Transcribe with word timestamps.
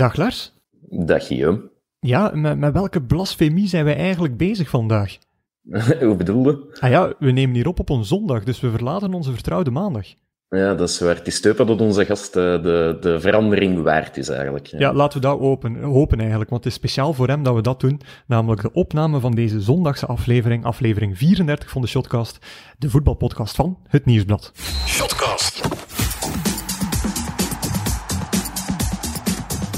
Dag 0.00 0.16
Lars. 0.16 0.52
Dag 0.88 1.26
Guillaume. 1.26 1.70
Ja, 1.98 2.30
met, 2.34 2.58
met 2.58 2.72
welke 2.72 3.02
blasfemie 3.02 3.68
zijn 3.68 3.84
wij 3.84 3.96
eigenlijk 3.96 4.36
bezig 4.36 4.68
vandaag? 4.68 5.18
Hoe 6.00 6.16
bedoel 6.16 6.44
je? 6.44 6.76
Ah 6.80 6.90
ja, 6.90 7.12
we 7.18 7.30
nemen 7.30 7.54
hier 7.54 7.68
op 7.68 7.80
op 7.80 7.88
een 7.88 8.04
zondag, 8.04 8.44
dus 8.44 8.60
we 8.60 8.70
verlaten 8.70 9.14
onze 9.14 9.32
vertrouwde 9.32 9.70
maandag. 9.70 10.06
Ja, 10.48 10.74
dat 10.74 10.88
is 10.88 11.00
waar. 11.00 11.14
Het 11.14 11.26
is 11.26 11.40
teupen 11.40 11.66
dat 11.66 11.80
onze 11.80 12.04
gast 12.04 12.36
eh, 12.36 12.62
de, 12.62 12.96
de 13.00 13.20
verandering 13.20 13.82
waard 13.82 14.16
is 14.16 14.28
eigenlijk. 14.28 14.66
Ja, 14.66 14.92
laten 14.92 15.20
we 15.20 15.26
dat 15.26 15.38
open, 15.38 15.82
hopen 15.82 16.18
eigenlijk, 16.18 16.50
want 16.50 16.64
het 16.64 16.72
is 16.72 16.78
speciaal 16.78 17.12
voor 17.12 17.28
hem 17.28 17.42
dat 17.42 17.54
we 17.54 17.62
dat 17.62 17.80
doen. 17.80 18.00
Namelijk 18.26 18.62
de 18.62 18.72
opname 18.72 19.20
van 19.20 19.32
deze 19.32 19.60
zondagse 19.60 20.06
aflevering, 20.06 20.64
aflevering 20.64 21.18
34 21.18 21.70
van 21.70 21.80
de 21.80 21.88
Shotcast, 21.88 22.46
de 22.78 22.90
voetbalpodcast 22.90 23.56
van 23.56 23.78
Het 23.88 24.04
Nieuwsblad. 24.04 24.52
Shotcast. 24.86 25.79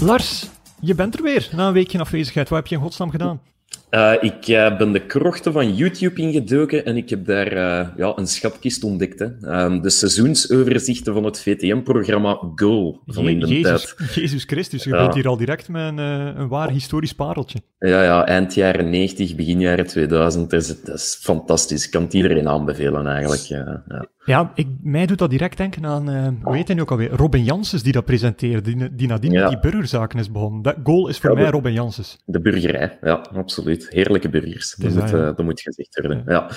Lars, 0.04 0.48
je 0.80 0.94
bent 0.94 1.14
er 1.14 1.22
weer 1.22 1.48
na 1.56 1.66
een 1.66 1.72
weekje 1.72 1.98
afwezigheid. 1.98 2.48
Wat 2.48 2.58
heb 2.58 2.66
je 2.66 2.74
in 2.74 2.80
godsnaam 2.80 3.10
gedaan? 3.10 3.40
Uh, 3.90 4.12
ik 4.20 4.48
uh, 4.48 4.76
ben 4.76 4.92
de 4.92 5.06
krochten 5.06 5.52
van 5.52 5.74
YouTube 5.74 6.20
ingedoken 6.20 6.84
en 6.84 6.96
ik 6.96 7.10
heb 7.10 7.26
daar 7.26 7.52
uh, 7.52 7.88
ja, 7.96 8.12
een 8.16 8.26
schatkist 8.26 8.84
ontdekt. 8.84 9.18
Hè. 9.18 9.26
Ehm, 9.42 9.80
de 9.80 9.90
seizoensoverzichten 9.90 11.14
van 11.14 11.24
het 11.24 11.40
VTM-programma 11.40 12.38
Goal 12.54 13.00
van 13.06 13.28
in 13.28 13.40
de 13.40 13.46
Jezus, 13.46 13.94
tijd. 13.96 14.14
Jezus 14.14 14.44
Christus, 14.44 14.84
je 14.84 14.90
ja. 14.90 15.02
bent 15.02 15.14
hier 15.14 15.28
al 15.28 15.36
direct 15.36 15.68
met 15.68 15.82
een, 15.82 15.98
een 15.98 16.48
waar 16.48 16.70
historisch 16.70 17.14
pareltje. 17.14 17.58
Ja, 17.78 18.02
ja, 18.02 18.26
eind 18.26 18.54
jaren 18.54 18.90
90, 18.90 19.34
begin 19.34 19.60
jaren 19.60 19.86
2000. 19.86 20.50
Dat 20.50 20.60
is, 20.60 20.82
dat 20.82 20.94
is 20.94 21.18
fantastisch. 21.20 21.84
Ik 21.84 21.90
kan 21.90 22.02
het 22.02 22.14
iedereen 22.14 22.48
aanbevelen 22.48 23.06
eigenlijk. 23.06 23.42
Ja, 23.42 23.82
ja. 24.24 24.52
ik, 24.54 24.68
mij 24.82 25.06
doet 25.06 25.18
dat 25.18 25.30
direct 25.30 25.56
denken 25.56 25.86
aan, 25.86 26.38
hoe 26.42 26.56
heet 26.56 26.66
hij 26.66 26.76
nu 26.76 26.82
ook 26.82 26.90
alweer? 26.90 27.10
Robin 27.10 27.44
Janssens 27.44 27.82
die 27.82 27.92
dat 27.92 28.04
presenteerde, 28.04 28.74
die, 28.74 28.94
die 28.94 29.08
nadien 29.08 29.32
met 29.32 29.48
die 29.48 29.60
burgerzaken 29.60 30.18
is 30.18 30.30
begonnen. 30.30 30.62
Dat 30.62 30.76
goal 30.82 31.08
is 31.08 31.18
voor 31.18 31.34
mij 31.34 31.50
Robin 31.50 31.72
Janssens. 31.72 32.18
De 32.24 32.40
burgerij, 32.40 32.98
ja, 33.00 33.14
absoluut. 33.34 33.86
Heerlijke 33.90 34.28
burgers. 34.28 34.74
Dus 34.74 34.94
dat, 34.94 35.12
uh, 35.12 35.20
dat 35.20 35.42
moet 35.42 35.60
gezegd 35.60 36.00
worden. 36.00 36.22
Ja. 36.26 36.50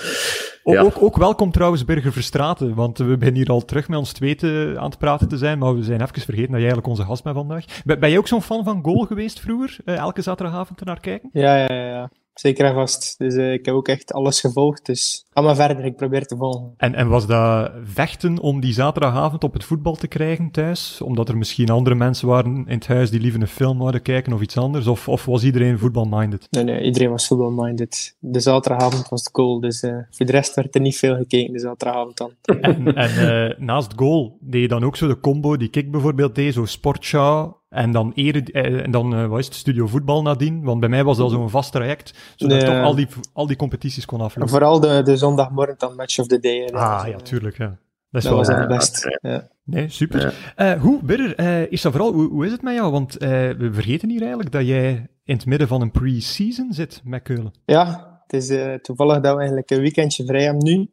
Ook, 0.62 0.74
ja. 0.74 0.80
ook, 0.80 1.02
ook, 1.02 1.16
welkom 1.16 1.50
trouwens, 1.50 1.84
Burger 1.84 2.12
Verstraten. 2.12 2.74
Want 2.74 2.98
we 2.98 3.16
zijn 3.20 3.34
hier 3.34 3.48
al 3.48 3.64
terug 3.64 3.88
met 3.88 3.98
ons 3.98 4.12
tweeten 4.12 4.78
aan 4.78 4.90
het 4.90 4.98
praten 4.98 5.28
te 5.28 5.36
zijn. 5.36 5.58
Maar 5.58 5.74
we 5.74 5.82
zijn 5.82 6.00
even 6.00 6.14
vergeten 6.14 6.52
dat 6.52 6.60
jij 6.60 6.70
eigenlijk 6.70 6.86
onze 6.86 7.04
gast 7.04 7.22
bent 7.22 7.36
vandaag. 7.36 7.64
Ben, 7.84 8.00
ben 8.00 8.08
jij 8.08 8.18
ook 8.18 8.28
zo'n 8.28 8.42
fan 8.42 8.64
van 8.64 8.84
Goal 8.84 9.04
geweest 9.04 9.40
vroeger? 9.40 9.76
Uh, 9.84 9.96
elke 9.96 10.22
zaterdagavond 10.22 10.84
naar 10.84 11.00
kijken? 11.00 11.28
Ja, 11.32 11.56
ja, 11.56 11.74
ja. 11.74 12.10
Zeker 12.38 12.64
en 12.64 12.74
vast. 12.74 13.18
Dus 13.18 13.34
uh, 13.34 13.52
ik 13.52 13.66
heb 13.66 13.74
ook 13.74 13.88
echt 13.88 14.12
alles 14.12 14.40
gevolgd. 14.40 14.86
Dus 14.86 15.26
ga 15.30 15.40
maar 15.40 15.54
verder, 15.54 15.84
ik 15.84 15.96
probeer 15.96 16.26
te 16.26 16.36
volgen. 16.36 16.74
En, 16.76 16.94
en 16.94 17.08
was 17.08 17.26
dat 17.26 17.70
vechten 17.84 18.38
om 18.38 18.60
die 18.60 18.72
zaterdagavond 18.72 19.44
op 19.44 19.52
het 19.52 19.64
voetbal 19.64 19.94
te 19.94 20.08
krijgen 20.08 20.50
thuis? 20.50 21.00
Omdat 21.00 21.28
er 21.28 21.36
misschien 21.36 21.70
andere 21.70 21.96
mensen 21.96 22.28
waren 22.28 22.54
in 22.54 22.74
het 22.74 22.86
huis 22.86 23.10
die 23.10 23.20
liever 23.20 23.40
een 23.40 23.46
film 23.46 23.78
wilden 23.78 24.02
kijken 24.02 24.32
of 24.32 24.40
iets 24.40 24.56
anders? 24.56 24.86
Of, 24.86 25.08
of 25.08 25.24
was 25.24 25.44
iedereen 25.44 25.78
voetbalminded? 25.78 26.46
Nee, 26.50 26.64
nee, 26.64 26.82
iedereen 26.82 27.10
was 27.10 27.26
voetbalminded. 27.26 28.16
De 28.18 28.40
zaterdagavond 28.40 29.08
was 29.08 29.22
de 29.22 29.30
goal. 29.32 29.60
Dus 29.60 29.82
uh, 29.82 29.96
voor 30.10 30.26
de 30.26 30.32
rest 30.32 30.54
werd 30.54 30.74
er 30.74 30.80
niet 30.80 30.96
veel 30.96 31.16
gekeken 31.16 31.52
de 31.52 31.58
zaterdagavond 31.58 32.16
dan. 32.16 32.30
En, 32.60 32.94
en 32.94 33.50
uh, 33.50 33.58
naast 33.58 33.92
goal 33.96 34.38
deed 34.40 34.62
je 34.62 34.68
dan 34.68 34.84
ook 34.84 34.96
zo 34.96 35.06
de 35.06 35.20
combo 35.20 35.56
die 35.56 35.68
ik 35.70 35.90
bijvoorbeeld 35.90 36.34
deed, 36.34 36.54
zo 36.54 36.64
sportshow 36.64 37.55
en 37.76 37.92
dan, 37.92 38.12
ere, 38.14 38.52
en 38.52 38.90
dan 38.90 39.14
uh, 39.14 39.26
wat 39.26 39.38
is 39.38 39.44
het, 39.44 39.54
studio 39.54 39.86
voetbal 39.86 40.22
nadien. 40.22 40.62
Want 40.62 40.80
bij 40.80 40.88
mij 40.88 41.04
was 41.04 41.16
dat 41.16 41.30
zo'n 41.30 41.50
vast 41.50 41.72
traject, 41.72 42.34
zodat 42.36 42.58
nee. 42.58 42.66
toch 42.66 42.82
al 42.82 42.94
die, 42.94 43.06
al 43.32 43.46
die 43.46 43.56
competities 43.56 44.04
kon 44.04 44.20
aflopen. 44.20 44.50
Vooral 44.50 44.80
de, 44.80 45.02
de 45.02 45.16
zondagmorgen 45.16 45.74
dan 45.78 45.96
Match 45.96 46.18
of 46.18 46.26
the 46.26 46.40
Day. 46.40 46.68
Ah, 46.68 47.04
ja, 47.08 47.16
tuurlijk. 47.16 47.58
Ja. 47.58 47.78
Dat, 48.10 48.22
is 48.22 48.28
dat 48.28 48.38
was 48.38 48.48
het 48.48 48.68
best. 48.68 49.18
Ja. 49.20 49.48
Nee, 49.64 49.88
super. 49.88 50.34
Ja. 50.56 50.74
Uh, 50.74 50.82
hoe, 50.82 51.02
Birrer, 51.02 51.40
uh, 51.40 51.72
is 51.72 51.82
dat 51.82 51.92
vooral, 51.92 52.12
hoe, 52.12 52.28
hoe 52.28 52.46
is 52.46 52.52
het 52.52 52.62
met 52.62 52.74
jou? 52.74 52.92
Want 52.92 53.14
we 53.14 53.68
vergeten 53.72 54.10
hier 54.10 54.20
eigenlijk 54.20 54.52
dat 54.52 54.66
jij 54.66 55.08
in 55.24 55.34
het 55.34 55.46
midden 55.46 55.68
van 55.68 55.80
een 55.80 55.90
pre-season 55.90 56.72
zit 56.72 57.00
met 57.04 57.22
Keulen. 57.22 57.52
Ja, 57.64 58.20
het 58.26 58.42
is 58.42 58.78
toevallig 58.82 59.20
dat 59.20 59.32
we 59.32 59.38
eigenlijk 59.38 59.70
een 59.70 59.80
weekendje 59.80 60.24
vrij 60.24 60.42
hebben 60.42 60.64
nu. 60.64 60.90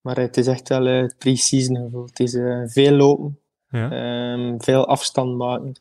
Maar 0.00 0.16
het 0.16 0.36
is 0.36 0.46
echt 0.46 0.68
wel 0.68 0.84
het 0.84 1.14
pre-season 1.18 1.76
gevoel. 1.76 2.04
Het 2.04 2.20
is 2.20 2.38
veel 2.72 2.92
lopen, 2.92 3.38
ja. 3.68 4.32
um, 4.32 4.62
veel 4.62 4.86
afstand 4.86 5.36
maken. 5.36 5.74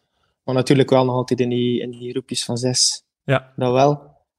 Maar 0.43 0.55
natuurlijk 0.55 0.89
wel 0.89 1.05
nog 1.05 1.15
altijd 1.15 1.39
in 1.39 1.49
die, 1.49 1.81
in 1.81 1.89
die 1.89 2.11
groepjes 2.11 2.45
van 2.45 2.57
zes. 2.57 3.03
Ja. 3.23 3.53
Dat 3.55 3.71
wel. 3.71 3.93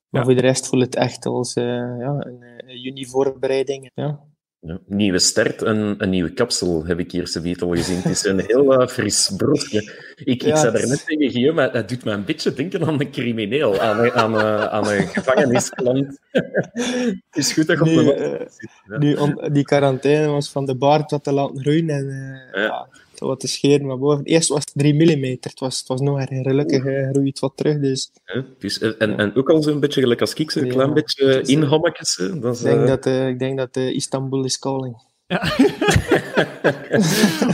Maar 0.09 0.21
ja. 0.21 0.25
voor 0.25 0.35
de 0.35 0.41
rest 0.41 0.69
voelt 0.69 0.83
het 0.83 0.97
echt 0.97 1.27
als 1.27 1.57
uh, 1.57 1.65
ja, 1.99 2.17
een, 2.19 2.45
een 2.67 2.81
juni-voorbereiding. 2.81 3.91
Ja. 3.95 4.21
Ja, 4.67 4.79
nieuwe 4.87 5.19
start 5.19 5.63
en 5.63 5.95
een 5.99 6.11
nieuwe 6.11 6.33
kapsel 6.33 6.85
heb 6.87 6.99
ik 6.99 7.13
hier 7.13 7.29
zoiets 7.29 7.63
al 7.63 7.69
gezien. 7.69 7.97
Het 7.97 8.13
is 8.13 8.25
een 8.25 8.41
heel 8.47 8.81
uh, 8.81 8.87
fris 8.87 9.33
brosje. 9.37 9.77
Ik, 10.25 10.43
ja, 10.43 10.49
ik 10.51 10.57
zei 10.57 10.73
daar 10.73 10.89
net 10.89 11.07
tegen 11.07 11.31
Guillaume, 11.31 11.61
maar 11.61 11.73
dat 11.73 11.89
doet 11.89 12.05
me 12.05 12.13
een 12.13 12.25
beetje 12.25 12.53
denken 12.53 12.87
aan 12.87 13.01
een 13.01 13.11
crimineel, 13.11 13.81
aan 13.81 13.99
een, 13.99 14.13
aan 14.13 14.35
een, 14.35 14.69
aan 14.69 14.89
een 14.89 15.07
gevangenisklant. 15.07 16.19
het 16.31 17.23
is 17.45 17.53
goed 17.53 17.67
dat 17.67 17.79
je 17.79 17.85
nu, 17.85 17.99
op 17.99 18.17
de 18.17 18.39
uh, 18.41 18.47
zit. 18.49 18.71
Ja. 18.89 18.99
Nu, 18.99 19.15
om, 19.15 19.53
die 19.53 19.65
quarantaine 19.65 20.27
was 20.27 20.51
van 20.51 20.67
de 20.67 20.77
baard 20.77 21.11
wat 21.11 21.25
te 21.25 21.33
laten 21.33 21.61
groeien 21.61 21.89
en 21.89 22.05
uh, 22.05 22.65
ja. 22.65 22.89
Wat 23.27 23.41
te 23.41 23.49
scheren 23.49 23.87
naar 23.87 23.99
boven. 23.99 24.25
Eerst 24.25 24.49
was 24.49 24.65
het 24.65 24.73
3 24.75 24.95
mm, 24.95 25.37
het 25.41 25.61
was, 25.61 25.79
het 25.79 25.89
was 25.89 26.01
nog 26.01 26.19
erg 26.19 26.43
gelukkig, 26.43 26.83
groeit 26.83 27.27
het 27.27 27.39
wat 27.39 27.57
terug. 27.57 27.81
Dus. 27.81 28.11
dus 28.59 28.79
en, 28.79 29.19
en 29.19 29.35
ook 29.37 29.51
al 29.51 29.63
zo'n 29.63 29.81
beetje 29.81 30.01
gelijk 30.01 30.21
als 30.21 30.35
ik, 30.35 30.55
een 30.55 30.69
klein 30.69 30.95
beetje 30.95 31.43
inhammetjes. 31.43 32.19
Ik 32.19 32.43
denk 32.63 32.87
dat, 32.87 33.07
ik 33.07 33.39
denk 33.39 33.59
dat 33.59 33.77
Istanbul 33.77 34.45
is 34.45 34.59
calling. 34.59 34.97
Ja. 35.27 35.43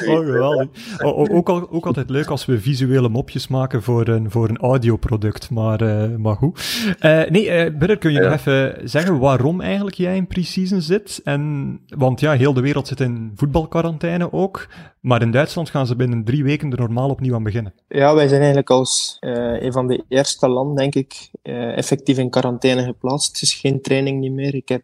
oh, 0.09 0.19
geweldig. 0.19 0.69
Ook, 1.03 1.49
al, 1.49 1.71
ook 1.71 1.87
altijd 1.87 2.11
leuk 2.11 2.27
als 2.27 2.47
we 2.47 2.61
visuele 2.61 3.09
mopjes 3.09 3.49
maken 3.49 3.83
voor 3.83 4.09
een, 4.09 4.31
voor 4.31 4.49
een 4.49 4.59
audioproduct, 4.59 5.51
maar, 5.51 5.83
uh, 5.83 6.17
maar 6.17 6.37
goed. 6.37 6.85
Uh, 7.01 7.23
nee, 7.29 7.73
uh, 7.73 7.99
kun 7.99 8.13
je 8.13 8.21
ja. 8.21 8.29
nog 8.29 8.39
even 8.39 8.89
zeggen 8.89 9.19
waarom 9.19 9.61
eigenlijk 9.61 9.97
jij 9.97 10.17
in 10.17 10.27
pre-season 10.27 10.81
zit? 10.81 11.21
En, 11.25 11.81
want 11.89 12.21
ja, 12.21 12.33
heel 12.33 12.53
de 12.53 12.61
wereld 12.61 12.89
zit 12.89 13.01
in 13.01 13.33
voetbalquarantaine 13.35 14.33
ook, 14.33 14.69
maar 15.01 15.23
in 15.23 15.31
Duitsland 15.31 15.71
gaan 15.71 15.87
ze 15.87 15.97
binnen 15.97 16.25
drie 16.25 16.45
weken 16.45 16.73
er 16.73 16.79
normaal 16.79 17.11
opnieuw 17.11 17.35
aan 17.35 17.43
beginnen. 17.43 17.75
Ja, 17.89 18.15
wij 18.15 18.29
zijn 18.29 18.41
eigenlijk 18.41 18.71
als 18.71 19.17
een 19.21 19.73
van 19.73 19.87
de 19.87 20.05
eerste 20.09 20.49
landen, 20.49 20.77
denk 20.77 20.95
ik, 20.95 21.31
effectief 21.43 22.19
in 22.19 22.31
quarantaine 22.31 22.85
geplaatst. 22.85 23.33
Het 23.33 23.43
is 23.43 23.55
geen 23.55 23.81
training 23.81 24.21
niet 24.21 24.33
meer. 24.33 24.55
Ik 24.55 24.69
heb, 24.69 24.83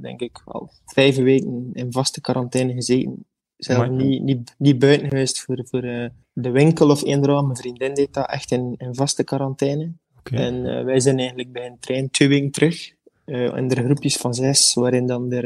denk 0.00 0.20
ik, 0.20 0.42
al 0.44 0.70
vijf 0.86 1.16
weken 1.16 1.70
in 1.72 1.92
vaste 2.02 2.20
quarantaine 2.20 2.72
gezeten. 2.72 3.24
Zelf 3.56 3.88
niet, 3.88 4.22
niet, 4.22 4.54
niet 4.58 4.78
buiten 4.78 5.08
geweest 5.08 5.40
voor, 5.40 5.66
voor 5.70 5.84
uh, 5.84 6.06
de 6.32 6.50
winkel 6.50 6.90
of 6.90 7.04
eender 7.04 7.44
Mijn 7.44 7.56
vriendin 7.56 7.94
deed 7.94 8.14
dat 8.14 8.30
echt 8.30 8.50
in, 8.50 8.74
in 8.76 8.94
vaste 8.94 9.24
quarantaine. 9.24 9.92
Okay. 10.18 10.46
En 10.46 10.54
uh, 10.54 10.84
wij 10.84 11.00
zijn 11.00 11.18
eigenlijk 11.18 11.52
bij 11.52 11.66
een 11.66 11.78
trein 11.78 12.10
twee 12.10 12.28
weken 12.28 12.50
terug. 12.50 12.92
Uh, 13.26 13.56
in 13.56 13.68
de 13.68 13.74
groepjes 13.74 14.16
van 14.16 14.34
zes, 14.34 14.74
waarin 14.74 15.06
dan 15.06 15.32
er 15.32 15.44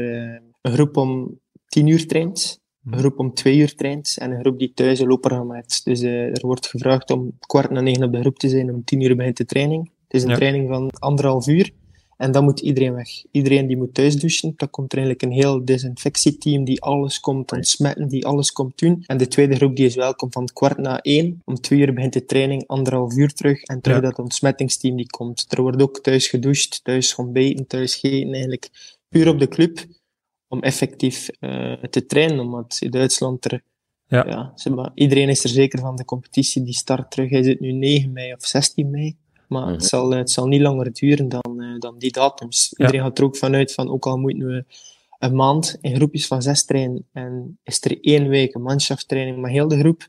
een 0.61 0.71
groep 0.73 0.97
om 0.97 1.39
tien 1.67 1.87
uur 1.87 2.07
traint, 2.07 2.59
een 2.85 2.97
groep 2.97 3.19
om 3.19 3.33
twee 3.33 3.57
uur 3.57 3.75
traint 3.75 4.17
en 4.17 4.31
een 4.31 4.39
groep 4.39 4.59
die 4.59 4.73
thuis 4.73 4.99
een 4.99 5.07
loper 5.07 5.45
maakt. 5.45 5.85
Dus 5.85 6.01
er 6.01 6.45
wordt 6.45 6.67
gevraagd 6.67 7.11
om 7.11 7.37
kwart 7.39 7.69
na 7.69 7.81
negen 7.81 8.03
op 8.03 8.11
de 8.11 8.19
groep 8.19 8.37
te 8.37 8.49
zijn, 8.49 8.73
om 8.73 8.83
tien 8.83 9.01
uur 9.01 9.15
begint 9.15 9.37
de 9.37 9.45
training. 9.45 9.91
Het 10.07 10.13
is 10.13 10.23
een 10.23 10.29
ja. 10.29 10.35
training 10.35 10.67
van 10.67 10.89
anderhalf 10.99 11.47
uur. 11.47 11.71
En 12.17 12.31
dan 12.31 12.43
moet 12.43 12.59
iedereen 12.59 12.93
weg. 12.93 13.09
Iedereen 13.31 13.67
die 13.67 13.77
moet 13.77 13.93
thuis 13.93 14.15
douchen. 14.15 14.53
Dan 14.55 14.69
komt 14.69 14.91
er 14.91 14.97
eigenlijk 14.97 15.27
een 15.27 15.37
heel 15.41 15.65
desinfectieteam 15.65 16.63
die 16.63 16.81
alles 16.81 17.19
komt 17.19 17.51
ontsmetten, 17.51 18.07
die 18.07 18.25
alles 18.25 18.51
komt 18.51 18.77
doen. 18.79 19.03
En 19.05 19.17
de 19.17 19.27
tweede 19.27 19.55
groep 19.55 19.75
die 19.75 19.85
is 19.85 19.95
welkom 19.95 20.31
van 20.31 20.45
kwart 20.53 20.77
na 20.77 21.01
één. 21.01 21.41
Om 21.45 21.55
twee 21.55 21.79
uur 21.79 21.93
begint 21.93 22.13
de 22.13 22.25
training, 22.25 22.67
anderhalf 22.67 23.15
uur 23.15 23.33
terug. 23.33 23.63
En 23.63 23.81
terug 23.81 23.97
ja. 23.97 24.03
dat 24.03 24.19
ontsmettingsteam 24.19 24.95
die 24.95 25.09
komt. 25.09 25.45
Er 25.49 25.61
wordt 25.61 25.81
ook 25.81 25.99
thuis 25.99 26.27
gedoucht, 26.27 26.83
thuis 26.83 27.15
ontbeten, 27.15 27.67
thuis 27.67 27.95
gegeten. 27.95 28.31
Eigenlijk 28.31 28.69
puur 29.09 29.27
op 29.29 29.39
de 29.39 29.47
club 29.47 29.85
om 30.47 30.61
effectief 30.61 31.29
uh, 31.39 31.73
te 31.73 32.05
trainen. 32.05 32.39
Omdat 32.39 32.77
in 32.79 32.91
Duitsland 32.91 33.45
er... 33.45 33.61
Ja. 34.09 34.25
Ja, 34.27 34.51
zeg 34.55 34.73
maar, 34.73 34.91
iedereen 34.93 35.29
is 35.29 35.43
er 35.43 35.49
zeker 35.49 35.79
van 35.79 35.95
de 35.95 36.05
competitie 36.05 36.63
die 36.63 36.73
start 36.73 37.11
terug. 37.11 37.29
Hij 37.29 37.43
zit 37.43 37.59
nu 37.59 37.71
9 37.71 38.11
mei 38.11 38.33
of 38.33 38.45
16 38.45 38.89
mei. 38.89 39.17
Maar 39.47 39.61
mm-hmm. 39.61 39.77
het, 39.77 39.85
zal, 39.85 40.11
het 40.11 40.31
zal 40.31 40.47
niet 40.47 40.61
langer 40.61 40.93
duren 40.93 41.29
dan, 41.29 41.55
uh, 41.57 41.79
dan 41.79 41.97
die 41.97 42.11
datums. 42.11 42.67
Ja. 42.69 42.85
Iedereen 42.85 43.05
gaat 43.05 43.17
er 43.17 43.23
ook 43.23 43.37
vanuit 43.37 43.73
van, 43.73 43.89
ook 43.89 44.05
al 44.05 44.17
moeten 44.17 44.47
we 44.47 44.65
een 45.19 45.35
maand 45.35 45.77
in 45.81 45.95
groepjes 45.95 46.27
van 46.27 46.41
zes 46.41 46.65
trainen 46.65 47.07
en 47.11 47.59
is 47.63 47.83
er 47.83 48.01
één 48.01 48.27
week 48.27 48.55
een 48.55 48.61
manschaftstraining 48.61 49.37
met 49.37 49.51
heel 49.51 49.67
de 49.67 49.79
groep, 49.79 50.07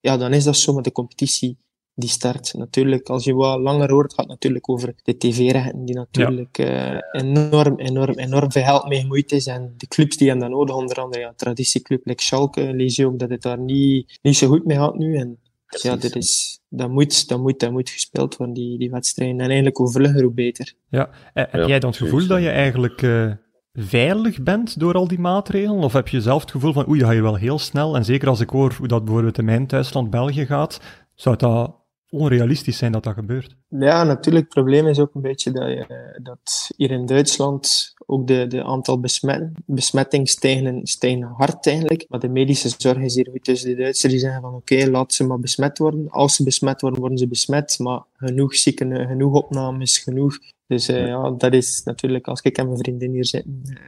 ja, 0.00 0.16
dan 0.16 0.32
is 0.32 0.44
dat 0.44 0.56
zo 0.56 0.72
met 0.72 0.84
de 0.84 0.92
competitie 0.92 1.58
die 1.94 2.08
start. 2.08 2.54
Natuurlijk, 2.54 3.08
als 3.08 3.24
je 3.24 3.34
wat 3.34 3.60
langer 3.60 3.90
hoort, 3.90 4.10
gaat 4.10 4.20
het 4.20 4.28
natuurlijk 4.28 4.68
over 4.68 4.94
de 5.02 5.16
tv-rechten, 5.16 5.84
die 5.84 5.94
natuurlijk 5.94 6.56
ja. 6.56 6.94
uh, 6.94 7.00
enorm, 7.12 7.78
enorm, 7.78 8.18
enorm 8.18 8.52
veel 8.52 8.62
geld 8.62 8.88
mee 8.88 9.00
gemoeid 9.00 9.32
is. 9.32 9.46
En 9.46 9.74
de 9.76 9.86
clubs 9.86 10.16
die 10.16 10.28
hebben 10.28 10.48
dat 10.48 10.58
nodig, 10.58 10.76
onder 10.76 10.96
andere 10.96 11.22
ja, 11.22 11.32
traditieclub 11.36 12.06
like 12.06 12.22
Schalke, 12.22 12.74
lees 12.74 12.96
je 12.96 13.06
ook 13.06 13.18
dat 13.18 13.30
het 13.30 13.42
daar 13.42 13.58
niet, 13.58 14.18
niet 14.22 14.36
zo 14.36 14.48
goed 14.48 14.64
mee 14.64 14.76
gaat 14.76 14.98
nu. 14.98 15.16
En 15.16 15.38
dus 15.72 15.82
ja, 15.82 15.96
dit 15.96 16.16
is, 16.16 16.60
dat, 16.68 16.90
moet, 16.90 17.28
dat, 17.28 17.38
moet, 17.38 17.60
dat 17.60 17.70
moet 17.70 17.90
gespeeld 17.90 18.36
worden, 18.36 18.54
die, 18.54 18.78
die 18.78 18.90
wedstrijden. 18.90 19.36
En 19.40 19.46
eigenlijk 19.46 19.76
hoe 19.76 19.90
vlugger, 19.90 20.22
hoe 20.22 20.32
beter. 20.32 20.72
Ja, 20.88 21.10
en, 21.32 21.48
heb 21.50 21.60
ja, 21.60 21.66
jij 21.66 21.78
dan 21.78 21.90
het 21.90 21.98
gevoel 21.98 22.26
dat 22.26 22.42
je 22.42 22.50
eigenlijk 22.50 23.02
uh, 23.02 23.32
veilig 23.72 24.42
bent 24.42 24.78
door 24.78 24.94
al 24.94 25.08
die 25.08 25.18
maatregelen? 25.18 25.82
Of 25.82 25.92
heb 25.92 26.08
je 26.08 26.20
zelf 26.20 26.40
het 26.40 26.50
gevoel 26.50 26.72
van, 26.72 26.88
oei, 26.88 26.98
dat 26.98 27.08
ga 27.08 27.14
je 27.14 27.22
wel 27.22 27.34
heel 27.34 27.58
snel. 27.58 27.96
En 27.96 28.04
zeker 28.04 28.28
als 28.28 28.40
ik 28.40 28.50
hoor 28.50 28.74
hoe 28.78 28.88
dat 28.88 29.04
bijvoorbeeld 29.04 29.38
in 29.38 29.44
mijn 29.44 29.66
thuisland 29.66 30.10
België 30.10 30.46
gaat, 30.46 30.80
zou 31.14 31.36
dat 31.36 31.81
onrealistisch 32.12 32.76
zijn 32.76 32.92
dat 32.92 33.04
dat 33.04 33.14
gebeurt. 33.14 33.56
Ja, 33.68 34.04
natuurlijk. 34.04 34.44
Het 34.44 34.54
probleem 34.54 34.86
is 34.86 34.98
ook 34.98 35.14
een 35.14 35.20
beetje 35.20 35.50
dat, 35.50 35.68
je, 35.68 36.18
dat 36.22 36.70
hier 36.76 36.90
in 36.90 37.06
Duitsland 37.06 37.94
ook 38.06 38.26
de, 38.26 38.46
de 38.46 38.64
aantal 38.64 39.00
besmet, 39.00 39.50
besmettingen 39.66 40.26
stijgen, 40.82 41.22
hard 41.22 41.66
eigenlijk. 41.66 42.06
Maar 42.08 42.20
de 42.20 42.28
medische 42.28 42.74
zorg 42.76 42.98
is 42.98 43.14
hier 43.14 43.28
goed. 43.30 43.44
Dus 43.44 43.62
de 43.62 43.74
Duitsers 43.74 44.12
die 44.12 44.20
zeggen 44.20 44.40
van 44.40 44.54
oké, 44.54 44.86
laat 44.90 45.12
ze 45.12 45.24
maar 45.24 45.40
besmet 45.40 45.78
worden. 45.78 46.10
Als 46.10 46.36
ze 46.36 46.44
besmet 46.44 46.80
worden, 46.80 47.00
worden 47.00 47.18
ze 47.18 47.28
besmet. 47.28 47.78
Maar 47.78 48.02
genoeg 48.16 48.54
zieken, 48.54 49.06
genoeg 49.06 49.34
opnames, 49.34 49.98
genoeg. 49.98 50.38
Dus 50.66 50.88
uh, 50.88 51.06
ja, 51.06 51.30
dat 51.30 51.52
is 51.52 51.82
natuurlijk, 51.84 52.26
als 52.26 52.40
ik 52.40 52.58
en 52.58 52.66
mijn 52.66 52.78
vriendin 52.78 53.12
hier 53.12 53.26
zitten, 53.26 53.60
het 53.64 53.78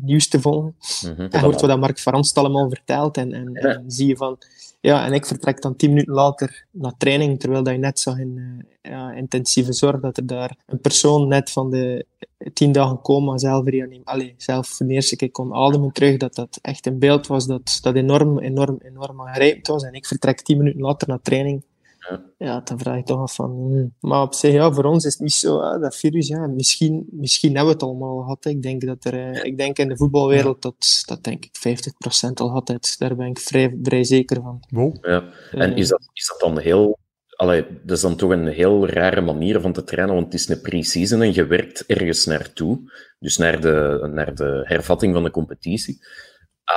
nieuws 0.00 0.28
te 0.28 0.40
volgen. 0.40 0.74
Mm 1.02 1.14
-hmm. 1.16 1.26
En 1.30 1.40
hoort 1.40 1.60
wat 1.60 1.78
Mark 1.78 1.98
Van 1.98 2.24
allemaal 2.34 2.68
vertelt. 2.68 3.16
En, 3.16 3.32
en, 3.32 3.50
ja. 3.52 3.60
en 3.60 3.84
zie 3.86 4.06
je 4.06 4.16
van, 4.16 4.38
ja, 4.80 5.06
en 5.06 5.12
ik 5.12 5.26
vertrek 5.26 5.62
dan 5.62 5.76
tien 5.76 5.88
minuten 5.88 6.14
later 6.14 6.64
naar 6.70 6.96
training, 6.98 7.40
terwijl 7.40 7.62
dat 7.62 7.72
je 7.72 7.78
net 7.78 8.00
zag 8.00 8.18
in 8.18 8.36
uh, 8.36 8.92
ja, 8.92 9.12
intensieve 9.12 9.72
zorg, 9.72 10.00
dat 10.00 10.16
er 10.16 10.26
daar 10.26 10.56
een 10.66 10.80
persoon 10.80 11.28
net 11.28 11.50
van 11.50 11.70
de 11.70 12.06
tien 12.52 12.72
dagen 12.72 13.00
coma 13.00 13.38
zelf 13.38 13.66
reanimeerde, 13.66 14.34
zelf 14.36 14.76
de 14.76 14.86
eerste 14.86 15.16
keer 15.16 15.30
kon 15.30 15.54
ademen 15.54 15.92
terug, 15.92 16.16
dat 16.16 16.34
dat 16.34 16.58
echt 16.62 16.86
een 16.86 16.98
beeld 16.98 17.26
was 17.26 17.46
dat, 17.46 17.78
dat 17.82 17.94
enorm, 17.94 18.38
enorm, 18.38 18.78
enorm 18.82 19.20
aangrijpend 19.20 19.66
was. 19.66 19.82
En 19.82 19.92
ik 19.92 20.06
vertrek 20.06 20.40
tien 20.40 20.56
minuten 20.56 20.80
later 20.80 21.08
naar 21.08 21.22
training. 21.22 21.62
Ja. 22.08 22.22
ja, 22.38 22.60
dan 22.60 22.78
vraag 22.78 22.96
je 22.96 23.02
toch 23.02 23.20
af 23.20 23.34
van... 23.34 23.50
Hmm. 23.50 23.94
Maar 24.00 24.22
op 24.22 24.34
zich, 24.34 24.52
ja, 24.52 24.72
voor 24.72 24.84
ons 24.84 25.04
is 25.04 25.12
het 25.12 25.22
niet 25.22 25.32
zo, 25.32 25.62
hè, 25.62 25.78
dat 25.78 25.96
virus, 25.96 26.28
ja, 26.28 26.46
misschien, 26.46 27.06
misschien 27.10 27.48
hebben 27.56 27.66
we 27.66 27.72
het 27.72 27.82
allemaal 27.82 28.16
gehad. 28.16 28.44
Hè. 28.44 28.50
Ik 28.50 28.62
denk 28.62 28.86
dat 28.86 29.04
er, 29.04 29.14
eh, 29.14 29.44
ik 29.44 29.58
denk 29.58 29.78
in 29.78 29.88
de 29.88 29.96
voetbalwereld 29.96 30.62
dat, 30.62 31.02
dat 31.06 31.24
denk 31.24 31.44
ik 31.44 31.56
50% 31.58 32.40
al 32.40 32.50
had. 32.50 32.68
Het. 32.68 32.94
Daar 32.98 33.16
ben 33.16 33.26
ik 33.26 33.38
vrij, 33.38 33.78
vrij 33.82 34.04
zeker 34.04 34.42
van. 34.42 34.64
Wow. 34.68 35.04
Ja. 35.04 35.24
En 35.50 35.76
is 35.76 35.88
dat, 35.88 36.10
is 36.12 36.26
dat 36.26 36.40
dan 36.40 36.58
heel... 36.58 36.98
Allee, 37.36 37.66
dat 37.84 37.96
is 37.96 38.02
dan 38.02 38.16
toch 38.16 38.30
een 38.30 38.46
heel 38.46 38.88
rare 38.88 39.20
manier 39.20 39.60
van 39.60 39.72
te 39.72 39.84
trainen, 39.84 40.14
want 40.14 40.26
het 40.26 40.34
is 40.34 40.48
een 40.48 40.60
pre-season 40.60 41.22
en 41.22 41.34
je 41.34 41.46
werkt 41.46 41.86
ergens 41.86 42.24
naartoe. 42.24 42.92
Dus 43.18 43.36
naar 43.36 43.60
de, 43.60 44.08
naar 44.12 44.34
de 44.34 44.60
hervatting 44.64 45.14
van 45.14 45.22
de 45.22 45.30
competitie. 45.30 45.98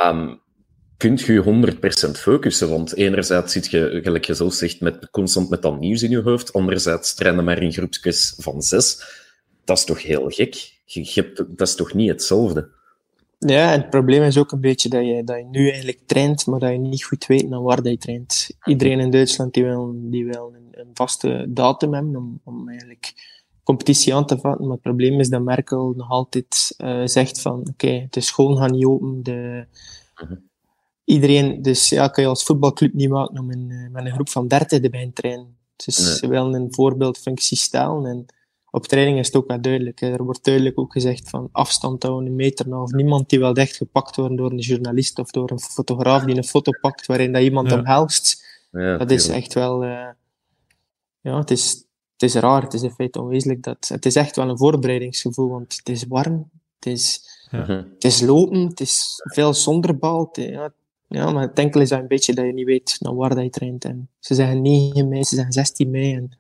Um, 0.06 0.42
kunt 1.00 1.22
je 1.22 1.44
100% 2.08 2.12
focussen. 2.12 2.70
Want 2.70 2.96
enerzijds 2.96 3.54
zit 3.54 3.72
je, 3.72 4.00
gelijk 4.04 4.26
je 4.26 4.34
zelf 4.34 4.54
zegt, 4.54 4.80
met, 4.80 5.10
constant 5.10 5.50
met 5.50 5.62
dat 5.62 5.80
nieuws 5.80 6.04
in 6.04 6.10
je 6.10 6.22
hoofd. 6.22 6.54
Anderzijds 6.54 7.14
trainen 7.14 7.44
maar 7.44 7.62
in 7.62 7.72
groepjes 7.72 8.34
van 8.38 8.62
zes. 8.62 9.04
Dat 9.64 9.78
is 9.78 9.84
toch 9.84 10.04
heel 10.04 10.30
gek? 10.30 10.54
Je, 10.86 11.12
je 11.14 11.46
dat 11.48 11.68
is 11.68 11.76
toch 11.76 11.94
niet 11.94 12.10
hetzelfde? 12.10 12.70
Ja, 13.38 13.74
en 13.74 13.80
het 13.80 13.90
probleem 13.90 14.24
is 14.24 14.38
ook 14.38 14.52
een 14.52 14.62
beetje 14.62 14.90
dat 14.90 15.06
je, 15.06 15.24
dat 15.24 15.38
je 15.38 15.46
nu 15.46 15.68
eigenlijk 15.68 16.00
traint, 16.06 16.46
maar 16.46 16.60
dat 16.60 16.72
je 16.72 16.78
niet 16.78 17.04
goed 17.04 17.26
weet 17.26 17.50
naar 17.50 17.62
waar 17.62 17.88
je 17.88 17.98
traint. 17.98 18.50
Iedereen 18.64 19.00
in 19.00 19.12
Duitsland 19.12 19.54
die 19.54 19.64
wil, 19.64 19.94
die 19.96 20.26
wil 20.26 20.54
een, 20.56 20.80
een 20.80 20.90
vaste 20.94 21.46
datum 21.50 21.94
hebben 21.94 22.16
om, 22.16 22.40
om 22.44 22.70
eigenlijk 22.70 23.14
competitie 23.64 24.16
aan 24.16 24.26
te 24.26 24.38
vatten. 24.38 24.64
Maar 24.64 24.74
het 24.74 24.82
probleem 24.82 25.20
is 25.20 25.30
dat 25.30 25.42
Merkel 25.42 25.94
nog 25.96 26.10
altijd 26.10 26.76
uh, 26.78 27.02
zegt 27.06 27.42
van 27.42 27.60
oké, 27.60 27.70
okay, 27.70 28.08
de 28.10 28.22
scholen 28.22 28.58
gaan 28.58 28.72
niet 28.72 28.86
open, 28.86 29.24
de... 29.24 29.66
Iedereen, 31.10 31.62
dus 31.62 31.90
ja, 31.90 32.08
kan 32.08 32.24
je 32.24 32.30
als 32.30 32.44
voetbalclub 32.44 32.94
niet 32.94 33.10
maken 33.10 33.40
om 33.40 33.52
in, 33.52 33.90
met 33.92 34.06
een 34.06 34.12
groep 34.12 34.30
van 34.30 34.48
30 34.48 34.82
erbij 34.82 35.06
te 35.06 35.14
trainen. 35.14 35.58
Dus 35.76 35.98
nee. 35.98 36.16
ze 36.16 36.28
willen 36.28 36.54
een 36.54 36.74
voorbeeldfunctie 36.74 37.58
stellen. 37.58 38.06
En 38.06 38.26
op 38.72 38.88
training 38.88 39.20
is 39.20 39.26
het 39.26 39.36
ook 39.36 39.48
wel 39.48 39.62
duidelijk. 39.62 40.02
Er 40.02 40.24
wordt 40.24 40.44
duidelijk 40.44 40.80
ook 40.80 40.92
gezegd 40.92 41.30
van 41.30 41.50
afstand 41.52 42.04
houden, 42.04 42.28
een 42.28 42.36
meter 42.36 42.68
na. 42.68 42.82
Of 42.82 42.92
niemand 42.92 43.30
die 43.30 43.40
wel 43.40 43.54
echt 43.54 43.76
gepakt 43.76 44.16
wordt 44.16 44.38
door 44.38 44.52
een 44.52 44.60
journalist 44.60 45.20
of 45.20 45.32
door 45.32 45.52
een 45.52 45.60
fotograaf 45.60 46.24
die 46.24 46.36
een 46.36 46.44
foto 46.44 46.72
pakt 46.82 47.06
waarin 47.06 47.32
dat 47.32 47.42
iemand 47.42 47.70
ja. 47.70 47.78
omhelst. 47.78 48.46
Ja, 48.72 48.98
dat 48.98 49.12
is 49.12 49.28
echt 49.28 49.54
wel... 49.54 49.84
Uh, 49.84 50.10
ja, 51.22 51.38
het 51.38 51.52
is, 51.52 51.86
het 52.14 52.24
is 52.24 52.34
raar. 52.34 52.62
Het 52.62 52.74
is 52.74 52.82
in 52.82 52.92
feite 52.92 53.22
onwezenlijk. 53.22 53.64
Dat, 53.64 53.88
het 53.88 54.06
is 54.06 54.16
echt 54.16 54.36
wel 54.36 54.50
een 54.50 54.58
voorbereidingsgevoel, 54.58 55.50
want 55.50 55.76
het 55.76 55.90
is 55.90 56.06
warm. 56.08 56.50
Het 56.80 56.86
is, 56.94 57.22
ja. 57.52 57.66
het 57.94 58.04
is 58.04 58.22
lopen. 58.22 58.68
Het 58.68 58.80
is 58.80 59.22
veel 59.24 59.54
zonder 59.54 59.98
bal. 59.98 60.30
Het, 60.32 60.46
ja, 60.46 60.74
ja, 61.10 61.32
maar 61.32 61.42
het 61.42 61.60
enkel 61.60 61.82
is 61.82 61.90
dat 61.90 62.00
een 62.00 62.08
beetje 62.08 62.34
dat 62.34 62.46
je 62.46 62.54
niet 62.54 62.66
weet 62.66 62.98
naar 63.00 63.16
waar 63.16 63.36
dat 63.36 63.44
je 63.44 63.50
traint. 63.50 63.86
En 63.86 64.10
ze 64.20 64.36
zeggen 64.36 64.62
9 64.62 65.08
mei, 65.08 65.24
ze 65.24 65.36
zeggen 65.36 65.54
16 65.54 65.90
mei. 65.90 66.16
En... 66.16 66.32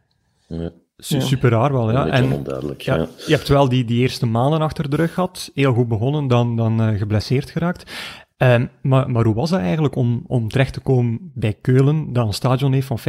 Ja. 0.48 0.71
Super 0.98 1.50
raar 1.50 1.71
wel, 1.71 1.92
ja. 1.92 2.07
En, 2.07 2.33
onduidelijk, 2.33 2.81
ja, 2.81 2.95
ja. 2.95 3.07
Je 3.27 3.36
hebt 3.36 3.48
wel 3.48 3.69
die, 3.69 3.86
die 3.86 4.01
eerste 4.01 4.25
maanden 4.25 4.62
achter 4.62 4.89
de 4.89 4.95
rug 4.95 5.13
gehad, 5.13 5.51
heel 5.54 5.74
goed 5.74 5.88
begonnen, 5.88 6.27
dan, 6.27 6.56
dan 6.56 6.81
uh, 6.81 6.98
geblesseerd 6.98 7.50
geraakt. 7.50 7.92
Um, 8.38 8.69
maar, 8.81 9.10
maar 9.10 9.25
hoe 9.25 9.33
was 9.33 9.50
dat 9.50 9.60
eigenlijk 9.60 9.95
om, 9.95 10.24
om 10.27 10.50
terecht 10.50 10.74
te 10.74 10.80
komen 10.80 11.31
bij 11.33 11.57
Keulen, 11.62 12.13
dat 12.13 12.27
een 12.27 12.33
stadion 12.33 12.74
heeft 12.74 12.88
van 12.88 13.00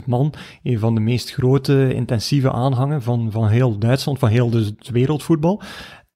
50.000 0.00 0.04
man, 0.06 0.32
een 0.62 0.78
van 0.78 0.94
de 0.94 1.00
meest 1.00 1.32
grote, 1.32 1.94
intensieve 1.94 2.52
aanhangen 2.52 3.02
van, 3.02 3.30
van 3.30 3.48
heel 3.48 3.78
Duitsland, 3.78 4.18
van 4.18 4.28
heel 4.28 4.50
de 4.50 4.74
wereldvoetbal. 4.92 5.62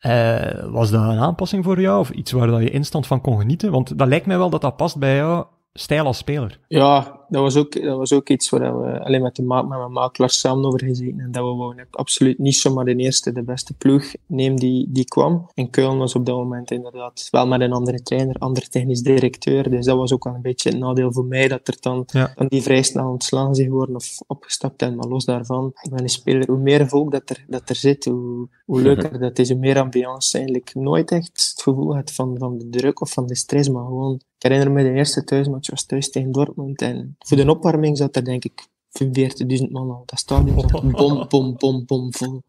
Uh, 0.06 0.64
was 0.72 0.90
dat 0.90 1.02
een 1.02 1.18
aanpassing 1.18 1.64
voor 1.64 1.80
jou 1.80 1.98
of 1.98 2.10
iets 2.10 2.32
waar 2.32 2.46
dat 2.46 2.60
je 2.60 2.70
instant 2.70 3.06
van 3.06 3.20
kon 3.20 3.38
genieten? 3.38 3.70
Want 3.70 3.98
dat 3.98 4.08
lijkt 4.08 4.26
mij 4.26 4.38
wel 4.38 4.50
dat 4.50 4.60
dat 4.60 4.76
past 4.76 4.98
bij 4.98 5.16
jou 5.16 5.44
stijl 5.78 6.04
als 6.04 6.18
speler. 6.18 6.58
Ja, 6.68 7.20
dat 7.28 7.42
was 7.42 7.56
ook, 7.56 7.82
dat 7.82 7.96
was 7.96 8.12
ook 8.12 8.28
iets 8.28 8.48
waar 8.48 8.80
we 8.80 9.04
alleen 9.04 9.22
met, 9.22 9.36
de 9.36 9.42
ma 9.42 9.62
met 9.62 9.78
mijn 9.78 9.92
makelaars 9.92 10.38
samen 10.38 10.64
over 10.64 10.84
gezeten. 10.84 11.20
En 11.20 11.32
dat 11.32 11.44
we 11.44 11.54
wouden 11.54 11.86
absoluut 11.90 12.38
niet 12.38 12.56
zomaar 12.56 12.84
de 12.84 12.96
eerste, 12.96 13.32
de 13.32 13.42
beste 13.42 13.74
ploeg 13.74 14.14
nemen 14.26 14.58
die, 14.58 14.86
die 14.90 15.04
kwam. 15.04 15.50
En 15.54 15.70
Keulen 15.70 15.98
was 15.98 16.14
op 16.14 16.26
dat 16.26 16.36
moment 16.36 16.70
inderdaad 16.70 17.28
wel 17.30 17.46
met 17.46 17.60
een 17.60 17.72
andere 17.72 18.02
trainer, 18.02 18.36
andere 18.38 18.68
technisch 18.68 19.02
directeur. 19.02 19.70
Dus 19.70 19.84
dat 19.84 19.96
was 19.96 20.12
ook 20.12 20.24
wel 20.24 20.34
een 20.34 20.42
beetje 20.42 20.70
het 20.70 20.78
nadeel 20.78 21.12
voor 21.12 21.24
mij, 21.24 21.48
dat 21.48 21.68
er 21.68 21.76
dan, 21.80 22.02
ja. 22.06 22.32
dan 22.36 22.46
die 22.46 22.62
vrij 22.62 22.82
snel 22.82 23.10
ontslagen 23.10 23.54
zijn 23.54 23.68
geworden 23.68 23.94
of 23.94 24.18
opgestapt 24.26 24.82
en 24.82 24.96
maar 24.96 25.08
los 25.08 25.24
daarvan. 25.24 25.72
Ik 25.82 25.90
ben 25.90 26.02
een 26.02 26.08
speler, 26.08 26.46
hoe 26.46 26.58
meer 26.58 26.88
volk 26.88 27.10
dat 27.10 27.30
er, 27.30 27.44
dat 27.48 27.68
er 27.68 27.76
zit, 27.76 28.04
hoe, 28.04 28.48
hoe 28.64 28.82
leuker 28.88 29.18
dat 29.18 29.38
is, 29.38 29.48
hoe 29.50 29.58
meer 29.58 29.78
ambiance 29.78 30.36
eigenlijk. 30.36 30.74
Nooit 30.74 31.10
echt 31.10 31.26
het 31.26 31.62
gevoel 31.62 31.94
had 31.94 32.12
van, 32.12 32.38
van 32.38 32.58
de 32.58 32.68
druk 32.68 33.00
of 33.00 33.12
van 33.12 33.26
de 33.26 33.34
stress, 33.34 33.68
maar 33.68 33.84
gewoon 33.84 34.20
herinner 34.46 34.72
me 34.72 34.82
de 34.82 34.92
eerste 34.92 35.24
thuismatch 35.24 35.70
was 35.70 35.86
thuis 35.86 36.10
tegen 36.10 36.32
Dortmund 36.32 36.82
en 36.82 37.16
voor 37.18 37.36
de 37.36 37.50
opwarming 37.50 37.96
zat 37.96 38.16
er 38.16 38.24
denk 38.24 38.44
ik 38.44 38.66
45.000 39.04 39.70
man 39.70 39.90
al. 39.90 40.02
Dat 40.06 40.18
stadion 40.18 40.60
zat 40.60 40.90
bom, 40.90 41.26
bom, 41.28 41.56
bom, 41.56 41.84
bom 41.86 42.14
vol. 42.14 42.42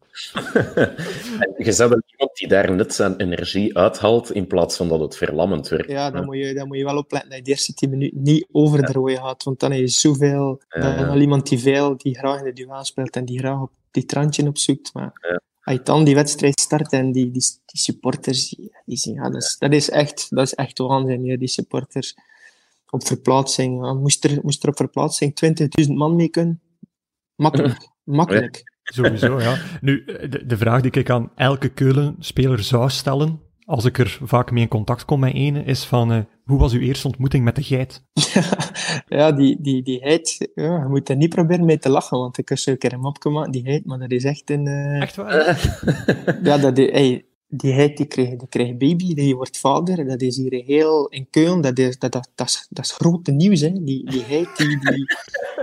je 1.66 1.72
zou 1.72 1.88
wel 1.90 2.02
iemand 2.06 2.36
die 2.36 2.48
daar 2.48 2.72
net 2.72 2.94
zijn 2.94 3.16
energie 3.16 3.76
uithaalt 3.76 4.32
in 4.32 4.46
plaats 4.46 4.76
van 4.76 4.88
dat 4.88 5.00
het 5.00 5.16
verlammend 5.16 5.68
werd. 5.68 5.88
Ja, 5.88 6.10
dan, 6.10 6.24
Moet, 6.24 6.36
je, 6.36 6.54
dan 6.54 6.66
moet 6.68 6.76
je 6.76 6.84
wel 6.84 6.96
opletten 6.96 7.30
dat 7.30 7.38
je 7.38 7.44
de 7.44 7.50
eerste 7.50 7.74
10 7.74 7.90
minuten 7.90 8.22
niet 8.22 8.46
over 8.52 8.86
de 8.86 8.92
rode 8.92 9.16
gaat, 9.16 9.42
want 9.42 9.60
dan 9.60 9.72
is 9.72 9.78
je 9.78 10.00
zoveel, 10.08 10.62
dan 10.68 11.08
al 11.08 11.20
iemand 11.20 11.48
die 11.48 11.58
veel, 11.58 11.96
die 11.96 12.18
graag 12.18 12.38
in 12.38 12.44
de 12.44 12.52
duel 12.52 12.84
speelt 12.84 13.16
en 13.16 13.24
die 13.24 13.38
graag 13.38 13.60
op 13.60 13.70
die 13.90 14.04
trantje 14.04 14.46
opzoekt. 14.46 14.94
Maar 14.94 15.40
ja. 15.68 15.74
als 15.74 15.78
je 15.78 15.92
dan 15.92 16.04
die 16.04 16.14
wedstrijd 16.14 16.60
start 16.60 16.92
en 16.92 17.12
die, 17.12 17.30
die, 17.30 17.42
die 17.66 17.80
supporters, 17.80 18.48
die, 18.48 18.72
die, 18.84 19.14
ja, 19.14 19.30
dat, 19.30 19.42
is, 19.42 19.56
dat, 19.58 19.72
is 19.72 19.90
echt, 19.90 20.26
dat 20.30 20.46
is 20.46 20.54
echt 20.54 20.78
waanzin, 20.78 21.24
ja, 21.24 21.36
die 21.36 21.48
supporters 21.48 22.14
op 22.90 23.06
verplaatsing. 23.06 23.84
Ja, 23.84 23.92
moest, 23.94 24.24
er, 24.24 24.38
moest 24.42 24.62
er 24.62 24.68
op 24.68 24.76
verplaatsing 24.76 25.32
20.000 25.86 25.92
man 25.94 26.16
mee 26.16 26.28
kunnen? 26.28 26.60
Makkelijk. 27.34 27.88
Makkelijk. 28.04 28.76
Sowieso, 28.82 29.40
ja. 29.40 29.58
Nu, 29.80 30.04
de, 30.04 30.46
de 30.46 30.56
vraag 30.56 30.80
die 30.80 30.90
ik 30.90 31.10
aan 31.10 31.32
elke 31.34 31.68
Keulen-speler 31.68 32.62
zou 32.62 32.90
stellen, 32.90 33.40
als 33.68 33.84
ik 33.84 33.98
er 33.98 34.18
vaak 34.22 34.50
mee 34.50 34.62
in 34.62 34.68
contact 34.68 35.04
kom 35.04 35.20
met 35.20 35.34
ene, 35.34 35.64
is 35.64 35.84
van, 35.84 36.12
uh, 36.12 36.18
hoe 36.44 36.58
was 36.58 36.72
uw 36.72 36.80
eerste 36.80 37.06
ontmoeting 37.06 37.44
met 37.44 37.56
de 37.56 37.62
geit? 37.62 38.04
ja, 39.18 39.32
die, 39.32 39.58
die, 39.60 39.82
die 39.82 39.98
geit, 39.98 40.50
ja, 40.54 40.78
je 40.78 40.88
moet 40.88 41.08
er 41.08 41.16
niet 41.16 41.34
proberen 41.34 41.64
mee 41.64 41.78
te 41.78 41.88
lachen, 41.88 42.18
want 42.18 42.38
ik 42.38 42.48
heb 42.48 42.58
zo 42.58 42.70
een 42.70 42.78
keer 42.78 42.92
een 42.92 43.00
mopje 43.00 43.22
gemaakt, 43.22 43.52
die 43.52 43.62
geit, 43.62 43.86
maar 43.86 43.98
dat 43.98 44.10
is 44.10 44.24
echt 44.24 44.50
een... 44.50 44.66
Uh... 44.66 45.00
Echt 45.00 45.16
waar? 45.16 45.80
ja, 46.42 46.58
dat 46.58 46.78
is, 46.78 46.90
hey, 46.90 47.24
die 47.50 47.72
heid 47.72 47.96
die 47.96 48.06
krijgt, 48.06 48.38
die 48.38 48.48
krijgt 48.48 48.78
baby, 48.78 49.14
die 49.14 49.36
wordt 49.36 49.58
vader. 49.58 50.06
Dat 50.06 50.20
is 50.20 50.36
hier 50.36 50.62
heel 50.64 51.08
in 51.08 51.26
Keulen, 51.30 51.60
dat 51.60 51.78
is, 51.78 51.98
dat, 51.98 52.12
dat, 52.12 52.30
dat, 52.34 52.46
is, 52.46 52.66
dat 52.70 52.84
is 52.84 52.90
grote 52.90 53.30
nieuws. 53.30 53.60
Hè. 53.60 53.72
Die, 53.72 54.10
die 54.10 54.22
heid 54.22 54.56
die. 54.56 54.78
die 54.78 55.06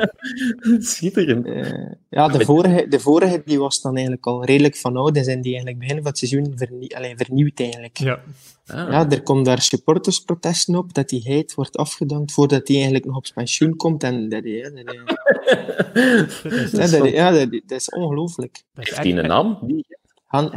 Schitterend. 0.91 1.45
Uh, 1.45 1.91
ja, 2.09 2.27
de 2.27 2.45
vorige, 2.45 2.87
de 2.87 2.99
vorige 2.99 3.41
die 3.45 3.59
was 3.59 3.81
dan 3.81 3.93
eigenlijk 3.93 4.25
al 4.25 4.45
redelijk 4.45 4.75
van 4.75 4.97
oud. 4.97 5.17
En 5.17 5.23
zijn 5.23 5.41
die 5.41 5.51
eigenlijk 5.51 5.79
begin 5.79 5.97
van 5.97 6.05
het 6.05 6.17
seizoen 6.17 6.53
vernie, 6.55 6.97
allez, 6.97 7.13
vernieuwd 7.15 7.59
eigenlijk. 7.59 7.97
Ja. 7.97 8.19
Ah. 8.67 8.91
ja, 8.91 9.09
er 9.09 9.23
komt 9.23 9.45
daar 9.45 9.61
supportersprotesten 9.61 10.75
op 10.75 10.93
dat 10.93 11.09
die 11.09 11.21
heid 11.23 11.53
wordt 11.53 11.77
afgedankt 11.77 12.31
voordat 12.31 12.67
hij 12.67 12.75
eigenlijk 12.75 13.05
nog 13.05 13.15
op 13.15 13.27
pensioen 13.33 13.75
komt. 13.75 14.03
En 14.03 14.29
dat, 14.29 14.43
ja, 14.43 14.69
dat, 14.69 14.83
ja, 16.71 16.87
dat, 16.87 17.09
ja, 17.09 17.31
dat, 17.31 17.51
dat 17.51 17.79
is 17.79 17.89
ongelooflijk. 17.89 18.63
Heeft 18.73 18.95
hij 18.95 19.17
een 19.17 19.27
naam? 19.27 19.59
Han, 20.25 20.51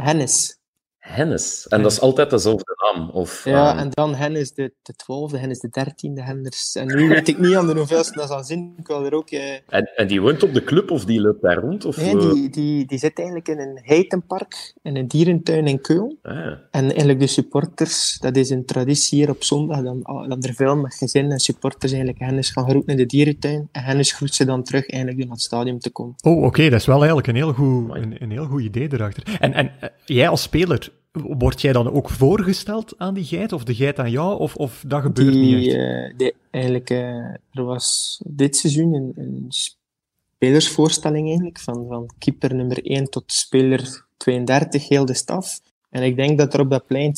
Hennis. 1.09 1.19
Hennis. 1.19 1.67
En 1.67 1.81
dat 1.81 1.91
is 1.91 1.99
altijd 2.01 2.29
dezelfde 2.29 2.75
naam? 2.93 3.09
Of, 3.09 3.45
ja, 3.45 3.69
ehm, 3.69 3.77
en 3.77 3.89
dan 3.89 4.15
Hennis 4.15 4.53
de, 4.53 4.73
de 4.81 4.93
twaalfde, 4.93 5.37
Hennis 5.37 5.59
de 5.59 5.69
dertiende, 5.69 6.23
Henders. 6.23 6.75
En 6.75 6.87
nu 6.87 7.07
weet 7.07 7.27
ik 7.27 7.39
niet 7.39 7.55
aan 7.55 7.67
de 7.67 7.73
hoeveelste 7.73 8.19
dat 8.19 8.27
zal 8.27 8.43
zien. 8.43 8.73
Ik 8.77 8.87
wil 8.87 9.05
er 9.05 9.13
ook... 9.13 9.29
Eh... 9.29 9.53
En, 9.67 9.91
en 9.95 10.07
die 10.07 10.21
woont 10.21 10.43
op 10.43 10.53
de 10.53 10.63
club 10.63 10.91
of 10.91 11.05
die 11.05 11.21
loopt 11.21 11.41
daar 11.41 11.57
rond? 11.57 11.85
Of, 11.85 11.97
Nee, 11.97 12.17
die, 12.17 12.49
die, 12.49 12.85
die 12.85 12.97
zit 12.97 13.17
eigenlijk 13.17 13.47
in 13.47 13.59
een 13.59 13.79
heitenpark, 13.83 14.73
in 14.81 14.95
een 14.95 15.07
dierentuin 15.07 15.67
in 15.67 15.81
Keulen. 15.81 16.17
Ah, 16.21 16.35
En 16.71 16.85
eigenlijk 16.85 17.19
de 17.19 17.27
supporters, 17.27 18.17
dat 18.19 18.35
is 18.35 18.49
een 18.49 18.65
traditie 18.65 19.17
hier 19.19 19.29
op 19.29 19.43
zondag, 19.43 19.81
dan, 19.81 19.99
dan 20.27 20.41
er 20.41 20.53
veel 20.53 20.75
met 20.75 20.93
gezin 20.93 21.31
en 21.31 21.39
supporters 21.39 21.91
eigenlijk 21.91 22.21
Hennis 22.23 22.49
gaan 22.49 22.69
groeten 22.69 22.91
in 22.91 22.97
de 22.97 23.05
dierentuin. 23.05 23.69
En 23.71 23.83
Hennis 23.83 24.11
groet 24.11 24.35
ze 24.35 24.45
dan 24.45 24.63
terug 24.63 24.89
eigenlijk 24.89 25.17
door 25.17 25.27
naar 25.27 25.35
het 25.35 25.45
stadion 25.45 25.79
te 25.79 25.89
komen. 25.89 26.15
Oh, 26.21 26.43
oké, 26.43 26.69
dat 26.69 26.79
is 26.79 26.85
wel 26.85 26.97
eigenlijk 26.97 27.27
een 27.27 27.35
heel 27.35 27.53
goed, 27.53 27.95
een, 27.95 28.15
een 28.19 28.31
heel 28.31 28.45
goed 28.45 28.61
idee 28.61 28.93
erachter. 28.93 29.37
En, 29.39 29.53
en 29.53 29.71
eh, 29.79 29.89
jij 30.05 30.29
als 30.29 30.41
speler, 30.41 30.91
word 31.11 31.61
jij 31.61 31.73
dan 31.73 31.91
ook 31.91 32.09
voorgesteld 32.09 32.93
aan 32.97 33.13
die 33.13 33.23
geit, 33.23 33.51
of 33.51 33.63
de 33.63 33.75
geit 33.75 33.99
aan 33.99 34.11
jou, 34.11 34.39
of, 34.39 34.55
of 34.55 34.83
dat 34.87 35.01
gebeurt 35.01 35.33
Die, 35.33 35.55
niet 35.55 35.67
echt? 35.67 35.75
eh, 35.75 36.17
die, 36.17 36.33
eigenlijk, 36.51 36.89
eh, 36.89 36.97
er 37.51 37.63
was 37.63 38.19
dit 38.25 38.55
seizoen 38.55 38.93
een, 38.93 39.13
een 39.15 39.45
spelersvoorstelling 40.35 41.27
eigenlijk, 41.27 41.59
van, 41.59 41.85
van 41.87 42.09
keeper 42.17 42.55
nummer 42.55 42.85
1 42.85 43.09
tot 43.09 43.23
speler 43.33 44.05
32, 44.17 44.87
heel 44.87 45.05
de 45.05 45.13
staf. 45.13 45.59
En 45.89 46.03
ik 46.03 46.15
denk 46.15 46.37
dat 46.37 46.53
er 46.53 46.59
op 46.59 46.69
dat 46.69 46.85
plein 46.85 47.13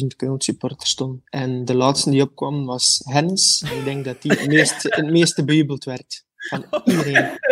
60.000 0.00 0.06
Keulen 0.16 0.40
supporters 0.40 0.90
stonden. 0.90 1.22
En 1.24 1.64
de 1.64 1.74
laatste 1.74 2.10
die 2.10 2.22
opkwam 2.22 2.66
was 2.66 3.00
Hennis. 3.04 3.64
En 3.70 3.78
ik 3.78 3.84
denk 3.84 4.04
dat 4.04 4.22
die 4.22 4.32
het 4.32 4.46
meest, 4.46 4.82
het 4.82 5.10
meeste 5.10 5.44
bejubeld 5.44 5.84
werd. 5.84 6.24
Van 6.36 6.64
iedereen. 6.84 7.28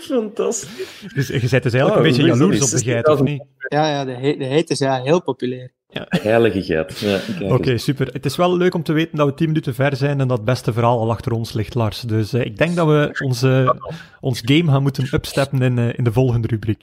Fantastisch. 0.00 1.04
Dus 1.14 1.26
je 1.28 1.46
zet 1.46 1.62
dus 1.62 1.72
eigenlijk 1.72 1.86
Oh, 1.90 1.96
een 1.96 2.02
beetje 2.02 2.22
jaloers 2.22 2.62
op 2.62 2.78
de 2.78 2.84
geit, 2.84 3.08
of 3.08 3.20
niet? 3.22 3.44
Ja, 3.68 3.88
ja 3.88 4.04
de, 4.04 4.12
he- 4.12 4.36
de 4.36 4.64
is 4.66 4.78
ja, 4.78 5.02
heel 5.02 5.22
populair. 5.22 5.74
Heilige 6.08 6.62
geit. 6.62 6.98
Ja, 6.98 7.20
Oké, 7.54 7.78
super. 7.78 8.06
Het 8.12 8.24
is 8.24 8.36
wel 8.36 8.56
leuk 8.56 8.74
om 8.74 8.82
te 8.82 8.92
weten 8.92 9.16
dat 9.16 9.26
we 9.26 9.34
10 9.34 9.46
minuten 9.46 9.74
ver 9.74 9.96
zijn 9.96 10.20
en 10.20 10.28
dat 10.28 10.36
het 10.36 10.46
beste 10.46 10.72
verhaal 10.72 10.98
al 10.98 11.10
achter 11.10 11.32
ons 11.32 11.52
ligt, 11.52 11.74
Lars. 11.74 12.00
Dus 12.00 12.32
eh, 12.32 12.44
ik 12.44 12.56
denk 12.58 12.76
dat 12.76 12.86
we 12.86 13.20
onze, 13.24 13.80
ons 14.20 14.42
game 14.44 14.70
gaan 14.72 14.82
moeten 14.82 15.08
upsteppen 15.12 15.62
in, 15.62 15.78
eh, 15.78 15.88
in 15.98 16.04
de 16.04 16.12
volgende 16.12 16.48
rubriek. 16.48 16.82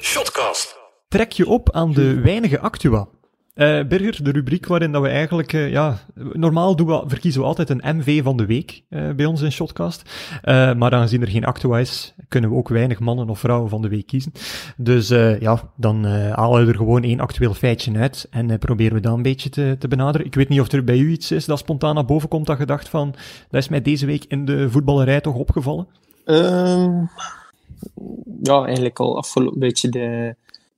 Shotcast. 0.00 0.76
Trek 1.08 1.32
je 1.32 1.46
op 1.46 1.70
aan 1.72 1.92
de 1.92 2.20
weinige 2.20 2.58
actua. 2.60 3.08
Eh 3.52 3.84
Birger, 3.88 4.24
de 4.24 4.30
rubriek 4.30 4.66
waarin 4.66 4.92
dat 4.92 5.02
we 5.02 5.08
eigenlijk, 5.08 5.52
eh, 5.52 5.70
ja, 5.70 5.98
normaal 6.14 6.76
doen 6.76 6.86
we, 6.86 7.02
verkiezen 7.06 7.40
we 7.40 7.46
altijd 7.46 7.70
een 7.70 7.96
MV 7.96 8.22
van 8.22 8.36
de 8.36 8.46
week 8.46 8.82
eh, 8.88 9.10
bij 9.10 9.24
ons 9.24 9.40
in 9.40 9.52
Shotcast. 9.52 10.02
Maar 10.44 10.92
aangezien 10.92 11.20
er 11.20 11.28
geen 11.28 11.44
actua 11.44 11.78
is, 11.78 12.14
kunnen 12.28 12.50
we 12.50 12.56
ook 12.56 12.68
weinig 12.68 13.00
mannen 13.00 13.28
of 13.28 13.38
vrouwen 13.38 13.70
van 13.70 13.82
de 13.82 13.88
week 13.88 14.06
kiezen. 14.06 14.32
Dus 14.76 15.08
ja, 15.40 15.72
dan 15.76 16.04
halen 16.04 16.66
we 16.66 16.72
er 16.72 16.78
gewoon 16.78 17.02
één 17.02 17.20
actueel 17.20 17.54
feitje 17.54 17.98
uit 17.98 18.26
en 18.30 18.58
proberen 18.58 18.94
we 18.94 19.00
dat 19.00 19.14
een 19.14 19.22
beetje 19.22 19.48
te, 19.48 19.76
te 19.78 19.88
benaderen. 19.88 20.26
Ik 20.26 20.34
weet 20.34 20.48
niet 20.48 20.60
of 20.60 20.72
er 20.72 20.84
bij 20.84 20.98
u 20.98 21.10
iets 21.10 21.30
is 21.30 21.44
dat 21.44 21.58
spontaan 21.58 21.94
naar 21.94 22.04
boven 22.04 22.28
komt 22.28 22.46
dat 22.46 22.58
je 22.58 22.66
dacht 22.66 22.88
van, 22.88 23.14
dat 23.50 23.60
is 23.62 23.68
mij 23.68 23.82
deze 23.82 24.06
week 24.06 24.24
in 24.28 24.44
de 24.44 24.70
voetballerij 24.70 25.20
toch 25.20 25.34
opgevallen? 25.34 25.86
Ehm, 26.24 27.04
ja, 28.42 28.64
eigenlijk 28.64 28.98
al 29.00 29.16
afgelopen 29.16 29.58
beetje 29.58 29.88
de, 29.88 30.34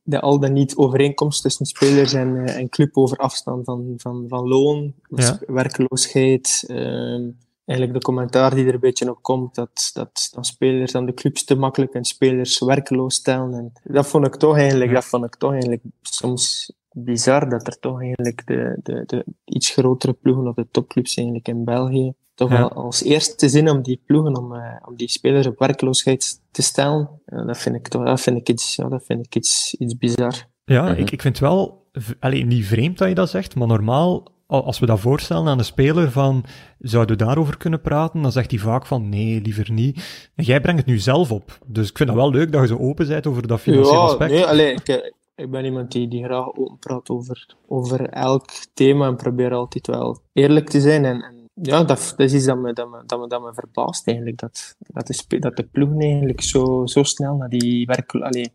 de 0.07 0.19
al 0.21 0.39
dan 0.39 0.53
niet 0.53 0.75
overeenkomst 0.75 1.41
tussen 1.41 1.65
spelers 1.65 2.13
en, 2.13 2.45
eh, 2.45 2.57
en 2.57 2.69
club 2.69 2.97
over 2.97 3.17
afstand 3.17 3.65
van, 3.65 3.93
van, 3.97 4.25
van 4.27 4.47
loon, 4.47 4.93
Ja. 5.09 5.39
werkloosheid. 5.47 6.63
ehm, 6.67 7.29
eigenlijk 7.65 7.99
de 7.99 8.05
commentaar 8.05 8.55
die 8.55 8.65
er 8.65 8.73
een 8.73 8.79
beetje 8.79 9.09
op 9.09 9.21
komt, 9.21 9.55
dat, 9.55 9.89
dat, 9.93 10.29
dat 10.33 10.45
spelers 10.45 10.95
aan 10.95 11.05
de 11.05 11.13
clubs 11.13 11.43
te 11.43 11.55
makkelijk 11.55 11.93
en 11.93 12.05
spelers 12.05 12.59
werkeloos 12.59 13.15
stellen. 13.15 13.53
En 13.53 13.71
dat 13.83 14.07
vond 14.07 14.25
ik 14.25 14.35
toch 14.35 14.57
eigenlijk, 14.57 14.93
dat 14.93 15.05
vond 15.05 15.25
ik 15.25 15.35
toch 15.35 15.51
eigenlijk 15.51 15.81
soms 16.01 16.73
bizar, 16.95 17.49
dat 17.49 17.67
er 17.67 17.79
toch 17.79 18.01
eigenlijk 18.01 18.47
de, 18.47 18.79
de, 18.83 19.03
de 19.05 19.25
iets 19.45 19.69
grotere 19.69 20.13
ploegen 20.13 20.47
of 20.47 20.55
de 20.55 20.67
topclubs 20.71 21.15
eigenlijk 21.15 21.47
in 21.47 21.63
België 21.63 22.13
toch 22.35 22.49
Ja. 22.51 22.57
wel 22.57 22.71
als 22.71 23.03
eerste 23.03 23.49
zin 23.49 23.69
om 23.69 23.81
die 23.81 24.01
ploegen, 24.05 24.37
om, 24.37 24.55
eh, 24.55 24.61
om 24.85 24.95
die 24.95 25.09
spelers 25.09 25.47
op 25.47 25.59
werkloosheid 25.59 26.39
te 26.51 26.61
stellen. 26.61 27.09
Ja, 27.25 27.43
dat 27.43 27.57
vind 27.57 27.75
ik 27.75 27.87
toch, 27.87 28.05
dat 28.05 28.21
vind 28.21 28.37
ik 28.37 28.49
iets, 28.49 28.75
ja, 28.75 28.87
dat 28.87 29.03
vind 29.05 29.25
ik 29.25 29.35
iets, 29.35 29.75
iets 29.79 29.97
bizar. 29.97 30.33
Ja, 30.65 30.83
Mhm. 30.83 30.99
ik, 31.01 31.11
ik 31.11 31.21
vind 31.21 31.39
wel, 31.39 31.85
allee, 32.19 32.45
niet 32.45 32.65
vreemd 32.65 32.97
dat 32.97 33.07
je 33.07 33.15
dat 33.15 33.29
zegt, 33.29 33.55
maar 33.55 33.67
normaal, 33.67 34.23
al- 34.47 34.65
als 34.65 34.79
we 34.79 34.85
dat 34.85 34.99
voorstellen 34.99 35.47
aan 35.47 35.57
de 35.57 35.63
speler 35.63 36.11
van, 36.11 36.43
zouden 36.79 37.17
we 37.17 37.23
daarover 37.25 37.57
kunnen 37.57 37.81
praten, 37.81 38.21
dan 38.21 38.31
zegt 38.31 38.51
hij 38.51 38.59
vaak 38.59 38.85
van, 38.85 39.09
nee, 39.09 39.41
liever 39.41 39.71
niet. 39.71 40.29
En 40.35 40.43
jij 40.43 40.61
brengt 40.61 40.79
het 40.79 40.89
nu 40.89 40.97
zelf 40.99 41.31
op. 41.31 41.59
Dus 41.65 41.89
ik 41.89 41.97
vind 41.97 42.09
dat 42.09 42.17
wel 42.17 42.31
leuk 42.31 42.51
dat 42.51 42.61
je 42.61 42.67
zo 42.67 42.77
open 42.77 43.07
bent 43.07 43.27
over 43.27 43.47
dat 43.47 43.59
financiële 43.61 43.97
ja, 43.97 44.03
aspect. 44.03 44.31
nee, 44.31 44.45
allee, 44.45 44.71
ik, 44.73 44.87
eh, 44.87 45.11
ik 45.35 45.51
ben 45.51 45.65
iemand 45.65 45.91
die, 45.91 46.07
die 46.07 46.23
graag 46.23 46.55
open 46.55 46.77
praat 46.79 47.09
over, 47.09 47.55
over 47.67 48.09
elk 48.09 48.45
thema 48.73 49.07
en 49.07 49.15
probeer 49.15 49.53
altijd 49.53 49.87
wel 49.87 50.21
eerlijk 50.33 50.69
te 50.69 50.81
zijn. 50.81 51.05
En, 51.05 51.21
en 51.21 51.49
ja, 51.53 51.83
dat, 51.83 52.13
dat 52.17 52.19
is 52.19 52.33
iets 52.33 52.45
dat 52.45 52.57
me, 52.57 52.73
dat 52.73 52.89
me, 52.89 53.03
dat 53.05 53.19
me, 53.19 53.27
dat 53.27 53.41
me 53.41 53.53
verbaast 53.53 54.07
eigenlijk. 54.07 54.39
Dat, 54.39 54.75
dat, 54.79 55.07
de, 55.27 55.39
dat 55.39 55.55
de 55.55 55.63
ploegen 55.63 55.99
eigenlijk 55.99 56.41
zo, 56.41 56.85
zo 56.85 57.03
snel 57.03 57.35
naar 57.35 57.49
die 57.49 57.85
werk, 57.85 58.15
allee, 58.15 58.51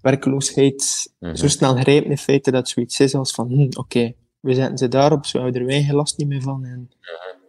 werkloosheid 0.00 1.12
Mhm. 1.18 1.34
zo 1.34 1.48
snel 1.48 1.76
grijpen 1.76 2.10
in 2.10 2.18
feite 2.18 2.50
dat 2.50 2.68
zoiets 2.68 3.00
is 3.00 3.14
als 3.14 3.32
van, 3.32 3.48
hm, 3.48 3.78
oké, 3.78 4.12
we 4.40 4.54
zetten 4.54 4.78
ze 4.78 4.88
daarop, 4.88 5.24
hebben 5.32 5.52
we 5.52 5.58
er 5.58 5.66
weinig 5.66 5.92
last 5.92 6.18
niet 6.18 6.28
meer 6.28 6.42
van. 6.42 6.64
En, 6.64 6.90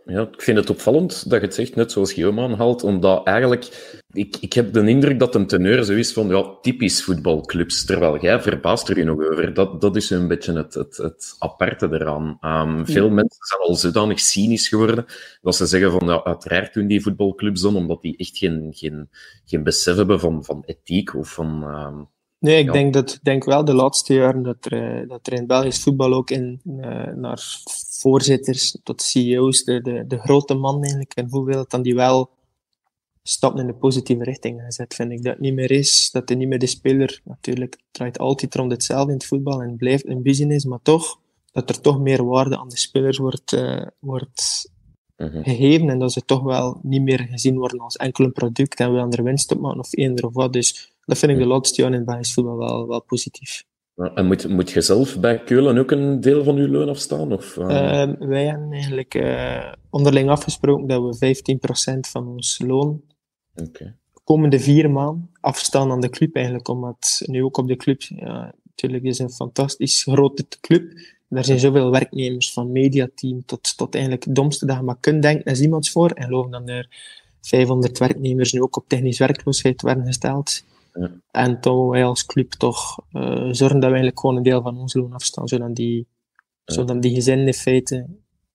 Ja, 0.06 0.22
ik 0.22 0.42
vind 0.42 0.58
het 0.58 0.70
opvallend 0.70 1.30
dat 1.30 1.40
je 1.40 1.46
het 1.46 1.56
zegt, 1.56 1.76
net 1.76 1.92
zoals 1.92 2.14
Guillaume 2.14 2.42
aanhaalt, 2.42 2.84
omdat 2.84 3.26
eigenlijk, 3.28 3.98
ik, 4.12 4.38
ik 4.40 4.54
heb 4.54 4.74
de 4.74 4.88
indruk 4.88 5.20
dat 5.20 5.36
een 5.36 5.48
teneur 5.48 5.84
zo 5.84 5.94
is 5.94 6.14
van, 6.14 6.28
ja, 6.28 6.56
typisch 6.62 7.04
voetbalclubs, 7.04 7.86
terwijl 7.86 8.22
jij 8.22 8.42
verbaast 8.42 8.90
er 8.90 8.98
je 8.98 9.04
nog 9.04 9.18
over. 9.32 9.54
Dat, 9.54 9.82
dat 9.82 9.96
is 9.96 10.10
een 10.10 10.28
beetje 10.28 10.54
het, 10.54 10.74
het, 10.74 10.98
het 10.98 11.36
aparte 11.40 11.88
eraan. 11.92 12.38
Ehm, 12.42 12.86
veel 12.86 13.10
mensen 13.10 13.46
zijn 13.46 13.62
al 13.62 13.76
zodanig 13.76 14.20
cynisch 14.20 14.68
geworden, 14.68 15.06
dat 15.42 15.56
ze 15.56 15.66
zeggen 15.66 15.92
van, 15.92 16.08
ja, 16.08 16.24
uiteraard 16.24 16.74
doen 16.74 16.88
die 16.88 17.02
voetbalclubs 17.02 17.62
dan, 17.62 17.76
omdat 17.76 18.02
die 18.02 18.18
echt 18.18 18.38
geen, 18.38 18.68
geen, 18.72 19.10
geen 19.46 19.64
besef 19.64 19.96
hebben 19.96 20.20
van, 20.20 20.44
van 20.46 20.64
ethiek 20.66 21.16
of 21.16 21.30
van... 21.34 21.64
ehm, 21.64 22.00
Nee, 22.40 22.60
ik 22.60 22.66
Ja. 22.66 22.72
denk, 22.72 22.94
dat, 22.94 23.20
denk 23.22 23.44
wel 23.44 23.66
de 23.66 23.74
laatste 23.74 24.14
jaren 24.14 24.44
dat 24.44 24.66
er, 24.66 25.02
eh, 25.02 25.10
dat 25.10 25.28
er 25.28 25.34
in 25.34 25.48
Belgisch 25.48 25.84
voetbal 25.84 26.14
ook 26.14 26.30
in, 26.30 26.62
eh, 26.82 27.14
naar 27.14 27.40
voorzitters 28.02 28.78
tot 28.84 29.02
CEO's, 29.02 29.64
de, 29.64 29.82
de, 29.82 30.08
de 30.08 30.18
grote 30.18 30.54
man 30.54 30.82
eigenlijk, 30.82 31.14
en 31.14 31.28
hoeveel 31.30 31.66
dan 31.68 31.82
die 31.82 31.96
wel 31.96 32.30
stappen 33.24 33.62
in 33.62 33.68
de 33.68 33.74
positieve 33.74 34.24
richting 34.24 34.62
gezet, 34.62 34.94
vind 34.94 35.12
ik 35.12 35.24
dat 35.24 35.34
het 35.34 35.42
niet 35.42 35.54
meer 35.54 35.72
is. 35.72 36.10
Dat 36.12 36.30
er 36.30 36.36
niet 36.36 36.48
meer 36.48 36.60
de 36.60 36.68
speler, 36.68 37.22
natuurlijk, 37.24 37.74
het 37.74 37.84
draait 37.92 38.20
altijd 38.20 38.56
rond 38.56 38.72
hetzelfde 38.72 39.12
in 39.12 39.18
het 39.18 39.26
voetbal 39.26 39.62
en 39.62 39.68
het 39.68 39.78
blijft 39.78 40.08
een 40.08 40.22
business, 40.22 40.66
maar 40.66 40.82
toch, 40.82 41.20
dat 41.52 41.70
er 41.70 41.82
toch 41.82 42.00
meer 42.00 42.26
waarde 42.26 42.58
aan 42.58 42.70
de 42.70 42.78
spelers 42.78 43.18
wordt, 43.18 43.54
eh, 43.54 43.88
wordt 44.00 44.72
mhm. 45.18 45.44
gegeven 45.44 45.90
en 45.90 46.00
dat 46.00 46.12
ze 46.12 46.26
toch 46.26 46.44
wel 46.44 46.80
niet 46.84 47.02
meer 47.02 47.20
gezien 47.20 47.58
worden 47.58 47.80
als 47.80 47.96
enkel 47.96 48.26
een 48.26 48.32
product 48.32 48.80
en 48.80 48.94
we 48.94 49.00
aan 49.00 49.14
er 49.14 49.24
winst 49.24 49.52
op 49.52 49.60
maken 49.60 49.80
of 49.80 49.96
eender 49.98 50.26
of 50.26 50.34
wat. 50.34 50.54
Dus 50.54 50.94
dat 51.06 51.18
vind 51.18 51.32
ik 51.32 51.38
de 51.38 51.46
laatste 51.46 51.82
jaren 51.82 51.94
in 51.94 52.02
het 52.02 52.10
Belgisch 52.10 52.34
voetbal 52.34 52.58
wel, 52.58 52.88
wel 52.88 53.02
positief. 53.02 53.64
En 54.10 54.26
moet, 54.26 54.50
moet 54.50 54.72
je 54.72 54.82
zelf 54.82 55.20
bij 55.20 55.44
Keulen 55.44 55.78
ook 55.78 55.92
een 55.92 56.22
deel 56.22 56.44
van 56.44 56.56
je 56.56 56.70
loon 56.70 56.90
afstaan? 56.90 57.34
Of, 57.34 57.58
ehm, 57.58 57.70
Ehm, 57.70 58.28
wij 58.28 58.46
hebben 58.46 58.72
eigenlijk 58.72 59.16
eh, 59.16 59.72
onderling 59.90 60.30
afgesproken 60.30 60.88
dat 60.88 61.02
we 61.02 61.16
15% 61.16 62.08
van 62.08 62.28
ons 62.28 62.62
loon 62.66 63.02
de 63.54 63.94
komende 64.24 64.60
vier 64.60 64.92
maanden 64.92 65.30
afstaan 65.40 65.92
aan 65.92 66.02
de 66.02 66.10
club 66.10 66.36
eigenlijk, 66.36 66.68
omdat 66.68 67.22
nu 67.26 67.44
ook 67.44 67.58
op 67.58 67.68
de 67.68 67.76
club, 67.76 68.02
ja, 68.02 68.54
natuurlijk 68.64 69.04
is 69.04 69.20
een 69.20 69.32
fantastisch 69.32 70.04
grote 70.04 70.46
club, 70.62 70.94
er 71.30 71.46
zijn 71.46 71.60
zoveel 71.60 71.92
werknemers, 71.92 72.54
van 72.54 72.72
mediateam 72.72 73.46
tot, 73.46 73.78
tot 73.78 73.94
eigenlijk 73.94 74.24
het 74.24 74.36
domste 74.36 74.66
dat 74.66 74.78
je 74.78 74.84
maar 74.84 74.98
kunt 75.00 75.22
denken, 75.22 75.52
is 75.52 75.62
iemands 75.62 75.92
voor. 75.92 76.10
En 76.10 76.24
geloof 76.24 76.50
dat 76.50 76.70
er 76.70 76.88
500 77.42 77.98
werknemers 77.98 78.54
nu 78.54 78.62
ook 78.62 78.78
op 78.78 78.88
technisch 78.88 79.20
werkloosheid 79.20 79.82
werden 79.82 80.06
gesteld. 80.06 80.64
En 81.32 81.60
toen 81.62 81.90
wij 81.90 82.06
als 82.06 82.26
club 82.26 82.52
toch 82.52 83.00
eh, 83.12 83.22
zorgen 83.52 83.80
dat 83.80 83.90
we 83.90 83.96
eigenlijk 83.96 84.20
gewoon 84.20 84.36
een 84.36 84.44
deel 84.44 84.62
van 84.62 84.78
ons 84.78 84.94
loon 84.94 85.14
afstaan, 85.14 85.48
zodat 85.48 85.76
die, 85.76 86.08
Ja. 86.66 86.74
zodat 86.74 87.02
die 87.02 87.14
gezinnen 87.14 87.46
in 87.48 87.54
feite 87.54 88.08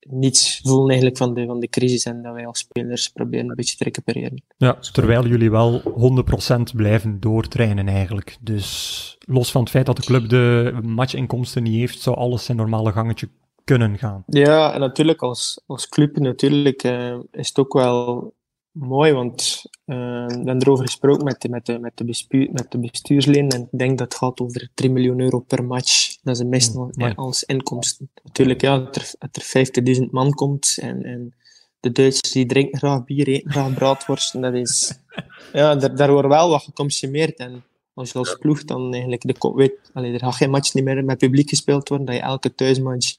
niets 0.08 0.60
voelen 0.62 0.86
eigenlijk 0.88 1.16
van 1.16 1.34
de, 1.34 1.46
van 1.46 1.60
de 1.60 1.68
crisis 1.68 2.04
en 2.04 2.22
dat 2.22 2.34
wij 2.34 2.46
als 2.46 2.58
spelers 2.58 3.08
proberen 3.08 3.48
een 3.48 3.54
beetje 3.54 3.76
te 3.76 3.84
recupereren. 3.84 4.42
Ja, 4.56 4.78
terwijl 4.92 5.26
jullie 5.26 5.50
wel 5.50 5.80
100% 5.80 6.74
blijven 6.74 7.20
doortrainen 7.20 7.88
eigenlijk. 7.88 8.36
Dus 8.40 9.16
los 9.20 9.50
van 9.50 9.60
het 9.60 9.70
feit 9.70 9.86
dat 9.86 9.96
de 9.96 10.02
club 10.02 10.28
de 10.28 10.74
matchinkomsten 10.82 11.62
niet 11.62 11.74
heeft, 11.78 12.00
zou 12.00 12.16
alles 12.16 12.44
zijn 12.44 12.56
normale 12.56 12.92
gangetje 12.92 13.28
kunnen 13.64 13.98
gaan. 13.98 14.22
Ja, 14.26 14.72
en 14.74 14.80
natuurlijk 14.80 15.22
als, 15.22 15.60
als 15.66 15.88
club 15.88 16.18
natuurlijk, 16.18 16.82
eh, 16.82 17.16
is 17.32 17.48
het 17.48 17.58
ook 17.58 17.72
wel 17.72 18.32
mooi, 18.78 19.12
want 19.12 19.62
eh, 19.84 19.96
we 20.26 20.32
hebben 20.32 20.60
erover 20.60 20.84
gesproken 20.84 21.24
met 21.24 21.40
de, 21.40 21.48
met 21.48 21.66
de, 21.66 21.78
met 21.78 21.96
de, 21.96 22.04
bespu- 22.04 22.48
met 22.52 22.70
de 22.70 22.78
bestuursleden 22.78 23.48
en 23.48 23.60
ik 23.60 23.78
denk 23.78 23.98
dat 23.98 24.12
het 24.12 24.22
gaat 24.22 24.40
over 24.40 24.70
3 24.74 24.90
miljoen 24.90 25.20
euro 25.20 25.38
per 25.38 25.64
match. 25.64 26.16
Dat 26.22 26.40
is 26.40 26.58
het 26.58 26.74
Mm, 26.74 27.12
als 27.16 27.44
inkomsten. 27.44 28.10
Natuurlijk, 28.24 28.60
ja, 28.60 28.78
dat 28.78 28.96
er, 28.96 29.10
dat 29.18 29.36
er 29.36 29.96
50.000 30.00 30.10
man 30.10 30.32
komt 30.32 30.78
en, 30.80 31.02
en 31.04 31.34
de 31.80 31.92
Duitsers 31.92 32.32
die 32.32 32.46
drinken 32.46 32.78
graag 32.78 33.04
bier, 33.04 33.28
eten 33.28 33.50
graag 33.50 33.74
braadworst. 33.74 34.34
En 34.34 34.40
dat 34.40 34.54
is, 34.54 34.98
ja, 35.52 35.74
daar, 35.74 35.96
daar 35.96 36.12
wordt 36.12 36.28
wel 36.28 36.50
wat 36.50 36.62
geconsumeerd 36.62 37.38
en 37.38 37.64
als 37.94 38.12
je 38.12 38.18
als 38.18 38.36
ploeg 38.40 38.64
dan 38.64 38.92
eigenlijk... 38.92 39.22
De, 39.22 39.52
weet, 39.54 39.90
allee, 39.92 40.12
er 40.12 40.18
gaat 40.18 40.34
geen 40.34 40.50
match 40.50 40.74
niet 40.74 40.84
meer 40.84 41.04
met 41.04 41.18
publiek 41.18 41.48
gespeeld 41.48 41.88
worden, 41.88 42.06
dat 42.06 42.16
je 42.16 42.22
elke 42.22 42.54
thuismatch 42.54 43.16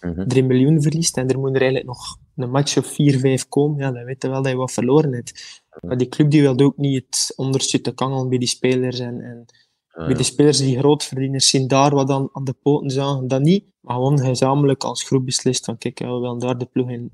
Mhm. 0.00 0.28
3 0.28 0.44
miljoen 0.44 0.82
verliest 0.82 1.16
en 1.16 1.28
er 1.28 1.38
moet 1.38 1.54
er 1.54 1.60
eigenlijk 1.60 1.86
nog 1.86 2.16
een 2.36 2.50
match 2.50 2.76
of 2.78 2.86
4, 2.86 3.18
5 3.18 3.48
komen, 3.48 3.78
ja, 3.78 3.90
dan 3.92 4.04
weet 4.04 4.22
je 4.22 4.28
wel 4.28 4.42
dat 4.42 4.52
je 4.52 4.58
wat 4.58 4.72
verloren 4.72 5.12
hebt. 5.12 5.62
Maar 5.80 5.96
die 5.96 6.08
club 6.08 6.30
die 6.30 6.40
wil 6.42 6.58
ook 6.58 6.76
niet 6.76 7.04
het 7.06 7.32
onderste 7.36 7.80
te 7.80 7.92
kangelen 7.94 8.28
bij 8.28 8.38
die 8.38 8.48
spelers 8.48 8.98
en, 8.98 9.20
en 9.20 9.44
Ah, 9.92 10.06
bij 10.06 10.14
de 10.14 10.22
spelers 10.22 10.58
die 10.58 10.78
grootverdieners 10.78 11.48
zien 11.48 11.68
daar 11.68 11.94
wat 11.94 12.10
aan, 12.10 12.28
aan 12.32 12.44
de 12.44 12.54
poten 12.62 12.90
zagen, 12.90 13.28
dat 13.28 13.40
niet. 13.40 13.64
Maar 13.80 13.94
gewoon 13.94 14.18
gezamenlijk 14.20 14.84
als 14.84 15.02
groep 15.02 15.24
beslist 15.24 15.64
van 15.64 15.78
kijk, 15.78 15.98
ja, 15.98 16.12
we 16.14 16.20
willen 16.20 16.38
daar 16.38 16.58
de 16.58 16.64
ploeg 16.64 16.90
in, 16.90 17.10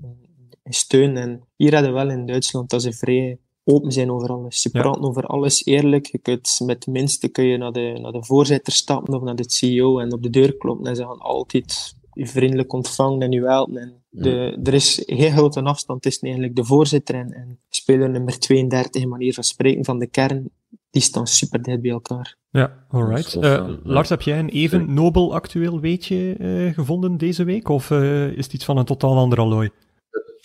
in 0.63 0.73
steunen. 0.73 1.23
En 1.23 1.41
hier 1.57 1.73
hadden 1.75 1.93
we 1.93 1.97
wel 1.99 2.11
in 2.11 2.27
Duitsland 2.27 2.71
dat 2.71 2.83
ze 2.83 2.93
vrij 2.93 3.39
open 3.65 3.93
zijn 3.93 4.11
over 4.11 4.29
alles. 4.29 4.61
Ze 4.61 4.69
Ja. 4.73 4.81
praten 4.81 5.03
over 5.03 5.27
alles 5.27 5.65
eerlijk. 5.65 6.07
Je 6.07 6.19
kunt 6.19 6.61
met 6.65 6.83
de 6.83 6.91
minste 6.91 7.29
kun 7.29 7.45
je 7.45 7.57
naar 7.57 7.73
de, 7.73 7.99
naar 8.01 8.13
de 8.13 8.25
voorzitter 8.25 8.73
stappen 8.73 9.15
of 9.15 9.23
naar 9.23 9.37
de 9.37 9.51
CEO 9.51 9.99
en 9.99 10.13
op 10.13 10.23
de 10.23 10.31
deur 10.31 10.57
kloppen 10.57 10.87
en 10.87 10.97
ze 10.97 11.03
gaan 11.03 11.19
altijd 11.19 11.95
je 12.17 12.27
vriendelijk 12.27 12.73
ontvangen 12.73 13.21
en 13.21 13.31
je 13.31 13.47
helpen. 13.47 13.77
En 13.77 14.03
de, 14.11 14.59
er 14.65 14.75
is 14.75 15.03
heel 15.07 15.31
grote 15.31 15.63
afstand 15.63 16.03
tussen 16.03 16.23
eigenlijk 16.23 16.57
de 16.57 16.65
voorzitter 16.65 17.15
en, 17.15 17.33
en 17.33 17.59
speler 17.69 18.11
nummer 18.11 18.39
32, 18.39 19.07
manier 19.07 19.35
van 19.35 19.45
spreken 19.45 19.85
van 19.85 19.99
de 19.99 20.07
kern. 20.07 20.51
Die 20.91 21.03
staan 21.03 21.27
super 21.27 21.63
dicht 21.63 21.81
bij 21.81 21.91
elkaar. 21.91 22.37
Ja, 22.51 22.85
alright. 22.89 23.35
Eh. 23.35 23.69
Lars, 23.83 24.09
heb 24.09 24.23
jij 24.23 24.39
een 24.39 24.49
even 24.49 24.95
nobel 24.95 25.35
actueel 25.35 25.81
weetje 25.81 26.35
eh, 26.39 26.75
gevonden 26.75 27.17
deze 27.17 27.45
week? 27.45 27.69
Of 27.69 27.91
eh, 27.91 28.27
is 28.27 28.45
het 28.45 28.55
iets 28.55 28.65
van 28.65 28.77
een 28.77 28.85
totaal 28.85 29.17
ander 29.17 29.39
allooi? 29.39 29.71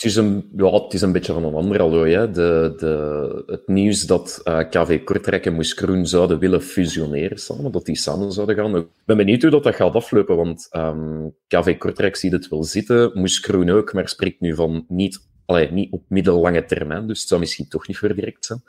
Het 0.01 0.09
is 0.09 0.15
een, 0.15 0.49
ja, 0.57 1.11
beetje 1.11 1.33
van 1.33 1.43
een 1.43 1.53
ander 1.53 1.81
allooi. 1.81 2.31
De, 2.31 2.73
de, 2.77 3.43
het 3.45 3.67
nieuws 3.67 4.05
dat 4.05 4.41
eh, 4.43 4.59
KV 4.69 5.03
Kortrijk 5.03 5.45
en 5.45 5.53
Moes 5.53 5.73
Kroen 5.73 6.07
zouden 6.07 6.39
willen 6.39 6.61
fusioneren 6.61 7.37
samen, 7.37 7.71
dat 7.71 7.85
die 7.85 7.95
samen 7.95 8.31
zouden 8.31 8.55
gaan. 8.55 8.75
Ik 8.75 8.87
ben 9.05 9.17
benieuwd 9.17 9.41
hoe 9.41 9.61
dat, 9.61 9.75
gaat 9.75 9.95
aflopen, 9.95 10.35
want 10.35 10.67
ehm, 10.71 11.27
KV 11.47 11.77
Kortrijk 11.77 12.15
ziet 12.15 12.31
het 12.31 12.47
wel 12.47 12.63
zitten, 12.63 13.11
Moes 13.13 13.51
ook, 13.51 13.93
maar 13.93 14.09
spreekt 14.09 14.39
nu 14.39 14.55
van 14.55 14.85
niet, 14.87 15.27
allee, 15.45 15.71
niet 15.71 15.91
op 15.91 16.03
middellange 16.07 16.65
termijn, 16.65 17.07
dus 17.07 17.19
het 17.19 17.27
zou 17.27 17.39
misschien 17.39 17.67
toch 17.67 17.87
niet 17.87 17.97
voor 17.97 18.15
direct 18.15 18.45
zijn. 18.45 18.63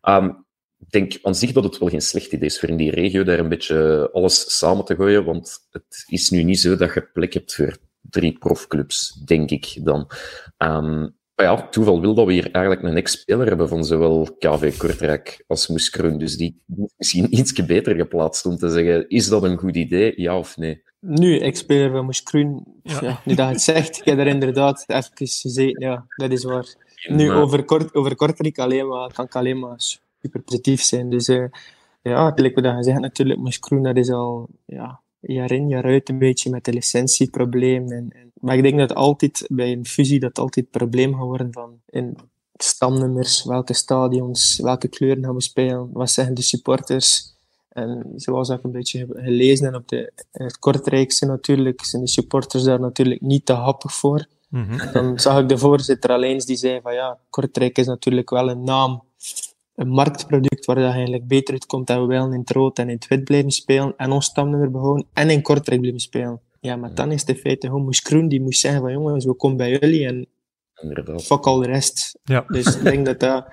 Ehm, 0.00 0.30
ik 0.78 0.90
denk 0.90 1.18
aan 1.22 1.34
zich 1.34 1.52
dat 1.52 1.64
het 1.64 1.78
wel 1.78 1.88
geen 1.88 2.00
slecht 2.00 2.32
idee 2.32 2.48
is 2.48 2.58
voor 2.58 2.68
in 2.68 2.76
die 2.76 2.90
regio 2.90 3.24
daar 3.24 3.38
een 3.38 3.48
beetje 3.48 4.10
alles 4.12 4.58
samen 4.58 4.84
te 4.84 4.94
gooien, 4.94 5.24
want 5.24 5.66
het 5.70 6.04
is 6.06 6.30
nu 6.30 6.42
niet 6.42 6.60
zo 6.60 6.76
dat 6.76 6.94
je 6.94 7.08
plek 7.12 7.32
hebt 7.32 7.54
voor 7.54 7.76
drie 8.16 8.38
profclubs, 8.38 9.12
denk 9.24 9.50
ik 9.50 9.78
dan. 9.82 10.06
Ehm, 10.56 11.00
maar 11.34 11.46
ja, 11.46 11.68
toeval 11.68 12.00
wil 12.00 12.14
dat 12.14 12.26
we 12.26 12.32
hier 12.32 12.50
eigenlijk 12.52 12.86
een 12.86 12.96
ex-speler 12.96 13.46
hebben 13.46 13.68
van 13.68 13.84
zowel 13.84 14.28
KV 14.38 14.76
Kortrijk 14.76 15.44
als 15.46 15.68
Moes 15.68 15.90
Kroen, 15.90 16.18
dus 16.18 16.36
die 16.36 16.62
is 16.76 16.92
misschien 16.96 17.38
iets 17.38 17.52
beter 17.66 17.94
geplaatst 17.96 18.46
om 18.46 18.56
te 18.56 18.68
zeggen, 18.68 19.08
is 19.08 19.28
dat 19.28 19.42
een 19.42 19.56
goed 19.56 19.76
idee, 19.76 20.12
ja 20.16 20.38
of 20.38 20.56
nee? 20.56 20.82
Nu, 21.00 21.36
ik 21.38 21.56
speel 21.56 21.90
van 21.90 22.04
Moes 22.04 22.22
Kroen. 22.22 22.64
Ja. 22.82 22.98
Ja. 23.02 23.20
nu 23.24 23.34
dat 23.34 23.46
je 23.46 23.52
het 23.52 23.62
zegt, 23.62 23.98
ik 23.98 24.04
heb 24.04 24.18
er 24.18 24.26
inderdaad 24.26 24.84
even 24.86 25.10
gezeten. 25.14 25.80
Ja, 25.86 26.06
dat 26.16 26.30
is 26.30 26.44
waar. 26.44 26.74
Nu, 27.08 27.28
Maar- 27.28 27.42
over, 27.42 27.64
kort, 27.64 27.94
over 27.94 28.16
Kortrijk 28.16 28.58
alleen 28.58 28.88
maar, 28.88 29.12
kan 29.12 29.24
ik 29.24 29.36
alleen 29.36 29.58
maar 29.58 29.80
super 30.22 30.40
positief 30.40 30.82
zijn. 30.82 31.10
Dus 31.10 31.28
eh, 31.28 31.44
ja, 32.02 32.30
gelijk 32.34 32.54
wat 32.54 32.64
je 32.64 32.82
zegt 32.82 33.00
natuurlijk, 33.00 33.38
Moes 33.40 33.58
Kroen, 33.58 33.82
dat 33.82 33.96
is 33.96 34.10
al 34.10 34.48
ja, 34.66 35.00
jaar 35.34 35.52
in, 35.52 35.68
jaar 35.68 35.84
uit 35.84 36.08
een 36.08 36.18
beetje 36.18 36.50
met 36.50 36.64
de 36.64 36.72
licentieprobleem. 36.72 37.92
En, 37.92 38.10
en, 38.10 38.32
maar 38.40 38.56
ik 38.56 38.62
denk 38.62 38.78
dat 38.78 38.94
altijd 38.94 39.46
bij 39.48 39.72
een 39.72 39.86
fusie 39.86 40.20
dat 40.20 40.38
altijd 40.38 40.66
het 40.66 40.78
probleem 40.78 41.14
gaat 41.14 41.22
worden 41.22 41.52
van 41.52 41.80
in 41.88 42.16
stamnummers, 42.56 43.44
welke 43.44 43.74
stadions, 43.74 44.58
welke 44.62 44.88
kleuren 44.88 45.24
gaan 45.24 45.34
we 45.34 45.42
spelen, 45.42 45.90
wat 45.92 46.10
zeggen 46.10 46.34
de 46.34 46.42
supporters. 46.42 47.34
En 47.68 48.12
zoals 48.16 48.48
ik 48.48 48.62
een 48.62 48.72
beetje 48.72 48.98
heb 48.98 49.08
gelezen 49.14 49.66
en 49.66 49.74
op 49.74 49.88
de, 49.88 50.12
in 50.32 50.44
het 50.44 50.58
Kortrijkse 50.58 51.26
natuurlijk, 51.26 51.84
zijn 51.84 52.02
de 52.02 52.08
supporters 52.08 52.62
daar 52.62 52.80
natuurlijk 52.80 53.20
niet 53.20 53.46
te 53.46 53.52
happig 53.52 53.94
voor. 53.94 54.26
Mhm. 54.48 54.92
Dan 54.92 55.18
zag 55.18 55.40
ik 55.40 55.48
de 55.48 55.58
voorzitter 55.58 56.10
alleen 56.10 56.38
die 56.38 56.56
zei 56.56 56.80
van 56.80 56.94
ja, 56.94 57.18
Kortrijk 57.30 57.78
is 57.78 57.86
natuurlijk 57.86 58.30
wel 58.30 58.50
een 58.50 58.64
naam, 58.64 59.02
een 59.76 59.88
marktproduct 59.88 60.64
waar 60.64 60.76
dat 60.76 60.90
eigenlijk 60.92 61.26
beter 61.26 61.52
uitkomt 61.52 61.86
dat 61.86 62.00
we 62.00 62.06
wel 62.06 62.32
in 62.32 62.40
het 62.40 62.50
rood 62.50 62.78
en 62.78 62.88
in 62.88 62.94
het 62.94 63.08
wit 63.08 63.24
blijven 63.24 63.50
spelen 63.50 63.94
en 63.96 64.10
ons 64.10 64.24
stamnummer 64.26 64.70
behouden 64.70 65.06
en 65.12 65.30
in 65.30 65.42
Kortrijk 65.42 65.80
blijven 65.80 66.00
spelen. 66.00 66.40
Ja, 66.60 66.76
maar 66.76 66.94
dan 66.94 67.12
is 67.12 67.24
de 67.24 67.34
feite 67.34 67.66
gewoon 67.66 67.84
Moes 67.84 68.02
Kroen 68.02 68.28
die 68.28 68.40
moest 68.40 68.60
zeggen 68.60 68.80
van 68.80 68.92
jongens, 68.92 69.24
we 69.24 69.34
komen 69.34 69.56
bij 69.56 69.70
jullie 69.70 70.06
en 70.06 70.26
Inderdaad. 70.82 71.24
fuck 71.24 71.46
al 71.46 71.58
de 71.58 71.66
rest. 71.66 72.18
Ja. 72.24 72.44
Dus 72.48 72.76
ik 72.76 72.82
denk 72.82 73.06
dat 73.06 73.20
dat, 73.20 73.46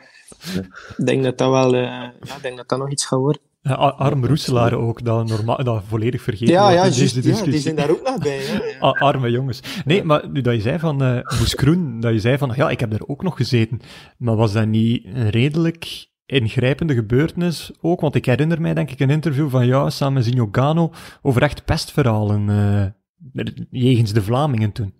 ik 0.98 1.06
denk 1.06 1.24
dat 1.24 1.38
dat 1.38 1.50
wel, 1.50 1.74
eh, 1.75 1.82
ja, 1.82 2.13
ik 2.36 2.42
denk 2.42 2.58
dat 2.58 2.70
dat 2.70 2.80
nog 2.80 2.92
iets 2.92 3.06
gaat 3.06 3.20
worden. 3.20 3.42
Ja, 3.62 3.74
Ar- 3.74 3.92
Arm 3.92 4.25
Roeselaar 4.25 4.74
ook, 4.74 5.03
dat, 5.06 5.27
normaal, 5.27 5.63
dat 5.63 5.84
volledig 5.88 6.22
vergeten 6.22 6.53
Ja, 6.53 6.70
ja, 6.70 6.83
in 6.83 6.90
deze 6.92 7.22
juist, 7.22 7.40
ja, 7.46 7.51
die 7.51 7.59
zijn 7.59 7.75
daar 7.75 7.90
ook 7.90 8.01
nog 8.03 8.18
bij. 8.18 8.40
Ja, 8.79 8.90
arme 9.09 9.29
jongens. 9.31 9.59
Nee, 9.86 10.03
maar 10.03 10.29
nu 10.29 10.42
dat 10.42 10.53
je 10.55 10.62
zei 10.62 10.79
van 10.79 11.03
eh 11.03 11.16
Moes 11.40 11.55
Kroen, 11.55 12.00
dat 12.00 12.14
je 12.14 12.20
zei 12.20 12.38
van, 12.38 12.51
ja, 12.55 12.70
ik 12.70 12.79
heb 12.79 12.92
daar 12.92 13.03
ook 13.07 13.24
nog 13.24 13.36
gezeten. 13.38 13.79
Maar 14.18 14.36
was 14.36 14.53
dat 14.53 14.66
niet 14.68 15.05
een 15.05 15.29
redelijk 15.29 16.07
ingrijpende 16.25 16.94
gebeurtenis 16.94 17.72
ook? 17.81 18.01
Want 18.01 18.16
ik 18.16 18.25
herinner 18.25 18.62
mij, 18.62 18.74
denk 18.74 18.92
ik, 18.92 19.00
een 19.00 19.09
interview 19.09 19.50
van 19.50 19.66
jou 19.66 19.92
samen 19.92 20.14
met 20.14 20.25
Zinho 20.25 20.48
Gano 20.51 20.92
over 21.22 21.42
echt 21.42 21.66
pestverhalen 21.66 22.50
eh, 22.50 23.46
jegens 23.70 24.14
de 24.14 24.22
Vlamingen 24.22 24.72
toen. 24.72 24.94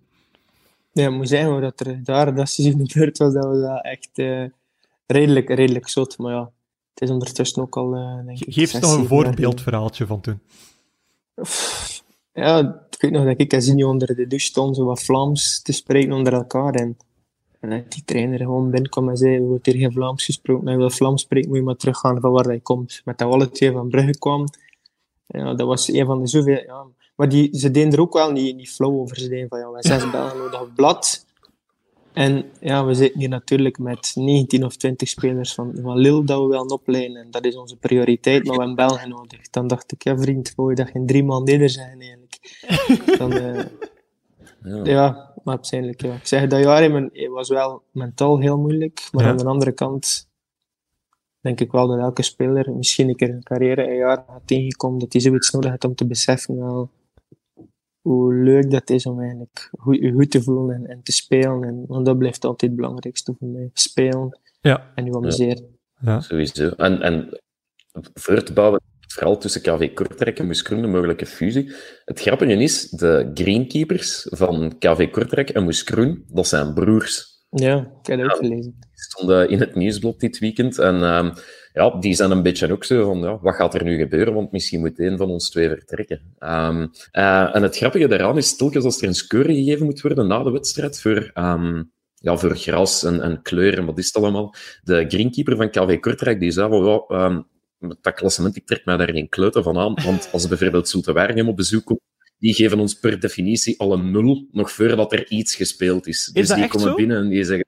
Ja, 0.91 1.07
ik 1.07 1.13
moet 1.13 1.27
zeggen 1.27 1.62
dat 1.62 1.79
er 1.79 2.03
daar 2.03 2.36
dat 2.36 2.49
seizoen 2.49 2.88
gebeurd 2.88 3.17
was, 3.17 3.33
dat 3.33 3.45
was 3.45 3.62
dat 3.62 3.83
echt 3.83 4.09
eh, 4.13 4.45
redelijk, 5.05 5.49
redelijk 5.49 5.88
zot. 5.88 6.17
Maar 6.17 6.33
ja, 6.33 6.51
het 6.93 7.03
is 7.03 7.09
ondertussen 7.09 7.62
ook 7.62 7.77
al, 7.77 7.95
eh 7.95 8.25
denk 8.25 8.39
ik, 8.39 8.53
Geef 8.53 8.73
eens 8.73 8.83
nog 8.83 8.97
een 8.97 9.07
voorbeeldverhaaltje 9.07 10.05
van 10.05 10.21
toen. 10.21 10.39
Ja, 12.33 12.59
ik 12.89 13.01
weet 13.01 13.12
nog 13.12 13.25
dat 13.25 13.39
ik 13.39 13.53
en 13.53 13.86
onder 13.86 14.15
de 14.15 14.27
douche 14.27 14.45
stond, 14.45 14.75
zo 14.75 14.86
wat 14.86 15.03
Vlaams 15.03 15.62
te 15.62 15.71
spreken 15.71 16.12
onder 16.12 16.33
elkaar. 16.33 16.73
En, 16.73 16.97
en 17.63 17.69
dat 17.69 17.91
die 17.91 18.04
trainer 18.06 18.39
gewoon 18.39 18.69
binnenkwam 18.69 19.10
en 19.10 19.17
zei, 19.17 19.36
er 19.36 19.41
wordt 19.41 19.65
hier 19.65 19.76
geen 19.76 19.91
Vlaams 19.91 20.26
gesproken. 20.26 20.71
Je 20.71 20.78
wil 20.78 20.89
Vlaams 20.89 21.21
spreken, 21.21 21.49
moet 21.49 21.58
je 21.58 21.63
maar 21.63 21.76
teruggaan 21.76 22.19
van 22.19 22.32
waar 22.32 22.45
hij 22.45 22.60
komt. 22.60 23.02
Met 23.06 23.17
dat 23.17 23.28
we 23.28 23.34
alle 23.34 23.49
twee 23.49 23.71
van 23.71 23.89
Brugge 23.89 24.17
kwamen. 24.17 24.58
Ja, 25.28 25.54
dat 25.54 25.67
was 25.67 25.88
een 25.88 26.06
van 26.06 26.21
de 26.21 26.28
zoveel... 26.28 26.63
Ja. 26.65 26.86
Maar 27.15 27.30
die, 27.30 27.58
ze 27.58 27.71
deden 27.71 27.91
er 27.91 27.99
ook 27.99 28.13
wel 28.13 28.32
niet, 28.32 28.56
niet 28.56 28.69
flauw 28.69 28.99
over. 28.99 29.19
Ze 29.19 29.30
deden 29.30 29.47
van, 29.49 29.60
ja, 29.60 29.71
wij 29.71 29.82
zes 29.82 30.12
Belgen 30.12 30.38
nodig 30.38 30.62
op 30.62 30.69
blad. 30.76 31.26
En 32.13 32.45
ja, 32.60 32.86
we 32.86 32.93
zitten 32.93 33.19
hier 33.19 33.30
natuurlijk 33.30 33.78
met 33.78 34.12
19 34.15 34.65
of 34.65 34.76
20 34.76 35.10
spelers 35.10 35.54
van, 35.54 35.73
van 35.82 35.97
Lille 35.97 36.23
dat 36.23 36.41
we 36.41 36.47
wel 36.47 36.65
opleiden. 36.65 37.15
En 37.15 37.32
dat 37.32 37.45
is 37.45 37.56
onze 37.56 37.76
prioriteit, 37.76 38.43
maar 38.43 38.56
we 38.56 38.63
hebben 38.63 38.88
Belgen 38.88 39.10
nodig. 39.10 39.49
Dan 39.49 39.67
dacht 39.67 39.91
ik, 39.91 40.04
ja 40.04 40.17
vriend, 40.17 40.54
wou 40.56 40.69
je 40.69 40.76
dat 40.76 40.89
geen 40.89 41.06
drie 41.06 41.23
man 41.23 41.43
neder 41.43 41.69
zijn 41.69 42.02
eigenlijk? 42.02 42.39
Dan, 43.19 43.32
eh, 43.32 43.65
Ja. 44.63 44.84
ja, 44.84 45.32
maar 45.43 45.56
uiteindelijk, 45.56 46.01
ja. 46.01 46.13
Ik 46.13 46.27
zeg, 46.27 46.47
dat 46.47 46.63
jaar 46.63 46.84
in 46.84 46.91
mijn- 46.91 47.10
het 47.13 47.32
was 47.32 47.49
wel 47.49 47.84
mentaal 47.91 48.39
heel 48.39 48.58
moeilijk. 48.58 49.08
Maar 49.12 49.23
Ja. 49.23 49.29
aan 49.29 49.38
de 49.38 49.45
andere 49.45 49.71
kant 49.71 50.27
denk 51.39 51.60
ik 51.60 51.71
wel 51.71 51.88
dat 51.88 51.97
elke 51.99 52.21
speler 52.21 52.71
misschien 52.75 53.10
een 53.10 53.15
keer 53.15 53.27
in 53.27 53.34
zijn 53.34 53.43
carrière 53.60 53.88
een 53.89 53.95
jaar 53.95 54.23
gaat 54.27 54.47
tegenkomen 54.47 54.99
dat 54.99 55.13
hij 55.13 55.21
zoiets 55.21 55.51
nodig 55.51 55.69
heeft 55.69 55.84
om 55.84 55.95
te 55.95 56.08
beseffen 56.08 56.58
wel 56.58 56.89
hoe 58.01 58.34
leuk 58.34 58.71
dat 58.71 58.89
is 58.89 59.06
om 59.06 59.19
eigenlijk 59.19 59.69
goed, 59.79 59.97
je 59.97 60.12
goed 60.12 60.32
te 60.32 60.43
voelen 60.43 60.75
en, 60.75 60.86
en 60.88 61.03
te 61.03 61.12
spelen. 61.12 61.63
En, 61.63 61.86
want 61.88 62.06
dat 62.06 62.17
blijft 62.17 62.45
altijd 62.45 62.71
het 62.71 62.79
belangrijkste 62.79 63.36
voor 63.39 63.47
mij. 63.47 63.69
Spelen 63.73 64.39
Ja, 64.62 64.91
en 64.95 65.06
je 65.06 65.15
amuseren. 65.15 65.77
ja. 65.99 66.19
Sowieso. 66.19 66.69
En, 66.69 67.01
en 67.01 67.39
voor 68.13 68.43
verhaal 69.13 69.38
tussen 69.38 69.62
KV 69.62 69.93
Kortrijk 69.93 70.39
en 70.39 70.45
Moes 70.45 70.62
Kroen, 70.62 70.82
de 70.82 70.88
mogelijke 70.88 71.26
fusie. 71.26 71.73
Het 72.06 72.21
grappige 72.21 72.54
is, 72.54 72.89
de 72.89 73.32
greenkeepers 73.34 74.28
van 74.30 74.76
KV 74.80 75.10
Kortrijk 75.12 75.49
en 75.49 75.63
Moes 75.63 75.84
Kroen, 75.84 76.23
dat 76.28 76.47
zijn 76.47 76.73
broers. 76.73 77.32
Ja, 77.49 77.78
ik 78.02 78.08
heb 78.08 78.19
dat 78.19 78.26
ook 78.32 78.41
Ja. 78.41 78.47
gelezen. 78.47 78.76
Die 78.80 79.02
stonden 79.02 79.49
in 79.49 79.60
het 79.60 79.76
nieuwsblad 79.76 80.19
dit 80.19 80.39
weekend. 80.39 80.80
En 80.80 81.04
ehm, 81.04 81.32
ja, 81.73 81.89
die 81.99 82.13
zijn 82.13 82.32
een 82.32 82.43
beetje 82.43 82.71
ook 82.71 82.84
zo 82.84 83.06
van, 83.06 83.19
ja, 83.19 83.39
wat 83.41 83.56
gaat 83.56 83.73
er 83.73 83.84
nu 83.84 83.97
gebeuren? 83.97 84.34
Want 84.34 84.52
misschien 84.52 84.80
moet 84.80 84.99
één 84.99 85.17
van 85.17 85.30
ons 85.30 85.49
twee 85.49 85.67
vertrekken. 85.69 86.21
Ehm, 86.39 86.88
eh, 87.12 87.56
en 87.56 87.63
het 87.63 87.78
grappige 87.78 88.08
daaraan 88.08 88.38
is, 88.38 88.56
telkens 88.56 88.86
als 88.86 89.02
er 89.02 89.08
een 89.08 89.13
score 89.15 89.54
gegeven 89.54 89.86
moet 89.86 90.02
worden 90.02 90.28
na 90.28 90.43
de 90.43 90.52
wedstrijd 90.52 91.02
voor, 91.02 91.32
ehm, 91.34 91.84
ja, 92.15 92.38
voor 92.38 92.56
gras 92.56 93.04
en, 93.04 93.21
en 93.21 93.41
kleur 93.41 93.78
en 93.78 93.86
wat 93.86 93.97
is 93.97 94.06
het 94.06 94.15
allemaal, 94.15 94.56
de 94.84 95.06
greenkeeper 95.08 95.56
van 95.56 95.69
KV 95.69 95.99
Kortrijk, 95.99 96.39
die 96.39 96.52
zei 96.52 96.69
van, 96.69 97.45
met 97.87 97.97
dat 98.01 98.13
klassement, 98.13 98.55
ik 98.55 98.65
trek 98.65 98.85
mij 98.85 98.97
daar 98.97 99.11
geen 99.11 99.29
kloten 99.29 99.63
van 99.63 99.77
aan, 99.77 99.93
want 100.03 100.29
als 100.31 100.47
bijvoorbeeld 100.47 100.89
Zulte 100.89 101.13
Waregem 101.13 101.49
op 101.49 101.55
bezoek 101.55 101.85
komt, 101.85 101.99
die 102.37 102.53
geven 102.53 102.79
ons 102.79 102.93
per 102.93 103.19
definitie 103.19 103.79
al 103.79 103.93
een 103.93 104.11
nul, 104.11 104.47
nog 104.51 104.71
voordat 104.71 105.13
er 105.13 105.29
iets 105.29 105.55
gespeeld 105.55 106.07
is. 106.07 106.29
Dus 106.33 106.47
dat 106.47 106.57
die 106.57 106.67
komen 106.67 106.87
zo? 106.87 106.95
binnen 106.95 107.17
en 107.17 107.29
die 107.29 107.43
zeggen, 107.43 107.65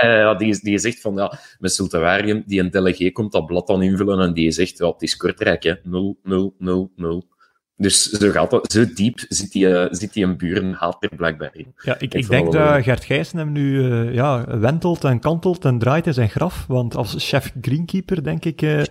ja, 0.00 0.34
die, 0.34 0.58
die 0.62 0.78
zegt 0.78 1.00
van, 1.00 1.14
ja, 1.14 1.38
met 1.58 1.72
Sultawarium, 1.72 2.42
die 2.46 2.60
een 2.60 2.70
delegé 2.70 3.10
komt 3.10 3.32
dat 3.32 3.46
blad 3.46 3.66
dan 3.66 3.82
invullen 3.82 4.20
en 4.20 4.32
die 4.34 4.50
zegt, 4.50 4.78
ja, 4.78 4.86
het 4.86 5.02
is 5.02 5.16
Kortrijk, 5.16 5.62
hè. 5.62 5.74
0, 5.82 6.18
0, 6.22 6.54
0, 6.58 6.92
0. 6.96 7.32
Dus 7.76 8.02
zo 8.10 8.30
gaat 8.30 8.50
dat. 8.50 8.72
Zo 8.72 8.84
diep 8.94 9.18
zit 9.28 9.52
die, 9.52 9.68
eh, 9.78 9.86
zit 9.90 10.12
die 10.12 10.24
een 10.24 10.36
burenhaat 10.36 10.96
er 11.02 11.16
blijkbaar 11.16 11.50
in. 11.52 11.74
Ja, 11.82 11.94
ik, 11.98 12.14
Ik 12.14 12.28
denk 12.28 12.44
wel 12.44 12.52
wel- 12.52 12.74
dat 12.74 12.82
Gert 12.82 13.04
Gijssen 13.04 13.38
hem 13.38 13.52
nu 13.52 13.90
eh, 13.90 14.14
ja, 14.14 14.58
wentelt 14.58 15.04
en 15.04 15.20
kantelt 15.20 15.64
en 15.64 15.78
draait 15.78 16.06
in 16.06 16.14
zijn 16.14 16.28
graf. 16.30 16.64
Want 16.66 16.96
als 16.96 17.14
chef 17.18 17.52
greenkeeper, 17.60 18.24
denk 18.24 18.44
ik, 18.44 18.62
eh, 18.62 18.82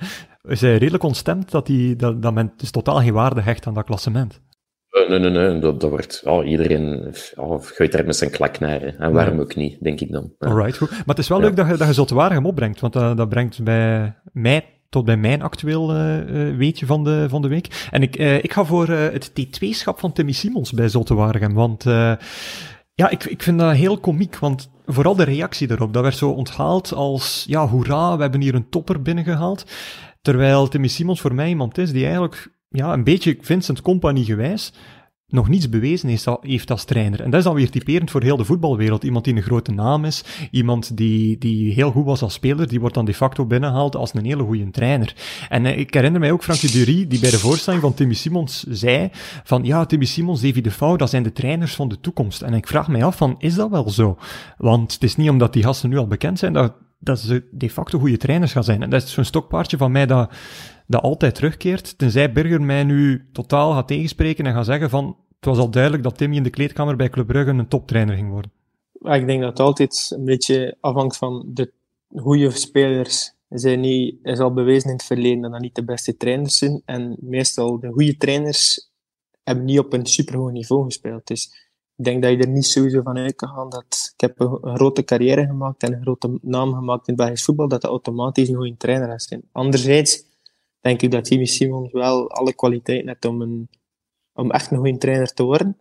is 0.47 0.61
hij 0.61 0.77
redelijk 0.77 1.03
ontstemd 1.03 1.51
dat, 1.51 1.65
die, 1.65 1.95
dat, 1.95 2.21
dat 2.21 2.33
men 2.33 2.53
dus 2.57 2.71
totaal 2.71 2.99
geen 2.99 3.13
waarde 3.13 3.41
hecht 3.41 3.67
aan 3.67 3.73
dat 3.73 3.85
klassement. 3.85 4.41
Eh, 4.89 5.09
nee, 5.09 5.19
nee, 5.19 5.29
nee, 5.29 5.59
dat, 5.59 5.81
dat 5.81 5.89
wordt... 5.89 6.21
Oh, 6.25 6.47
iedereen 6.47 7.15
oh, 7.35 7.61
gooit 7.61 7.93
er 7.93 8.05
met 8.05 8.15
zijn 8.15 8.31
klak 8.31 8.59
naar. 8.59 8.81
Hè. 8.81 8.87
En 8.87 9.11
waarom 9.11 9.39
ook 9.39 9.55
niet, 9.55 9.83
denk 9.83 9.99
ik 9.99 10.11
dan. 10.11 10.33
Ja. 10.39 10.47
Alright, 10.47 10.77
goed. 10.77 10.89
Maar 10.89 11.03
het 11.05 11.17
is 11.17 11.27
wel 11.27 11.39
leuk 11.39 11.55
dat 11.55 11.67
je, 11.67 11.77
dat 11.77 11.87
je 11.87 11.93
Zotwaardigem 11.93 12.45
opbrengt, 12.45 12.79
want 12.79 12.93
dat, 12.93 13.17
dat 13.17 13.29
brengt 13.29 13.63
bij 13.63 14.15
mij 14.31 14.65
tot 14.89 15.05
bij 15.05 15.17
mijn 15.17 15.41
actueel 15.41 15.95
uh, 15.95 16.57
weetje 16.57 16.85
van 16.85 17.03
de, 17.03 17.25
van 17.29 17.41
de 17.41 17.47
week. 17.47 17.87
En 17.91 18.01
ik, 18.01 18.19
uh, 18.19 18.43
ik 18.43 18.53
ga 18.53 18.65
voor 18.65 18.87
het 18.87 19.31
T2-schap 19.31 19.99
van 19.99 20.11
Timmy 20.11 20.31
Simons 20.31 20.71
bij 20.71 20.87
Zotwaardigem, 20.87 21.53
want... 21.53 21.83
Ja, 22.95 23.09
ik, 23.09 23.23
ik 23.23 23.43
vind 23.43 23.59
dat 23.59 23.73
heel 23.73 23.97
komiek, 23.97 24.37
want 24.37 24.71
vooral 24.85 25.15
de 25.15 25.23
reactie 25.23 25.67
daarop, 25.67 25.93
dat 25.93 26.03
werd 26.03 26.15
zo 26.15 26.29
onthaald 26.29 26.93
als, 26.93 27.45
ja, 27.47 27.67
hoera, 27.67 28.15
we 28.15 28.21
hebben 28.21 28.41
hier 28.41 28.55
een 28.55 28.69
topper 28.69 29.01
binnengehaald. 29.01 29.65
Terwijl 30.23 30.67
Timmy 30.67 30.87
Simons 30.87 31.21
voor 31.21 31.33
mij 31.33 31.49
iemand 31.49 31.77
is 31.77 31.91
die 31.91 32.03
eigenlijk, 32.03 32.51
ja, 32.69 32.93
een 32.93 33.03
beetje 33.03 33.37
Vincent 33.41 33.81
Company 33.81 34.23
gewijs, 34.23 34.73
nog 35.27 35.49
niets 35.49 35.69
bewezen 35.69 36.17
heeft, 36.41 36.71
als 36.71 36.85
trainer. 36.85 37.21
En 37.21 37.29
dat 37.29 37.39
is 37.39 37.45
dan 37.45 37.55
weer 37.55 37.69
typerend 37.69 38.11
voor 38.11 38.23
heel 38.23 38.37
de 38.37 38.45
voetbalwereld. 38.45 39.03
Iemand 39.03 39.25
die 39.25 39.35
een 39.35 39.41
grote 39.41 39.71
naam 39.71 40.05
is, 40.05 40.23
iemand 40.51 40.97
die, 40.97 41.37
die 41.37 41.73
heel 41.73 41.91
goed 41.91 42.05
was 42.05 42.21
als 42.21 42.33
speler, 42.33 42.67
die 42.67 42.79
wordt 42.79 42.95
dan 42.95 43.05
de 43.05 43.13
facto 43.13 43.45
binnengehaald 43.45 43.95
als 43.95 44.13
een 44.13 44.25
hele 44.25 44.43
goede 44.43 44.71
trainer. 44.71 45.15
En 45.49 45.65
eh, 45.65 45.77
ik 45.77 45.93
herinner 45.93 46.19
mij 46.19 46.31
ook 46.31 46.43
Frankie 46.43 46.71
Dury, 46.71 47.07
die 47.07 47.19
bij 47.19 47.31
de 47.31 47.39
voorstelling 47.39 47.81
van 47.81 47.93
Timmy 47.93 48.13
Simons 48.13 48.63
zei 48.63 49.09
van, 49.43 49.63
ja, 49.63 49.85
Timmy 49.85 50.05
Simons, 50.05 50.41
Davy 50.41 50.61
de 50.61 50.71
Fouw, 50.71 50.95
dat 50.95 51.09
zijn 51.09 51.23
de 51.23 51.31
trainers 51.31 51.75
van 51.75 51.87
de 51.87 51.99
toekomst. 51.99 52.41
En 52.41 52.53
ik 52.53 52.67
vraag 52.67 52.87
mij 52.87 53.03
af 53.03 53.17
van, 53.17 53.35
is 53.39 53.55
dat 53.55 53.69
wel 53.69 53.89
zo? 53.89 54.17
Want 54.57 54.93
het 54.93 55.03
is 55.03 55.15
niet 55.15 55.29
omdat 55.29 55.53
die 55.53 55.63
gasten 55.63 55.89
nu 55.89 55.97
al 55.97 56.07
bekend 56.07 56.39
zijn, 56.39 56.53
dat, 56.53 56.73
dat 57.03 57.19
ze 57.19 57.43
de 57.51 57.69
facto 57.69 57.99
goede 57.99 58.17
trainers 58.17 58.51
gaan 58.51 58.63
zijn. 58.63 58.81
En 58.81 58.89
dat 58.89 59.03
is 59.03 59.11
zo'n 59.11 59.23
stokpaardje 59.23 59.77
van 59.77 59.91
mij 59.91 60.05
dat 60.05 60.31
dat 60.87 61.01
altijd 61.01 61.35
terugkeert, 61.35 61.97
tenzij 61.97 62.31
Burger 62.31 62.61
mij 62.61 62.83
nu 62.83 63.25
totaal 63.31 63.73
gaat 63.73 63.87
tegenspreken 63.87 64.45
en 64.45 64.53
gaat 64.53 64.65
zeggen 64.65 64.89
van 64.89 65.17
het 65.35 65.45
was 65.45 65.57
al 65.57 65.69
duidelijk 65.69 66.03
dat 66.03 66.17
Timmy 66.17 66.35
in 66.35 66.43
de 66.43 66.49
kleedkamer 66.49 66.95
bij 66.95 67.09
Club 67.09 67.27
Brugge 67.27 67.49
een 67.49 67.67
toptrainer 67.67 68.15
ging 68.15 68.29
worden. 68.29 68.51
Ik 68.93 69.27
denk 69.27 69.41
dat 69.41 69.49
het 69.49 69.59
altijd 69.59 70.11
een 70.15 70.25
beetje 70.25 70.77
afhangt 70.79 71.17
van 71.17 71.45
de 71.47 71.71
goede 72.15 72.51
spelers. 72.51 73.33
Zijn 73.49 73.79
niet, 73.79 74.15
is 74.23 74.39
al 74.39 74.53
bewezen 74.53 74.89
in 74.89 74.95
het 74.95 75.05
verleden 75.05 75.41
dat 75.41 75.51
dat 75.51 75.61
niet 75.61 75.75
de 75.75 75.83
beste 75.83 76.17
trainers 76.17 76.57
zijn. 76.57 76.81
En 76.85 77.17
meestal 77.19 77.79
de 77.79 77.91
goede 77.91 78.17
trainers 78.17 78.91
hebben 79.43 79.65
niet 79.65 79.79
op 79.79 79.93
een 79.93 80.05
superhoog 80.05 80.51
niveau 80.51 80.83
gespeeld. 80.83 81.27
Dus 81.27 81.62
ik 81.95 82.03
denk 82.03 82.21
dat 82.21 82.31
je 82.31 82.37
er 82.37 82.47
niet 82.47 82.65
sowieso 82.65 83.01
van 83.01 83.17
uit 83.17 83.35
kan 83.35 83.49
gaan 83.49 83.69
dat 83.69 84.13
ik 84.13 84.21
heb 84.21 84.39
een, 84.39 84.75
grote 84.75 85.03
carrière 85.03 85.45
gemaakt 85.45 85.83
en 85.83 85.93
een 85.93 86.01
grote 86.01 86.37
naam 86.41 86.73
gemaakt 86.73 87.07
in 87.07 87.13
het 87.13 87.23
Belgisch 87.23 87.43
voetbal, 87.43 87.67
dat 87.67 87.81
dat 87.81 87.91
automatisch 87.91 88.49
een 88.49 88.55
goede 88.55 88.77
trainer 88.77 89.13
is. 89.13 89.37
Anderzijds 89.51 90.23
denk 90.79 91.01
ik 91.01 91.11
dat 91.11 91.23
Timmy 91.23 91.45
Simons 91.45 91.91
wel 91.91 92.31
alle 92.31 92.53
kwaliteiten 92.53 93.07
heeft 93.07 93.25
om 93.25 93.41
een 93.41 93.69
om 94.33 94.51
echt 94.51 94.71
een 94.71 94.77
goede 94.77 94.97
trainer 94.97 95.33
te 95.33 95.43
worden. 95.43 95.77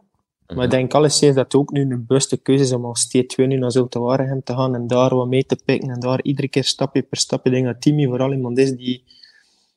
Maar 0.46 0.64
ik 0.64 0.70
denk 0.70 0.94
alleszins 0.94 1.34
dat 1.34 1.44
het 1.44 1.54
ook 1.54 1.70
nu 1.70 1.80
een 1.80 2.06
bewuste 2.06 2.36
keuze 2.36 2.62
is 2.62 2.72
om 2.72 2.84
als 2.84 3.16
T2 3.16 3.34
nu 3.34 3.56
naar 3.56 3.70
Zulte 3.70 3.98
Waregem 3.98 4.42
te 4.42 4.54
gaan 4.54 4.74
en 4.74 4.86
daar 4.86 5.14
wat 5.14 5.28
mee 5.28 5.44
te 5.44 5.56
pikken 5.64 5.90
en 5.90 6.00
daar 6.00 6.22
iedere 6.22 6.48
keer 6.48 6.64
stapje 6.64 7.02
per 7.02 7.16
stapje. 7.16 7.50
Ik 7.50 7.56
denk 7.56 7.66
dat 7.66 7.82
Timmy 7.82 8.06
vooral 8.06 8.32
iemand 8.32 8.58
is 8.58 8.76
die, 8.76 9.04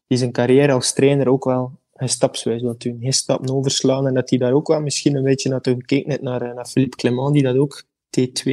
die 0.07 0.17
zijn 0.17 0.31
carrière 0.31 0.71
als 0.73 0.93
trainer 0.93 1.27
ook 1.27 1.43
wel 1.43 1.71
stapswijs 1.97 2.61
wil 2.61 2.75
doen. 2.77 2.97
Geen 3.01 3.13
stappen 3.13 3.55
overslaan 3.55 4.07
en 4.07 4.13
dat 4.13 4.29
hij 4.29 4.39
daar 4.39 4.53
ook 4.53 4.67
wel 4.67 4.81
misschien 4.81 5.15
een 5.15 5.23
beetje 5.23 5.49
naartoe 5.49 5.75
gekeken 5.75 6.09
heeft 6.09 6.21
naar, 6.21 6.53
naar 6.53 6.65
Philippe 6.65 6.97
Clement, 6.97 7.33
die 7.33 7.43
dat 7.43 7.57
ook 7.57 7.83
T2, 8.19 8.51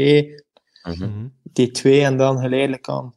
mhm. 0.82 1.26
T2 1.48 1.82
en 1.82 2.16
dan 2.16 2.38
geleidelijk 2.38 2.88
aan 2.88 3.14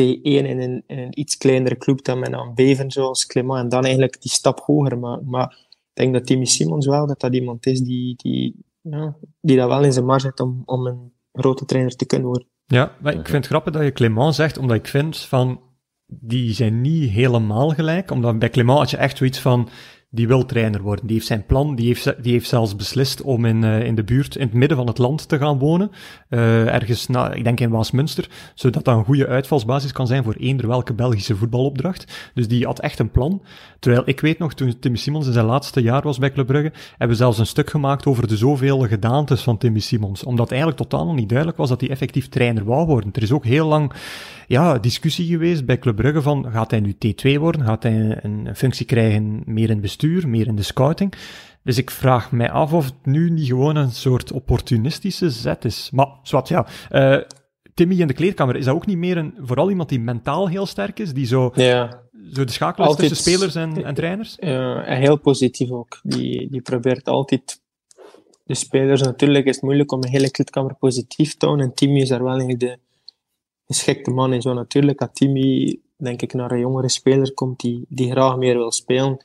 T1 0.00 0.20
in 0.22 0.46
een, 0.46 0.82
in 0.86 0.98
een 0.98 1.20
iets 1.20 1.36
kleinere 1.36 1.76
club 1.76 2.04
dan 2.04 2.18
men 2.18 2.34
aan 2.34 2.54
Beven 2.54 2.90
zoals 2.90 3.26
Clement 3.26 3.62
en 3.62 3.68
dan 3.68 3.82
eigenlijk 3.82 4.20
die 4.20 4.30
stap 4.30 4.60
hoger 4.60 4.98
maakt. 4.98 5.24
Maar 5.24 5.66
denk 5.98 6.12
dat 6.12 6.26
Timmy 6.26 6.44
Simons 6.44 6.86
wel, 6.86 7.06
dat 7.06 7.20
dat 7.20 7.34
iemand 7.34 7.66
is 7.66 7.80
die, 7.80 8.14
die, 8.16 8.56
ja, 8.80 9.16
die 9.40 9.56
dat 9.56 9.68
wel 9.68 9.84
in 9.84 9.92
zijn 9.92 10.04
mar 10.04 10.20
zet 10.20 10.40
om, 10.40 10.62
om 10.64 10.86
een 10.86 11.12
grote 11.32 11.64
trainer 11.64 11.96
te 11.96 12.06
kunnen 12.06 12.28
worden. 12.28 12.48
Ja, 12.66 12.96
maar 13.00 13.12
ik 13.12 13.24
vind 13.24 13.36
het 13.36 13.46
grappig 13.46 13.72
dat 13.72 13.82
je 13.82 13.92
Clement 13.92 14.34
zegt, 14.34 14.58
omdat 14.58 14.76
ik 14.76 14.86
vind 14.86 15.18
van, 15.18 15.60
die 16.08 16.52
zijn 16.52 16.80
niet 16.80 17.10
helemaal 17.10 17.68
gelijk, 17.68 18.10
omdat 18.10 18.38
bij 18.38 18.50
Clement 18.50 18.78
had 18.78 18.90
je 18.90 18.96
echt 18.96 19.16
zoiets 19.16 19.38
van, 19.38 19.68
die 20.10 20.28
wil 20.28 20.46
trainer 20.46 20.82
worden. 20.82 21.06
Die 21.06 21.14
heeft 21.14 21.26
zijn 21.26 21.46
plan, 21.46 21.74
die 21.74 21.86
heeft, 21.86 22.22
die 22.22 22.32
heeft 22.32 22.48
zelfs 22.48 22.76
beslist 22.76 23.22
om 23.22 23.44
in, 23.44 23.62
uh, 23.62 23.84
in 23.84 23.94
de 23.94 24.04
buurt, 24.04 24.36
in 24.36 24.46
het 24.46 24.54
midden 24.54 24.76
van 24.76 24.86
het 24.86 24.98
land 24.98 25.28
te 25.28 25.38
gaan 25.38 25.58
wonen. 25.58 25.90
Uh, 26.30 26.74
ergens, 26.74 27.06
nou, 27.06 27.34
ik 27.34 27.44
denk 27.44 27.60
in 27.60 27.70
Waasmunster, 27.70 28.28
zodat 28.54 28.84
dat 28.84 28.96
een 28.96 29.04
goede 29.04 29.26
uitvalsbasis 29.26 29.92
kan 29.92 30.06
zijn 30.06 30.24
voor 30.24 30.34
eender 30.34 30.66
welke 30.66 30.94
Belgische 30.94 31.36
voetbalopdracht. 31.36 32.30
Dus 32.34 32.48
die 32.48 32.64
had 32.64 32.80
echt 32.80 32.98
een 32.98 33.10
plan. 33.10 33.42
Terwijl 33.78 34.02
ik 34.06 34.20
weet 34.20 34.38
nog, 34.38 34.54
toen 34.54 34.78
Timmy 34.78 34.98
Simons 34.98 35.26
in 35.26 35.32
zijn 35.32 35.46
laatste 35.46 35.82
jaar 35.82 36.02
was 36.02 36.18
bij 36.18 36.32
Club 36.32 36.46
Brugge, 36.46 36.72
hebben 36.88 37.08
we 37.08 37.22
zelfs 37.22 37.38
een 37.38 37.46
stuk 37.46 37.70
gemaakt 37.70 38.06
over 38.06 38.28
de 38.28 38.36
zoveel 38.36 38.78
gedaantes 38.78 39.42
van 39.42 39.58
Timmy 39.58 39.80
Simons. 39.80 40.24
Omdat 40.24 40.50
eigenlijk 40.50 40.80
totaal 40.80 41.06
nog 41.06 41.14
niet 41.14 41.28
duidelijk 41.28 41.58
was 41.58 41.68
dat 41.68 41.80
hij 41.80 41.90
effectief 41.90 42.28
trainer 42.28 42.64
wou 42.64 42.86
worden. 42.86 43.10
Er 43.12 43.22
is 43.22 43.32
ook 43.32 43.44
heel 43.44 43.66
lang 43.66 43.92
ja, 44.48 44.78
discussie 44.78 45.26
geweest 45.26 45.66
bij 45.66 45.78
Club 45.78 45.96
Brugge 45.96 46.22
van, 46.22 46.46
gaat 46.50 46.70
hij 46.70 46.80
nu 46.80 46.92
T2 46.92 47.38
worden? 47.38 47.64
Gaat 47.64 47.82
hij 47.82 48.18
een 48.22 48.48
functie 48.54 48.86
krijgen 48.86 49.42
meer 49.44 49.70
in 49.70 49.80
bestuur, 49.80 49.97
meer 50.02 50.46
in 50.46 50.56
de 50.56 50.62
scouting? 50.62 51.12
Dus 51.62 51.78
ik 51.78 51.90
vraag 51.90 52.32
mij 52.32 52.50
af 52.50 52.72
of 52.72 52.84
het 52.84 53.06
nu 53.06 53.30
niet 53.30 53.46
gewoon 53.46 53.76
een 53.76 53.90
soort 53.90 54.32
opportunistische 54.32 55.30
zet 55.30 55.64
is. 55.64 55.90
Maar, 55.92 56.08
zwart, 56.22 56.48
ja. 56.48 56.66
Uh, 56.90 57.22
Timmy 57.74 58.00
in 58.00 58.06
de 58.06 58.14
kleedkamer, 58.14 58.56
is 58.56 58.64
dat 58.64 58.74
ook 58.74 58.86
niet 58.86 58.96
meer 58.96 59.16
een, 59.16 59.34
vooral 59.40 59.70
iemand 59.70 59.88
die 59.88 60.00
mentaal 60.00 60.48
heel 60.48 60.66
sterk 60.66 60.98
is, 60.98 61.12
die 61.12 61.26
zo, 61.26 61.50
ja. 61.54 62.02
zo 62.32 62.44
de 62.44 62.52
schakel 62.52 62.90
is 62.90 62.96
tussen 62.96 63.16
spelers 63.16 63.54
en, 63.54 63.84
en 63.84 63.94
trainers? 63.94 64.36
Ja, 64.40 64.82
en 64.82 65.00
heel 65.00 65.18
positief 65.18 65.70
ook. 65.70 66.00
Die, 66.02 66.50
die 66.50 66.60
probeert 66.60 67.08
altijd 67.08 67.60
de 68.44 68.54
spelers, 68.54 69.02
natuurlijk 69.02 69.46
is 69.46 69.54
het 69.54 69.64
moeilijk 69.64 69.92
om 69.92 70.02
een 70.02 70.10
hele 70.10 70.30
kleedkamer 70.30 70.74
positief 70.74 71.36
te 71.36 71.46
houden, 71.46 71.66
en 71.66 71.74
Timmy 71.74 72.00
is 72.00 72.08
daar 72.08 72.22
wel 72.22 72.30
eigenlijk 72.30 72.60
de, 72.60 72.78
geschikte 73.68 74.10
man 74.10 74.32
in 74.32 74.42
zo 74.42 74.54
natuurlijk. 74.54 74.98
Dat 74.98 75.14
Timmy, 75.14 75.78
denk 75.96 76.22
ik, 76.22 76.32
naar 76.32 76.50
een 76.50 76.58
jongere 76.58 76.88
speler 76.88 77.34
komt 77.34 77.60
die, 77.60 77.84
die 77.88 78.10
graag 78.10 78.36
meer 78.36 78.56
wil 78.56 78.72
spelen. 78.72 79.20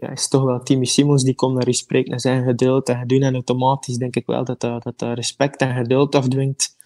Ja, 0.00 0.10
is 0.10 0.28
toch 0.28 0.42
wel 0.42 0.62
Timmy 0.62 0.84
Simons 0.84 1.22
die 1.22 1.34
komt 1.34 1.54
naar 1.54 1.66
je 1.66 1.72
spreekt 1.72 2.10
en 2.10 2.20
zijn 2.20 2.44
geduld 2.44 2.88
en 2.88 2.98
geduld. 2.98 3.22
En 3.22 3.34
automatisch 3.34 3.96
denk 3.96 4.16
ik 4.16 4.26
wel 4.26 4.44
dat 4.44 4.60
dat, 4.60 4.92
dat, 4.96 5.14
respect 5.14 5.60
en 5.60 5.76
geduld 5.76 6.14
afdwingt. 6.14 6.76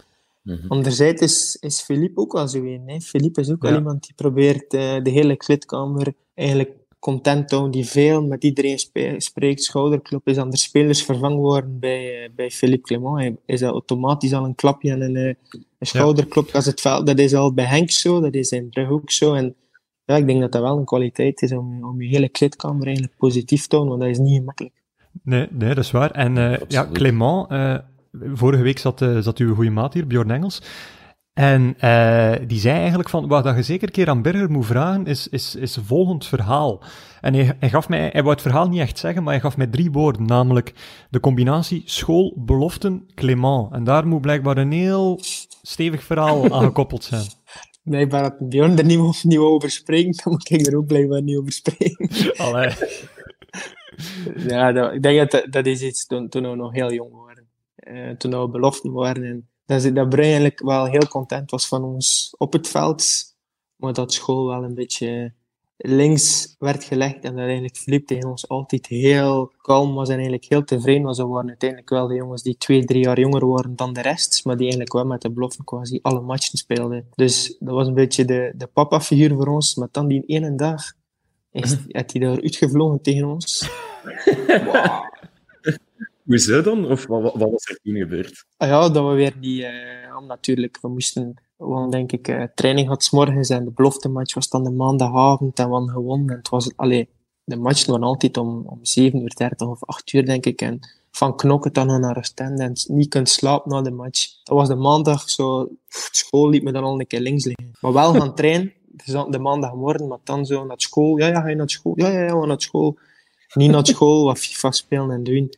Mm 0.42 0.54
-hmm. 0.54 0.68
Anderzijds 0.68 1.22
is, 1.22 1.56
is 1.60 1.80
Philippe 1.80 2.20
ook 2.20 2.32
wel 2.32 2.48
zo 2.48 2.64
een. 2.64 3.00
Philippe 3.00 3.40
is 3.40 3.50
ook 3.50 3.62
wel 3.62 3.76
iemand 3.76 4.02
die 4.02 4.14
probeert 4.14 4.74
uh, 4.74 5.02
de 5.02 5.10
hele 5.10 5.36
kleedkamer 5.36 6.14
eigenlijk 6.34 6.70
content 6.98 7.48
toon 7.48 7.70
die 7.70 7.86
veel 7.86 8.22
met 8.26 8.44
iedereen 8.44 8.78
spreekt. 9.18 9.62
Schouderklop 9.62 10.28
is 10.28 10.36
aan 10.36 10.50
de 10.50 10.56
spelers 10.56 11.02
vervangen 11.02 11.38
worden 11.38 11.78
bij, 11.78 12.22
uh, 12.22 12.28
bij 12.34 12.50
Philippe 12.50 12.86
Clement. 12.86 13.18
Hij 13.18 13.36
is 13.46 13.60
dat 13.60 13.72
automatisch 13.72 14.32
al 14.32 14.44
een 14.44 14.54
klapje 14.54 14.90
en 14.90 15.00
een, 15.00 15.16
uh, 15.16 15.34
een 15.78 15.86
schouderklop 15.86 16.50
als 16.52 16.66
het 16.66 16.80
veld. 16.80 17.06
Dat 17.06 17.18
is 17.18 17.34
al 17.34 17.52
bij 17.52 17.64
Henk 17.64 17.90
zo, 17.90 18.20
dat 18.20 18.34
is 18.34 18.50
in 18.50 18.68
Brugge 18.68 18.92
ook 18.92 19.10
zo. 19.10 19.34
En 19.34 19.54
ja, 20.12 20.18
ik 20.18 20.26
denk 20.26 20.40
dat 20.40 20.52
dat 20.52 20.62
wel 20.62 20.78
een 20.78 20.84
kwaliteit 20.84 21.42
is 21.42 21.52
om, 21.52 21.84
om 21.84 22.02
je 22.02 22.08
hele 22.08 22.28
kleedkamer 22.28 22.86
eigenlijk 22.86 23.16
positief 23.16 23.66
te 23.66 23.76
houden, 23.76 23.98
want 23.98 24.10
dat 24.10 24.20
is 24.20 24.28
niet 24.28 24.38
gemakkelijk. 24.38 24.74
Nee, 25.22 25.46
nee 25.50 25.74
dat 25.74 25.84
is 25.84 25.90
waar. 25.90 26.10
En 26.10 26.36
uh, 26.36 26.56
ja, 26.68 26.88
Clement, 26.92 27.46
vorige 28.34 28.62
week 28.62 28.78
zat, 28.78 29.04
zat 29.20 29.38
uw 29.38 29.54
goede 29.54 29.70
maat 29.70 29.94
hier, 29.94 30.06
Bjorn 30.06 30.30
Engels. 30.30 30.62
En 31.32 31.76
uh, 31.80 32.32
die 32.46 32.58
zei 32.58 32.78
eigenlijk 32.78 33.08
van, 33.08 33.28
wat 33.28 33.44
dat 33.44 33.56
je 33.56 33.62
zeker 33.62 33.86
een 33.86 33.94
keer 33.94 34.08
aan 34.08 34.22
Berger 34.22 34.50
moet 34.50 34.66
vragen, 34.66 35.06
is, 35.06 35.28
is, 35.28 35.54
is 35.54 35.76
het 35.76 35.84
volgend 35.84 36.26
verhaal. 36.26 36.82
En 37.20 37.34
hij, 37.34 37.56
hij, 37.58 37.70
gaf 37.70 37.88
mij, 37.88 38.00
hij 38.12 38.22
wou 38.22 38.30
het 38.30 38.42
verhaal 38.42 38.68
niet 38.68 38.80
echt 38.80 38.98
zeggen, 38.98 39.22
maar 39.22 39.32
hij 39.32 39.42
gaf 39.42 39.56
mij 39.56 39.66
drie 39.66 39.90
woorden, 39.90 40.26
namelijk 40.26 40.74
de 41.10 41.20
combinatie 41.20 41.82
school, 41.84 42.34
beloften, 42.36 43.06
Clément. 43.14 43.72
En 43.72 43.84
daar 43.84 44.06
moet 44.06 44.20
blijkbaar 44.20 44.56
een 44.56 44.72
heel 44.72 45.18
stevig 45.62 46.02
verhaal 46.02 46.52
aan 46.54 46.64
gekoppeld 46.64 47.04
zijn. 47.04 47.24
Blijkbaar 47.82 48.22
dat 48.22 48.48
Bjorn 48.48 48.78
er 48.78 48.84
niet, 48.84 49.24
niet 49.24 49.38
over 49.38 49.70
spreekt, 49.70 50.24
dan 50.24 50.32
moet 50.32 50.50
ik 50.50 50.66
er 50.66 50.76
ook 50.76 50.86
blijkbaar 50.86 51.22
niet 51.22 51.36
over 51.36 51.52
spreken. 51.52 52.36
Allee. 52.36 52.74
ja, 54.48 54.72
dat, 54.72 54.92
ik 54.92 55.02
denk 55.02 55.30
dat 55.30 55.46
dat, 55.52 55.66
is 55.66 55.82
iets 55.82 56.06
toen, 56.06 56.28
toen 56.28 56.50
we 56.50 56.56
nog 56.56 56.72
heel 56.72 56.92
jong 56.92 57.12
waren. 57.12 57.48
Uh, 57.76 58.10
toen 58.10 58.40
we 58.40 58.48
beloften 58.48 58.92
waren 58.92 59.24
en 59.24 59.48
dat, 59.66 59.82
dat 59.82 60.08
Bruin 60.08 60.28
eigenlijk 60.28 60.62
wel 60.62 60.84
heel 60.84 61.08
content 61.08 61.50
was 61.50 61.68
van 61.68 61.84
ons 61.84 62.34
op 62.38 62.52
het 62.52 62.68
veld. 62.68 63.04
Maar 63.76 63.92
dat 63.92 64.12
school 64.12 64.46
wel 64.46 64.64
een 64.64 64.74
beetje 64.74 65.32
links 65.82 66.56
werd 66.58 66.84
gelegd. 66.84 67.24
En 67.24 67.30
dat 67.30 67.44
eigenlijk 67.44 67.76
Philippe 67.76 68.14
tegen 68.14 68.28
ons 68.28 68.48
altijd 68.48 68.86
heel 68.86 69.52
kalm 69.56 69.94
was 69.94 70.08
en 70.08 70.14
eigenlijk 70.14 70.44
heel 70.44 70.64
tevreden 70.64 71.02
was. 71.02 71.18
We 71.18 71.26
waren 71.26 71.48
uiteindelijk 71.48 71.90
wel 71.90 72.06
de 72.06 72.14
jongens 72.14 72.42
die 72.42 72.56
twee, 72.56 72.84
drie 72.84 73.02
jaar 73.02 73.20
jonger 73.20 73.46
waren 73.46 73.76
dan 73.76 73.92
de 73.92 74.02
rest. 74.02 74.44
Maar 74.44 74.54
die 74.54 74.62
eigenlijk 74.62 74.92
wel 74.92 75.04
met 75.04 75.20
de 75.20 75.30
belofte 75.30 75.64
quasi 75.64 75.98
alle 76.02 76.20
matchen 76.20 76.58
speelden. 76.58 77.06
Dus 77.14 77.56
dat 77.58 77.74
was 77.74 77.86
een 77.86 77.94
beetje 77.94 78.24
de, 78.24 78.52
de 78.56 78.66
papa-figuur 78.66 79.30
voor 79.30 79.46
ons. 79.46 79.74
Maar 79.74 79.88
dan 79.90 80.08
die 80.08 80.22
ene 80.26 80.54
dag 80.54 80.82
is, 81.50 81.76
had 81.88 82.12
hij 82.12 82.20
daar 82.20 82.40
uitgevlogen 82.42 83.02
tegen 83.02 83.24
ons. 83.24 83.70
wow. 84.46 85.10
Hoezo 86.24 86.62
dan? 86.62 86.90
Of 86.90 87.06
wat, 87.06 87.22
wat 87.22 87.50
was 87.50 87.66
er 87.66 87.78
toen 87.82 87.96
gebeurd? 87.96 88.44
Ah 88.56 88.68
ja, 88.68 88.88
dat 88.88 89.08
we 89.08 89.14
weer 89.14 89.40
die... 89.40 89.62
Uh, 89.62 90.20
natuurlijk, 90.26 90.78
we 90.80 90.88
moesten 90.88 91.34
Want 91.68 91.92
denk 91.92 92.12
ik, 92.12 92.28
uh, 92.28 92.42
training 92.54 92.88
had 92.88 93.08
morgens 93.10 93.48
en 93.48 93.64
de 93.64 93.70
belofte 93.70 94.08
match 94.08 94.34
was 94.34 94.48
dan 94.48 94.64
de 94.64 94.70
maandagavond 94.70 95.58
en 95.58 95.88
gewonnen. 95.88 96.28
En 96.28 96.36
het 96.36 96.48
was, 96.48 96.76
allee, 96.76 97.08
de 97.44 97.56
match 97.56 97.86
was 97.86 98.00
altijd 98.00 98.36
om, 98.36 98.62
om 98.66 98.78
7 98.82 99.22
uur 99.22 99.34
30 99.34 99.68
of 99.68 99.84
8 99.84 100.12
uur, 100.12 100.26
denk 100.26 100.46
ik. 100.46 100.60
En 100.60 100.80
van 101.10 101.36
knokken 101.36 101.72
dan 101.72 102.00
naar 102.00 102.16
Oostende 102.16 102.62
en 102.62 102.72
niet 102.86 103.08
kunt 103.08 103.28
slapen 103.28 103.70
na 103.70 103.82
de 103.82 103.90
match. 103.90 104.42
Dat 104.44 104.56
was 104.56 104.68
de 104.68 104.74
maandag 104.74 105.30
zo, 105.30 105.68
school 105.88 106.48
liet 106.48 106.62
me 106.62 106.72
dan 106.72 106.84
al 106.84 107.00
een 107.00 107.06
keer 107.06 107.20
links 107.20 107.44
liggen. 107.44 107.70
Maar 107.80 107.92
wel 107.92 108.14
gaan 108.14 108.34
trainen, 108.34 108.72
de 109.30 109.38
maandagmorgen, 109.38 110.08
maar 110.08 110.18
dan 110.24 110.46
zo 110.46 110.64
naar 110.64 110.80
school. 110.80 111.18
Ja, 111.18 111.26
ja, 111.26 111.40
ga 111.40 111.48
je 111.48 111.54
naar 111.54 111.70
school? 111.70 111.92
Ja, 111.96 112.08
ja, 112.08 112.20
ja, 112.20 112.44
naar 112.44 112.60
school. 112.60 112.98
Niet 113.54 113.70
naar 113.70 113.86
school, 113.86 114.24
wat 114.24 114.38
FIFA 114.38 114.70
spelen 114.70 115.10
en 115.10 115.22
doen. 115.22 115.52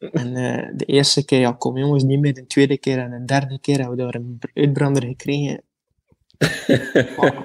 En 0.00 0.36
uh, 0.36 0.68
de 0.76 0.84
eerste 0.84 1.24
keer, 1.24 1.40
ja, 1.40 1.52
kom 1.52 1.78
jongens, 1.78 2.02
niet 2.02 2.20
meer. 2.20 2.34
De 2.34 2.46
tweede 2.46 2.78
keer 2.78 2.98
en 2.98 3.10
de 3.10 3.24
derde 3.24 3.58
keer 3.60 3.78
hebben 3.78 3.96
we 3.96 4.02
daar 4.02 4.14
een 4.14 4.38
uitbrander 4.54 5.04
gekregen. 5.04 5.62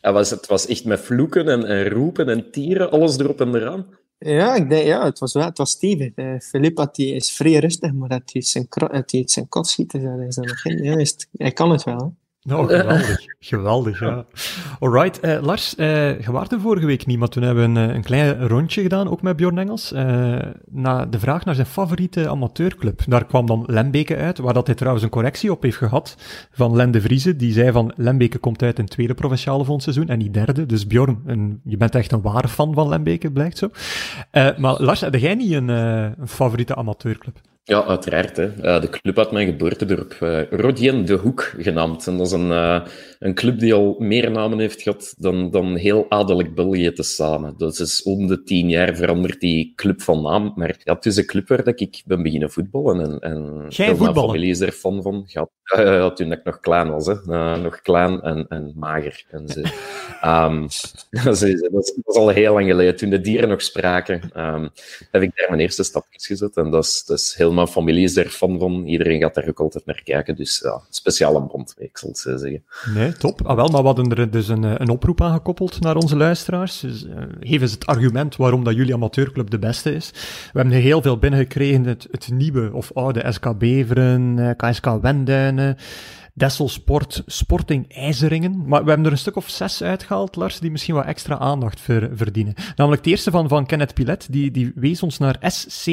ja, 0.00 0.12
was, 0.12 0.30
het 0.30 0.46
was 0.46 0.66
echt 0.66 0.84
met 0.84 1.00
vloeken 1.00 1.48
en, 1.48 1.64
en 1.64 1.88
roepen 1.88 2.28
en 2.28 2.50
tieren, 2.50 2.90
alles 2.90 3.18
erop 3.18 3.40
en 3.40 3.54
eraan. 3.54 3.86
Ja, 4.18 4.54
ik 4.54 4.68
denk, 4.70 4.86
ja, 4.86 5.04
het 5.04 5.18
was 5.18 5.32
wel, 5.32 5.44
het 5.44 5.58
was 5.58 5.70
stevig. 5.70 6.12
Uh, 6.14 6.38
Philippe 6.38 6.80
had 6.80 6.94
die, 6.94 7.14
is 7.14 7.32
vrij 7.32 7.58
rustig, 7.58 7.92
maar 7.92 8.08
dat 8.08 8.32
hij 8.32 8.42
zijn, 8.42 9.48
kot 9.48 9.66
schieten, 9.66 10.02
dat 10.02 10.26
is 10.26 10.38
ja, 10.62 10.96
is, 10.96 11.28
hij 11.32 11.52
kan 11.52 11.70
het 11.70 11.84
wel. 11.84 11.98
Hè. 11.98 12.27
Oh, 12.50 12.66
geweldig. 12.68 13.24
geweldig, 13.40 14.00
ja. 14.00 14.24
Alright, 14.80 15.24
uh, 15.24 15.38
Lars, 15.42 15.74
uh, 15.76 16.20
je 16.20 16.32
was 16.32 16.48
er 16.48 16.60
vorige 16.60 16.86
week 16.86 17.06
niet, 17.06 17.18
maar 17.18 17.28
toen 17.28 17.42
hebben 17.42 17.72
we 17.72 17.80
een, 17.80 17.94
een 17.94 18.02
klein 18.02 18.48
rondje 18.48 18.82
gedaan, 18.82 19.10
ook 19.10 19.22
met 19.22 19.36
Bjorn 19.36 19.58
Engels, 19.58 19.92
uh, 19.92 20.36
na 20.70 21.06
de 21.06 21.18
vraag 21.18 21.44
naar 21.44 21.54
zijn 21.54 21.66
favoriete 21.66 22.28
amateurclub. 22.28 23.02
Daar 23.06 23.24
kwam 23.26 23.46
dan 23.46 23.64
Lembeke 23.66 24.16
uit, 24.16 24.38
waar 24.38 24.54
dat 24.54 24.66
hij 24.66 24.76
trouwens 24.76 25.04
een 25.04 25.10
correctie 25.10 25.52
op 25.52 25.62
heeft 25.62 25.76
gehad 25.76 26.16
van 26.50 26.76
Len 26.76 26.90
de 26.90 27.00
Vrieze. 27.00 27.36
Die 27.36 27.52
zei 27.52 27.72
van, 27.72 27.92
Lembeke 27.96 28.38
komt 28.38 28.62
uit 28.62 28.78
een 28.78 28.88
tweede 28.88 29.14
provinciale 29.14 29.64
fondseizoen 29.64 30.08
en 30.08 30.18
niet 30.18 30.34
derde. 30.34 30.66
Dus 30.66 30.86
Bjorn, 30.86 31.22
een, 31.26 31.60
je 31.64 31.76
bent 31.76 31.94
echt 31.94 32.12
een 32.12 32.22
ware 32.22 32.48
fan 32.48 32.74
van 32.74 32.88
Lembeke, 32.88 33.30
blijkt 33.30 33.58
zo. 33.58 33.70
maar 34.32 34.82
Lars, 34.82 35.00
heb 35.00 35.14
jij 35.14 35.34
niet 35.34 35.52
een, 35.52 35.68
een 35.68 36.28
favoriete 36.28 36.74
amateurclub? 36.74 37.40
Ja, 37.68 37.84
uiteraard. 37.84 38.36
Hè. 38.36 38.44
Uh, 38.44 38.80
de 38.80 38.88
club 38.88 39.18
uit 39.18 39.30
mijn 39.30 39.46
geboortedorp. 39.46 40.16
Uh, 40.20 40.42
Rodien 40.50 41.04
de 41.04 41.14
Hoek 41.14 41.54
genaamd. 41.58 42.06
En 42.06 42.16
dat 42.16 42.26
is 42.26 42.32
een, 42.32 42.50
uh, 42.50 42.80
een 43.18 43.34
club 43.34 43.58
die 43.58 43.74
al 43.74 43.96
meer 43.98 44.30
namen 44.30 44.58
heeft 44.58 44.82
gehad 44.82 45.14
dan, 45.18 45.50
dan 45.50 45.76
heel 45.76 46.06
adellijk 46.08 46.54
België 46.54 46.92
tezamen. 46.92 47.54
Dus 47.56 47.80
is 47.80 48.02
om 48.02 48.26
de 48.26 48.42
tien 48.42 48.68
jaar 48.68 48.96
verandert 48.96 49.40
die 49.40 49.72
club 49.76 50.02
van 50.02 50.22
naam. 50.22 50.52
Maar 50.54 50.76
ja, 50.84 50.94
het 50.94 51.06
is 51.06 51.16
een 51.16 51.26
club 51.26 51.48
waar 51.48 51.66
ik 51.74 52.02
ben 52.06 52.22
beginnen 52.22 52.50
voetballen. 52.50 53.00
En, 53.00 53.18
en 53.18 53.66
Jij 53.68 53.88
voetballen? 53.88 54.14
Mijn 54.14 54.26
familie 54.26 54.50
is 54.50 54.60
er 54.60 54.72
fan 54.72 55.02
van. 55.02 55.24
Ja, 55.26 56.10
toen 56.10 56.32
ik 56.32 56.44
nog 56.44 56.60
klein 56.60 56.90
was. 56.90 57.06
Hè. 57.06 57.14
Nog 57.56 57.80
klein 57.80 58.20
en, 58.20 58.46
en 58.48 58.72
mager. 58.76 59.24
En 59.30 59.48
zo. 59.48 59.60
um, 60.24 60.66
dat, 61.24 61.42
is, 61.42 61.60
dat, 61.60 61.94
is, 62.04 62.16
al 62.16 62.28
heel 62.28 62.52
lang 62.52 62.66
geleden. 62.66 62.96
Toen 62.96 63.10
de 63.10 63.20
dieren 63.20 63.48
nog 63.48 63.62
spraken, 63.62 64.30
um, 64.36 64.70
heb 65.10 65.22
ik 65.22 65.30
daar 65.34 65.48
mijn 65.48 65.60
eerste 65.60 65.82
stapjes 65.82 66.26
gezet. 66.26 66.56
En 66.56 66.70
dat 66.70 66.84
is, 66.84 67.04
dat 67.06 67.18
is 67.18 67.34
heel 67.36 67.56
mijn 67.58 67.70
familie 67.70 68.04
is 68.04 68.16
er 68.16 68.28
fan. 68.28 68.86
Iedereen 68.86 69.20
gaat 69.20 69.34
daar 69.34 69.48
ook 69.48 69.60
altijd 69.60 69.86
naar 69.86 70.02
kijken. 70.04 70.36
Dus 70.36 70.60
ja, 70.62 70.80
speciale 70.90 71.40
band, 71.40 71.74
ik 71.78 71.98
zal 71.98 72.10
zeggen. 72.14 72.64
Nee, 72.94 73.12
top. 73.12 73.46
Ah, 73.46 73.56
wel, 73.56 73.68
maar 73.68 73.80
we 73.80 73.86
hadden 73.86 74.16
er 74.16 74.30
dus 74.30 74.48
een, 74.48 74.62
een 74.62 74.88
oproep 74.88 75.20
aan 75.20 75.32
gekoppeld 75.32 75.80
naar 75.80 75.96
onze 75.96 76.16
luisteraars. 76.16 76.80
Dus, 76.80 77.04
uh, 77.04 77.14
geef 77.40 77.60
eens 77.60 77.72
het 77.72 77.86
argument 77.86 78.36
waarom 78.36 78.64
dat 78.64 78.74
jullie 78.74 78.94
amateurclub 78.94 79.50
de 79.50 79.58
beste 79.58 79.94
is. 79.94 80.10
We 80.52 80.58
hebben 80.58 80.72
er 80.72 80.80
heel 80.80 81.02
veel 81.02 81.18
binnengekregen. 81.18 81.84
Het, 81.84 82.08
het 82.10 82.30
nieuwe 82.32 82.70
of 82.72 82.90
oude 82.94 83.32
SK 83.32 83.58
Beveren, 83.58 84.54
KSK 84.56 84.86
Wenduinen. 85.00 85.76
Dessel 86.34 86.68
Sport, 86.68 87.22
Sporting 87.26 87.94
IJzeringen. 87.94 88.66
Maar 88.66 88.82
we 88.82 88.88
hebben 88.88 89.06
er 89.06 89.12
een 89.12 89.18
stuk 89.18 89.36
of 89.36 89.48
zes 89.48 89.82
uitgehaald, 89.82 90.36
Lars, 90.36 90.58
die 90.58 90.70
misschien 90.70 90.94
wat 90.94 91.04
extra 91.04 91.38
aandacht 91.38 91.80
ver, 91.80 92.10
verdienen. 92.12 92.54
Namelijk 92.76 93.04
het 93.04 93.12
eerste 93.12 93.30
van, 93.30 93.48
van 93.48 93.66
Kenneth 93.66 93.94
Pilet, 93.94 94.26
die, 94.30 94.50
die 94.50 94.72
wees 94.74 95.02
ons 95.02 95.18
naar 95.18 95.36
SC 95.40 95.86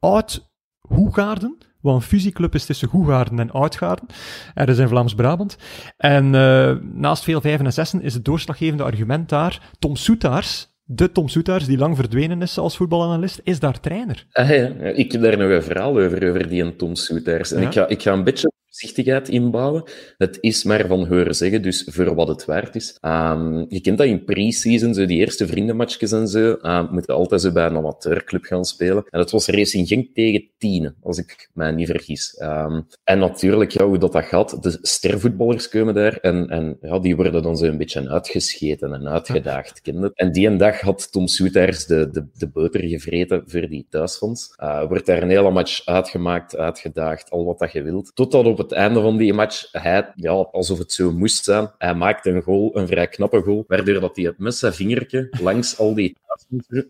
Oud 0.00 0.49
Hoegaarden, 0.80 1.58
wat 1.80 1.94
een 1.94 2.02
fusieclub 2.02 2.54
is 2.54 2.66
tussen 2.66 2.88
Hoegaarden 2.88 3.38
en 3.38 3.50
Oudgaarden. 3.50 4.06
Er 4.54 4.68
is 4.68 4.78
in 4.78 4.88
Vlaams-Brabant. 4.88 5.56
En 5.96 6.34
uh, 6.34 6.76
naast 6.92 7.24
veel 7.24 7.40
vijven 7.40 7.66
en 7.66 7.72
zessen 7.72 8.02
is 8.02 8.14
het 8.14 8.24
doorslaggevende 8.24 8.82
argument 8.82 9.28
daar 9.28 9.70
Tom 9.78 9.96
Soetaars, 9.96 10.68
de 10.84 11.12
Tom 11.12 11.28
Soetaars, 11.28 11.66
die 11.66 11.78
lang 11.78 11.96
verdwenen 11.96 12.42
is 12.42 12.58
als 12.58 12.76
voetbalanalist, 12.76 13.40
is 13.44 13.58
daar 13.58 13.80
trainer. 13.80 14.26
Ah, 14.32 14.48
ja. 14.48 14.68
Ik 14.94 15.12
heb 15.12 15.22
daar 15.22 15.38
nog 15.38 15.50
een 15.50 15.62
verhaal 15.62 15.98
over, 15.98 16.28
over 16.28 16.48
die 16.48 16.76
Tom 16.76 16.94
Soetaars. 16.94 17.52
En 17.52 17.60
ja? 17.60 17.66
ik, 17.66 17.72
ga, 17.72 17.88
ik 17.88 18.02
ga 18.02 18.12
een 18.12 18.24
beetje 18.24 18.52
voorzichtigheid 18.70 19.28
inbouwen. 19.28 19.82
Het 20.18 20.38
is 20.40 20.64
maar 20.64 20.86
van 20.86 21.06
horen 21.06 21.34
zeggen, 21.34 21.62
dus 21.62 21.86
voor 21.90 22.14
wat 22.14 22.28
het 22.28 22.44
waard 22.44 22.74
is. 22.74 22.98
Um, 23.00 23.66
je 23.68 23.80
kent 23.80 23.98
dat 23.98 24.06
in 24.06 24.24
pre-season, 24.24 24.94
zo 24.94 25.06
die 25.06 25.18
eerste 25.18 25.46
vriendenmatchjes 25.46 26.12
en 26.12 26.28
zo, 26.28 26.56
uh, 26.62 26.90
moeten 26.90 27.14
altijd 27.14 27.40
zo 27.40 27.52
bij 27.52 27.66
een 27.66 27.76
amateurclub 27.76 28.44
gaan 28.44 28.64
spelen. 28.64 29.04
En 29.10 29.18
dat 29.18 29.30
was 29.30 29.46
Racing 29.46 29.88
Genk 29.88 30.14
tegen 30.14 30.48
Tienen, 30.58 30.96
als 31.02 31.18
ik 31.18 31.50
mij 31.54 31.70
niet 31.70 31.86
vergis. 31.86 32.40
Um, 32.42 32.86
en 33.04 33.18
natuurlijk, 33.18 33.70
ja, 33.70 33.86
hoe 33.86 33.98
dat, 33.98 34.12
dat 34.12 34.24
gaat, 34.24 34.62
de 34.62 34.78
stervoetballers 34.82 35.68
komen 35.68 35.94
daar 35.94 36.16
en, 36.16 36.48
en 36.48 36.78
ja, 36.80 36.98
die 36.98 37.16
worden 37.16 37.42
dan 37.42 37.56
zo 37.56 37.64
een 37.64 37.78
beetje 37.78 38.08
uitgescheten 38.08 38.92
en 38.92 39.08
uitgedaagd. 39.08 39.78
Ja. 39.90 40.10
En 40.14 40.32
die 40.32 40.46
een 40.46 40.56
dag 40.56 40.80
had 40.80 41.12
Tom 41.12 41.26
Soetaers 41.26 41.86
de, 41.86 42.10
de, 42.10 42.26
de 42.34 42.48
boter 42.48 42.80
gevreten 42.80 43.42
voor 43.46 43.68
die 43.68 43.86
thuisfonds. 43.90 44.54
Uh, 44.62 44.86
wordt 44.88 45.06
daar 45.06 45.22
een 45.22 45.30
hele 45.30 45.50
match 45.50 45.86
uitgemaakt, 45.86 46.56
uitgedaagd, 46.56 47.30
al 47.30 47.44
wat 47.44 47.58
dat 47.58 47.72
je 47.72 47.82
wilt. 47.82 48.10
Totdat 48.14 48.46
op 48.46 48.59
het 48.60 48.72
einde 48.72 49.00
van 49.00 49.16
die 49.16 49.32
match, 49.32 49.68
hij, 49.72 50.12
ja, 50.14 50.30
alsof 50.30 50.78
het 50.78 50.92
zo 50.92 51.12
moest 51.12 51.44
zijn, 51.44 51.70
hij 51.78 51.94
maakte 51.94 52.30
een 52.30 52.42
goal, 52.42 52.70
een 52.76 52.86
vrij 52.86 53.08
knappe 53.08 53.42
goal, 53.42 53.64
waardoor 53.68 54.00
dat 54.00 54.16
hij 54.16 54.24
het 54.24 54.38
met 54.38 54.54
zijn 54.54 54.72
vingertje 54.72 55.28
langs 55.40 55.78
al 55.78 55.94
die 55.94 56.16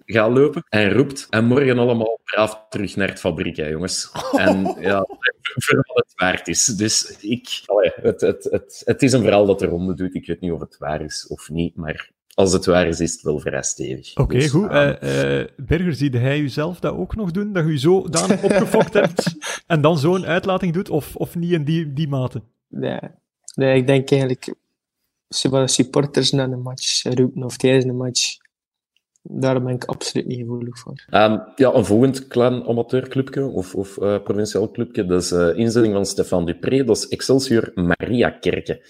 gaat 0.05 0.31
lopen 0.31 0.65
en 0.69 0.93
roept 0.93 1.27
en 1.31 1.45
morgen 1.45 1.79
allemaal 1.79 2.21
braaf 2.25 2.67
terug 2.69 2.97
naar 2.97 3.09
het 3.09 3.21
fabriek, 3.21 3.57
hè, 3.57 3.67
jongens. 3.67 4.11
En 4.37 4.77
ja, 4.81 5.07
voor 5.55 5.77
wat 5.77 6.05
het 6.09 6.13
waard 6.17 6.49
is. 6.49 6.65
Dus 6.65 7.17
ik, 7.21 7.63
het, 8.03 8.21
het, 8.21 8.45
het, 8.45 8.83
het 8.85 9.03
is 9.03 9.13
een 9.13 9.23
verhaal 9.23 9.47
dat 9.47 9.59
de 9.59 9.67
ronde 9.67 9.95
doet. 9.95 10.15
Ik 10.15 10.27
weet 10.27 10.41
niet 10.41 10.53
of 10.53 10.61
het 10.61 10.79
waar 10.79 11.01
is 11.01 11.27
of 11.27 11.51
niet, 11.51 11.77
maar 11.77 12.11
als 12.35 12.53
het 12.53 12.67
waar 12.67 12.89
is, 12.89 13.01
is 13.01 13.13
het 13.13 13.23
wel 13.23 13.39
vrij 13.39 13.63
stevig. 13.63 14.11
Oké, 14.11 14.21
okay, 14.21 14.39
dus, 14.39 14.51
goed. 14.51 14.71
Uh, 14.71 14.87
uh, 14.87 15.47
Berger, 15.57 15.95
zie 15.95 16.11
jij 16.11 16.39
jezelf 16.39 16.81
dat 16.81 16.95
ook 16.95 17.17
nog 17.17 17.31
doen? 17.31 17.53
Dat 17.53 17.65
je 17.65 17.71
je 17.71 17.79
zo 17.79 18.09
dan 18.09 18.31
opgefokt 18.31 18.95
hebt 18.95 19.35
en 19.67 19.81
dan 19.81 19.99
zo'n 19.99 20.27
uitlating 20.27 20.73
doet? 20.73 20.91
Of, 20.91 21.17
of 21.17 21.35
niet 21.35 21.53
in 21.53 21.65
die, 21.65 21.93
die 21.93 22.09
mate? 22.09 22.43
Nee. 22.69 23.01
nee, 23.55 23.77
ik 23.77 23.87
denk 23.87 24.11
eigenlijk... 24.11 24.55
Supporters 25.65 26.31
naar 26.31 26.51
de 26.51 26.57
match 26.57 27.03
roepen 27.03 27.43
of 27.43 27.57
tijdens 27.57 27.85
de 27.85 27.93
match... 27.93 28.39
Daar 29.23 29.63
ben 29.63 29.75
ik 29.75 29.85
absoluut 29.85 30.27
niet 30.27 30.39
gevoelig 30.39 30.79
voor. 30.79 31.07
Um, 31.11 31.43
ja, 31.57 31.75
een 31.75 31.85
volgend 31.85 32.27
klein 32.27 32.65
amateurclubje 32.65 33.47
of, 33.47 33.75
of 33.75 33.97
uh, 33.97 34.23
provinciaal 34.23 34.71
clubje, 34.71 35.07
dat 35.07 35.23
is 35.23 35.33
uh, 35.33 35.57
inzetting 35.57 35.95
van 35.95 36.07
Stefan 36.07 36.47
Dupré, 36.47 36.85
dat 36.85 36.97
is 36.97 37.09
Excelsior 37.09 37.71
Maria 37.75 38.31
Kerken. 38.31 38.81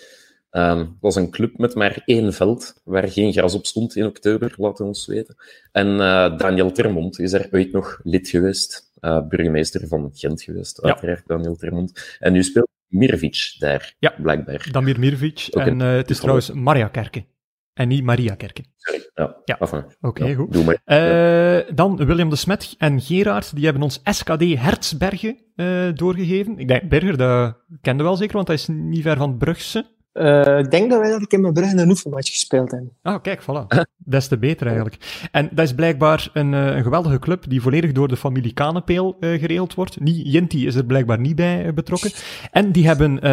Um, 0.52 0.78
het 0.78 1.00
was 1.00 1.16
een 1.16 1.30
club 1.30 1.58
met 1.58 1.74
maar 1.74 2.02
één 2.04 2.32
veld, 2.32 2.80
waar 2.84 3.08
geen 3.08 3.32
gras 3.32 3.54
op 3.54 3.66
stond 3.66 3.96
in 3.96 4.06
oktober, 4.06 4.54
laten 4.56 4.84
we 4.84 4.90
ons 4.90 5.06
weten. 5.06 5.36
En 5.72 5.86
uh, 5.86 6.36
Daniel 6.36 6.72
Termont 6.72 7.18
is 7.18 7.32
er 7.32 7.48
ooit 7.50 7.72
nog 7.72 8.00
lid 8.02 8.28
geweest, 8.28 8.90
uh, 9.00 9.28
burgemeester 9.28 9.88
van 9.88 10.10
Gent 10.14 10.42
geweest, 10.42 10.78
ja. 10.82 10.88
uiteraard 10.88 11.26
Daniel 11.26 11.56
Termont. 11.56 12.16
En 12.18 12.32
nu 12.32 12.42
speelt 12.42 12.68
Mirvic 12.86 13.54
daar, 13.58 13.94
ja. 13.98 14.14
blijkbaar. 14.22 14.68
Damir 14.70 14.98
Mirvic. 14.98 15.46
En 15.50 15.80
uh, 15.80 15.92
het 15.92 16.10
is 16.10 16.18
trouwens 16.18 16.50
Maria 16.52 16.88
Kerken. 16.88 17.26
En 17.72 17.88
niet 17.88 18.04
Maria 18.04 18.34
Kerken. 18.34 18.64
Sorry, 18.76 19.10
ja. 19.14 19.36
ja. 19.44 19.56
Oké, 19.60 19.86
okay, 20.00 20.28
ja, 20.28 20.34
goed. 20.34 20.52
Doe 20.52 20.64
maar. 20.64 20.82
Uh, 20.84 21.74
dan 21.74 21.96
William 21.96 22.30
de 22.30 22.36
Smet 22.36 22.74
en 22.78 23.00
Gerard, 23.00 23.54
die 23.54 23.64
hebben 23.64 23.82
ons 23.82 24.00
SKD 24.04 24.42
Hertzbergen 24.58 25.38
uh, 25.56 25.92
doorgegeven. 25.94 26.58
Ik 26.58 26.68
denk, 26.68 26.88
Berger, 26.88 27.16
dat 27.16 27.56
kende 27.80 28.02
wel 28.02 28.16
zeker, 28.16 28.34
want 28.34 28.46
hij 28.46 28.56
is 28.56 28.66
niet 28.66 29.02
ver 29.02 29.16
van 29.16 29.36
Brugse. 29.36 29.98
Uh, 30.12 30.58
ik 30.58 30.70
denk 30.70 30.90
dat 30.90 31.00
wij 31.00 31.10
dat 31.10 31.22
ik 31.22 31.32
in 31.32 31.40
mijn 31.40 31.52
Brugge 31.52 31.76
een 31.76 31.88
oefenmatch 31.88 32.30
gespeeld 32.30 32.70
hebben. 32.70 32.96
Ah, 33.02 33.22
kijk, 33.22 33.42
voilà. 33.42 33.86
Des 33.96 34.28
te 34.28 34.38
beter 34.38 34.66
eigenlijk. 34.66 35.28
En 35.32 35.48
dat 35.52 35.64
is 35.64 35.74
blijkbaar 35.74 36.30
een, 36.32 36.52
uh, 36.52 36.76
een 36.76 36.82
geweldige 36.82 37.18
club 37.18 37.44
die 37.48 37.62
volledig 37.62 37.92
door 37.92 38.08
de 38.08 38.16
familie 38.16 38.52
Kanepeel 38.52 39.16
uh, 39.20 39.40
geregeld 39.40 39.74
wordt. 39.74 40.00
Niet, 40.00 40.32
Jinti 40.32 40.66
is 40.66 40.74
er 40.74 40.84
blijkbaar 40.84 41.18
niet 41.18 41.36
bij 41.36 41.74
betrokken. 41.74 42.10
En 42.50 42.72
die 42.72 42.86
hebben 42.86 43.28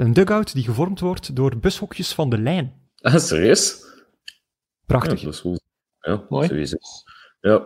een 0.00 0.12
dugout 0.12 0.54
die 0.54 0.64
gevormd 0.64 1.00
wordt 1.00 1.36
door 1.36 1.58
bushokjes 1.58 2.12
van 2.12 2.30
de 2.30 2.38
lijn. 2.38 2.72
Ah, 3.00 3.16
serieus? 3.16 3.84
Prachtig. 4.86 5.18
Ja, 5.18 5.24
dat 5.24 5.34
is 5.34 5.40
goed. 5.40 5.60
Ja, 5.98 6.24
Mooi. 6.28 6.48
Sowieso. 6.48 6.76
Ja, 7.40 7.64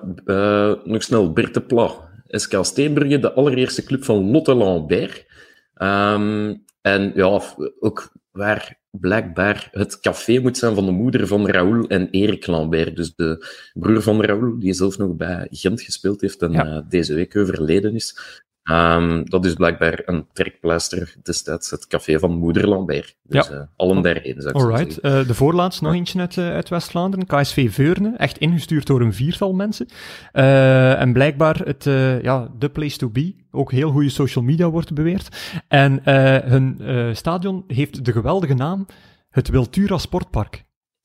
nog 0.85 1.03
snel, 1.03 1.33
Bert 1.33 1.67
Pla. 1.67 2.07
SK 2.27 2.59
Steenbrugge, 2.61 3.19
de 3.19 3.33
allereerste 3.33 3.85
club 3.85 4.05
van 4.05 4.31
Lotte 4.31 4.55
Lambert. 4.55 5.27
Um, 5.75 6.65
en 6.81 7.13
ja, 7.15 7.41
ook 7.81 8.13
waar 8.39 8.79
blijkbaar 8.91 9.69
het 9.73 10.01
café 10.01 10.39
moet 10.39 10.57
zijn 10.57 10.75
van 10.75 10.85
de 10.87 10.91
moeder 10.93 11.27
van 11.27 11.49
Raoul 11.49 11.87
en 11.87 12.11
Erik 12.11 12.47
Lambert. 12.47 12.97
Dus 12.97 13.15
de 13.15 13.47
broer 13.73 14.03
van 14.03 14.23
Raoul, 14.23 14.59
die 14.59 14.73
zelf 14.73 14.99
nog 14.99 15.17
bij 15.17 15.47
Gent 15.51 15.81
gespeeld 15.81 16.21
heeft 16.21 16.43
en 16.43 16.53
ja. 16.53 16.67
uh, 16.67 16.79
deze 16.89 17.15
week 17.15 17.37
overleden 17.37 17.95
is. 17.95 18.19
Ehm, 18.63 19.25
dat 19.25 19.45
is 19.45 19.55
blijkbaar 19.55 20.03
een 20.05 20.27
trekpleister 20.33 21.15
destijds, 21.23 21.71
het 21.71 21.87
café 21.87 22.19
van 22.19 22.31
Moeder 22.33 22.69
Lambert. 22.69 23.17
Dus 23.23 23.49
Ja. 23.49 23.55
eh, 23.55 23.63
allen 23.77 24.03
daarheen, 24.03 24.35
zou 24.39 24.49
ik 24.49 24.55
Alright. 24.55 24.99
Eh, 24.99 25.27
de 25.27 25.35
voorlaatste 25.35 25.85
nog 25.85 25.93
eentje 25.95 26.21
uit, 26.21 26.37
eh, 26.37 26.49
uit 26.51 26.69
West-Vlaanderen. 26.69 27.27
KSV 27.27 27.73
Veurne. 27.73 28.15
Echt 28.17 28.39
ingestuurd 28.39 28.87
door 28.87 29.01
een 29.01 29.13
viertal 29.13 29.53
mensen. 29.53 29.87
Eh, 30.33 31.01
en 31.01 31.13
blijkbaar 31.13 31.61
het, 31.65 31.87
eh, 31.87 32.23
ja, 32.23 32.49
the 32.59 32.69
place 32.69 32.97
to 32.97 33.09
be. 33.11 33.35
Ook 33.59 33.73
heel 33.73 33.91
goede 33.91 34.09
social 34.09 34.45
media 34.45 34.71
wordt 34.71 34.95
beweerd. 34.95 35.29
En 35.69 36.05
eh, 36.05 36.39
hun 36.51 36.81
eh, 36.81 37.15
stadion 37.15 37.65
heeft 37.67 38.05
de 38.05 38.13
geweldige 38.13 38.55
naam 38.55 38.87
het 39.31 39.49
Wiltura 39.49 39.99
Sportpark. 39.99 40.65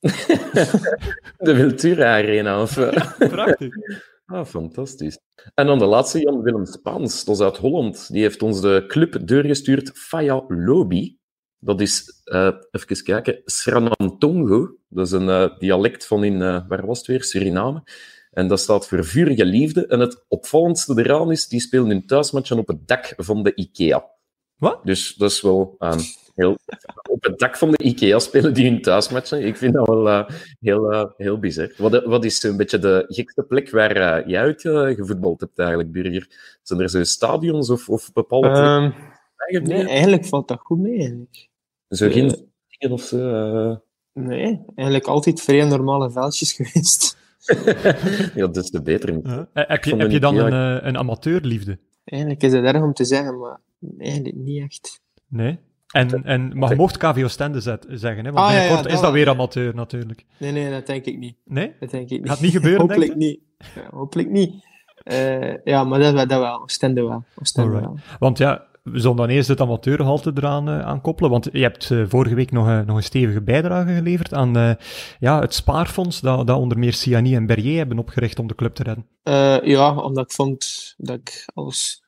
De 1.38 1.54
Wiltura 1.54 2.16
Arena. 2.16 2.62
Of, 2.62 2.74
Prachtig. 3.18 3.74
Ah, 4.26 4.44
fantastisch. 4.44 5.18
En 5.54 5.66
dan 5.66 5.78
de 5.78 5.84
laatste, 5.84 6.20
Jan 6.20 6.42
Willem 6.42 6.66
Spaans, 6.66 7.24
dat 7.24 7.34
is 7.34 7.40
uit 7.40 7.56
Holland. 7.56 8.12
Die 8.12 8.22
heeft 8.22 8.42
ons 8.42 8.60
de 8.60 8.84
club 8.88 9.18
doorgestuurd, 9.24 9.90
Faya 9.94 10.44
Lobi. 10.48 11.18
Dat 11.58 11.80
is, 11.80 12.22
eh, 12.24 12.52
even 12.70 13.04
kijken, 13.04 13.40
Sranantongo. 13.44 14.76
Dat 14.88 15.06
is 15.06 15.12
een 15.12 15.28
eh, 15.28 15.58
dialect 15.58 16.06
van 16.06 16.24
in, 16.24 16.42
eh, 16.42 16.68
waar 16.68 16.86
was 16.86 16.98
het 16.98 17.06
weer, 17.06 17.24
Suriname. 17.24 17.82
En 18.34 18.48
dat 18.48 18.60
staat 18.60 18.88
voor 18.88 19.04
vurige 19.04 19.44
liefde. 19.44 19.86
En 19.86 20.00
het 20.00 20.24
opvallendste 20.28 20.94
eraan 20.96 21.30
is, 21.30 21.48
die 21.48 21.60
spelen 21.60 21.88
hun 21.88 22.06
thuismatchen 22.06 22.58
op 22.58 22.66
het 22.68 22.88
dak 22.88 23.12
van 23.16 23.42
de 23.42 23.54
IKEA. 23.54 24.04
Wat? 24.56 24.80
Dus 24.84 25.14
dat 25.14 25.30
is 25.30 25.40
wel 25.40 25.74
ehm, 25.78 25.98
heel... 26.34 26.56
Op 27.10 27.24
het 27.24 27.38
dak 27.38 27.56
van 27.56 27.70
de 27.70 27.84
IKEA 27.84 28.18
spelen 28.18 28.54
die 28.54 28.70
hun 28.70 28.82
thuismatchen. 28.82 29.46
Ik 29.46 29.56
vind 29.56 29.74
dat 29.74 29.86
wel 29.88 30.08
eh, 30.08 30.28
heel, 30.60 30.92
eh, 30.92 31.04
heel 31.16 31.38
bizar. 31.38 31.72
Wat, 31.76 32.04
wat 32.04 32.24
is 32.24 32.42
een 32.42 32.56
beetje 32.56 32.78
de 32.78 33.04
gekste 33.08 33.42
plek 33.42 33.70
waar 33.70 33.96
eh, 33.96 34.26
jij 34.28 34.40
uit 34.40 34.64
eh, 34.64 34.86
gevoetbald 34.86 35.40
hebt 35.40 35.58
eigenlijk, 35.58 35.92
Burger? 35.92 36.58
Zijn 36.62 36.80
er 36.80 36.90
zo 36.90 37.04
stadions 37.04 37.70
of, 37.70 37.88
of 37.88 38.12
bepaalde? 38.12 38.48
Ehm, 38.48 38.90
eigenlijk 39.36 39.82
nee, 39.82 39.88
eigenlijk 39.88 40.24
valt 40.24 40.48
dat 40.48 40.60
goed 40.60 40.78
mee. 40.78 40.98
Eigenlijk. 40.98 41.48
Zo 41.88 42.10
geen 42.10 42.30
eh, 42.30 42.40
dingen 42.78 42.94
of 42.94 43.02
zo? 43.02 43.18
eh? 43.70 43.76
Nee, 44.12 44.64
eigenlijk 44.74 45.06
altijd 45.06 45.40
vrij 45.40 45.64
normale 45.64 46.10
veldjes 46.10 46.52
geweest. 46.58 47.16
ja, 48.34 48.46
dat 48.46 48.56
is 48.56 48.70
de 48.70 48.82
beter. 48.82 49.20
Ja. 49.22 49.48
Eh, 49.52 49.64
heb, 49.68 49.84
je, 49.84 49.96
heb 49.96 50.10
je 50.10 50.20
dan 50.20 50.36
een, 50.36 50.80
eh, 50.80 50.86
een 50.86 50.98
amateurliefde? 50.98 51.78
Eigenlijk 52.04 52.42
is 52.42 52.52
het 52.52 52.64
erg 52.64 52.82
om 52.82 52.92
te 52.92 53.04
zeggen, 53.04 53.38
maar 53.38 53.60
eigenlijk 53.98 54.36
niet 54.36 54.62
echt. 54.62 55.00
Nee? 55.28 55.58
En, 55.94 56.24
en, 56.24 56.58
maar 56.58 56.70
je 56.70 56.76
mocht 56.76 56.96
KVO 56.96 57.28
Stende 57.28 57.60
zeggen, 57.60 58.24
hè? 58.24 58.32
want 58.32 58.46
Ah, 58.46 58.50
ja, 58.50 58.50
ja, 58.50 58.58
binnenkort 58.58 58.82
dat 58.82 58.92
is 58.92 59.00
dat 59.00 59.12
weer 59.12 59.28
amateur 59.28 59.74
natuurlijk. 59.74 60.24
Nee, 60.38 60.52
nee, 60.52 60.70
dat 60.70 60.86
denk 60.86 61.04
ik 61.04 61.18
niet. 61.18 61.36
Nee? 61.44 61.72
Dat 61.80 61.90
denk 61.90 62.10
ik 62.10 62.20
niet. 62.20 62.28
Gaat 62.28 62.40
niet 62.40 62.52
gebeuren, 62.52 62.80
hopelijk 62.86 63.06
denk 63.06 63.20
niet. 63.20 63.40
Ja, 63.74 63.88
hopelijk 63.90 64.30
niet. 64.30 64.64
Eh, 65.04 65.64
ja, 65.64 65.84
maar 65.84 65.98
dat, 65.98 66.12
wel- 66.12 66.26
dat 66.26 66.40
wel. 66.40 66.62
Oostende 66.62 67.00
wel. 67.02 67.24
Alright. 67.54 67.84
wel. 67.86 67.98
Want 68.18 68.38
ja, 68.38 68.66
we 68.84 68.98
zullen 69.00 69.16
dan 69.16 69.28
eerst 69.28 69.48
het 69.48 69.60
amateurgehalte 69.60 70.32
eraan 70.34 70.68
eh, 70.68 70.80
aan 70.80 71.00
koppelen. 71.00 71.30
Want 71.30 71.48
je 71.52 71.58
hebt 71.62 71.90
eh, 71.90 72.04
vorige 72.08 72.34
week 72.34 72.50
nog, 72.50 72.66
een- 72.66 72.86
nog 72.86 72.96
een 72.96 73.02
stevige 73.02 73.42
bijdrage 73.42 73.94
geleverd 73.94 74.34
aan 74.34 74.56
eh, 74.56 74.70
ja, 75.18 75.40
het 75.40 75.54
spaarfonds 75.54 76.20
dat, 76.20 76.46
dat 76.46 76.58
onder 76.58 76.78
meer 76.78 76.92
Siani 76.92 77.34
en 77.34 77.46
Berrier 77.46 77.76
hebben 77.76 77.98
opgericht 77.98 78.38
om 78.38 78.46
de 78.46 78.54
club 78.54 78.74
te 78.74 78.82
redden. 78.82 79.06
Eh, 79.22 79.62
ja, 79.62 79.94
omdat 79.96 80.24
ik 80.24 80.32
vond 80.32 80.94
dat 80.96 81.16
ik 81.16 81.44
als... 81.54 82.02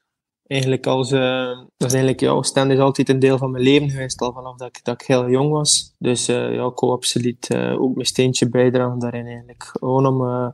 Eigenlijk 0.46 0.86
als... 0.86 1.12
eh, 1.12 1.46
dat 1.76 1.88
is 1.88 1.92
eigenlijk, 1.92 2.20
ja, 2.20 2.30
Oostende 2.30 2.74
is 2.74 2.80
altijd 2.80 3.08
een 3.08 3.18
deel 3.18 3.38
van 3.38 3.50
mijn 3.50 3.64
leven 3.64 3.90
geweest, 3.90 4.20
al 4.20 4.32
vanaf 4.32 4.56
dat 4.56 4.68
ik, 4.68 4.84
dat 4.84 5.00
ik 5.00 5.06
heel 5.06 5.28
jong 5.30 5.50
was. 5.50 5.94
Dus 5.98 6.28
eh, 6.28 6.36
ja, 6.54 6.66
ik 6.66 6.78
wou 6.78 6.92
absoluut 6.92 7.48
eh, 7.48 7.80
ook 7.82 7.94
mijn 7.94 8.06
steentje 8.06 8.48
bijdragen 8.48 8.98
daarin 8.98 9.26
eigenlijk. 9.26 9.64
Gewoon 9.64 10.06
om... 10.06 10.28
eh, 10.28 10.48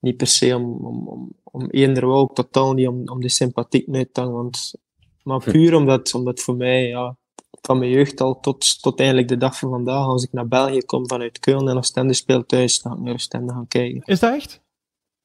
niet 0.00 0.16
per 0.16 0.26
se 0.26 0.56
om, 0.56 0.64
om, 0.86 1.08
om, 1.08 1.32
om 1.44 1.66
eender 1.70 2.06
wel, 2.06 2.16
ook 2.18 2.34
totaal 2.34 2.72
niet 2.72 2.88
om, 2.88 3.02
om 3.08 3.20
de 3.20 3.28
sympathiek 3.28 3.86
uit 3.94 4.14
te 4.14 4.20
hangen, 4.20 4.36
want 4.36 4.74
maar 5.22 5.38
puur 5.38 5.74
omdat, 5.74 6.14
omdat 6.14 6.40
voor 6.40 6.56
mij, 6.56 6.86
ja, 6.88 7.16
van 7.60 7.78
mijn 7.78 7.90
jeugd 7.90 8.20
al 8.20 8.40
tot, 8.40 8.82
tot 8.82 8.98
eigenlijk 8.98 9.28
de 9.28 9.36
dag 9.36 9.58
van 9.58 9.70
vandaag, 9.70 10.06
als 10.06 10.24
ik 10.24 10.32
naar 10.32 10.48
België 10.48 10.82
kom 10.84 11.08
vanuit 11.08 11.38
Keulen 11.38 11.68
en 11.68 11.76
Oostende 11.76 12.12
speelt 12.14 12.48
thuis, 12.48 12.80
dan 12.82 12.92
ga 12.92 12.98
ik 12.98 13.04
naar 13.04 13.14
Oostende 13.14 13.52
gaan 13.52 13.68
kijken. 13.68 14.02
Is 14.04 14.20
dat 14.20 14.34
echt? 14.34 14.60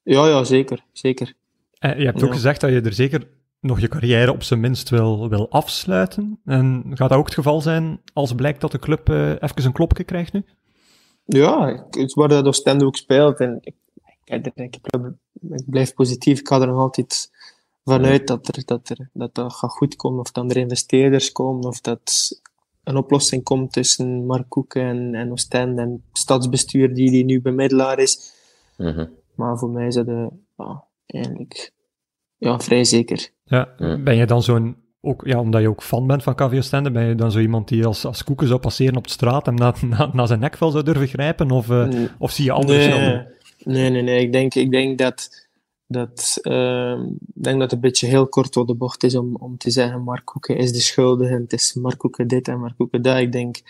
Ja, 0.02 0.26
ja, 0.26 0.44
zeker. 0.44 0.84
zeker. 0.92 1.34
Eh, 1.78 1.98
je 1.98 2.04
hebt 2.04 2.22
ook 2.22 2.28
Ja. 2.28 2.34
gezegd 2.34 2.60
dat 2.60 2.70
je 2.70 2.80
er 2.80 2.92
zeker 2.92 3.28
nog 3.60 3.80
je 3.80 3.88
carrière 3.88 4.32
op 4.32 4.42
zijn 4.42 4.60
minst 4.60 4.88
wil, 4.88 5.28
wil 5.28 5.50
afsluiten. 5.50 6.40
En 6.44 6.84
gaat 6.94 7.08
dat 7.08 7.18
ook 7.18 7.24
het 7.24 7.34
geval 7.34 7.60
zijn 7.60 8.00
als 8.12 8.32
blijkt 8.34 8.60
dat 8.60 8.72
de 8.72 8.78
club 8.78 9.08
eh, 9.08 9.30
even 9.30 9.64
een 9.64 9.72
klopje 9.72 10.04
krijgt 10.04 10.32
nu? 10.32 10.44
Ja, 11.24 11.68
ik- 11.68 11.76
het 11.84 11.96
is 11.96 12.14
waar 12.14 12.28
dat 12.28 12.46
Oostende 12.46 12.84
ook 12.84 12.96
speelt. 12.96 13.40
En 13.40 13.58
ik, 13.60 13.74
ik, 14.24 14.46
ik, 14.46 14.56
ik, 14.56 14.76
ik 15.50 15.64
blijf 15.70 15.94
positief. 15.94 16.40
Ik 16.40 16.48
ga 16.48 16.60
er 16.60 16.66
nog 16.66 16.78
altijd 16.78 17.30
vanuit 17.84 18.26
dat, 18.26 18.56
er, 18.56 18.62
dat, 18.64 18.88
er, 18.88 19.10
dat 19.12 19.34
dat 19.34 19.52
gaat 19.52 19.70
goed 19.70 19.96
komen. 19.96 20.20
Of 20.20 20.32
dat 20.32 20.50
er 20.50 20.56
investeerders 20.56 21.32
komen. 21.32 21.64
Of 21.64 21.80
dat 21.80 22.40
een 22.84 22.96
oplossing 22.96 23.42
komt 23.42 23.72
tussen 23.72 24.26
Mark 24.26 24.48
Koeken 24.48 24.82
en, 24.82 25.14
en 25.14 25.30
Oostende. 25.30 25.82
En 25.82 26.02
stadsbestuur 26.12 26.94
die, 26.94 27.10
die 27.10 27.24
nu 27.24 27.40
bemiddelaar 27.40 27.98
is. 27.98 28.32
Mhm. 28.76 29.06
Maar 29.34 29.58
voor 29.58 29.70
mij 29.70 29.86
is 29.86 29.94
dat 29.94 30.08
eh, 30.08 30.26
ja, 30.56 30.84
eigenlijk 31.06 31.72
ja, 32.36 32.58
vrij 32.60 32.84
zeker. 32.84 33.30
Ja, 33.44 33.74
ben 33.76 34.16
je 34.16 34.26
dan 34.26 34.42
zo'n, 34.42 34.76
ook, 35.00 35.26
ja, 35.26 35.40
omdat 35.40 35.60
je 35.60 35.68
ook 35.68 35.82
fan 35.82 36.06
bent 36.06 36.22
van 36.22 36.34
KVO 36.34 36.60
Stende, 36.60 36.90
ben 36.90 37.04
je 37.04 37.14
dan 37.14 37.30
zo 37.30 37.38
iemand 37.38 37.68
die 37.68 37.86
als, 37.86 38.04
als 38.04 38.24
koeken 38.24 38.46
zou 38.46 38.60
passeren 38.60 38.96
op 38.96 39.04
de 39.04 39.10
straat 39.10 39.46
en 39.46 39.54
na, 39.54 39.74
na, 39.80 40.10
na 40.12 40.26
zijn 40.26 40.40
nekvel 40.40 40.70
zou 40.70 40.84
durven 40.84 41.08
grijpen? 41.08 41.50
Of, 41.50 41.70
eh, 41.70 41.86
Mm. 41.88 42.08
of 42.18 42.30
zie 42.30 42.44
je 42.44 42.52
andere 42.52 42.78
nee, 42.78 43.26
nee, 43.64 43.90
nee, 43.90 44.02
nee. 44.02 44.20
Ik 44.20 44.32
denk, 44.32 44.54
ik 44.54 44.70
denk 44.70 44.98
dat, 44.98 45.47
dat, 45.88 46.38
ehm, 46.42 47.02
ik 47.02 47.42
denk 47.42 47.58
dat 47.58 47.70
het 47.70 47.72
een 47.72 47.80
beetje 47.80 48.06
heel 48.06 48.28
kort 48.28 48.52
door 48.52 48.66
de 48.66 48.74
bocht 48.74 49.02
is 49.02 49.14
om, 49.14 49.36
om 49.36 49.56
te 49.56 49.70
zeggen 49.70 50.02
Mark 50.02 50.48
is 50.48 50.72
de 50.72 50.80
schuldige 50.80 51.32
het 51.32 51.52
is 51.52 51.74
Mark 51.74 52.28
dit 52.28 52.48
en 52.48 52.60
Mark 52.60 52.74
dat. 53.02 53.18
Ik 53.18 53.32
denk 53.32 53.60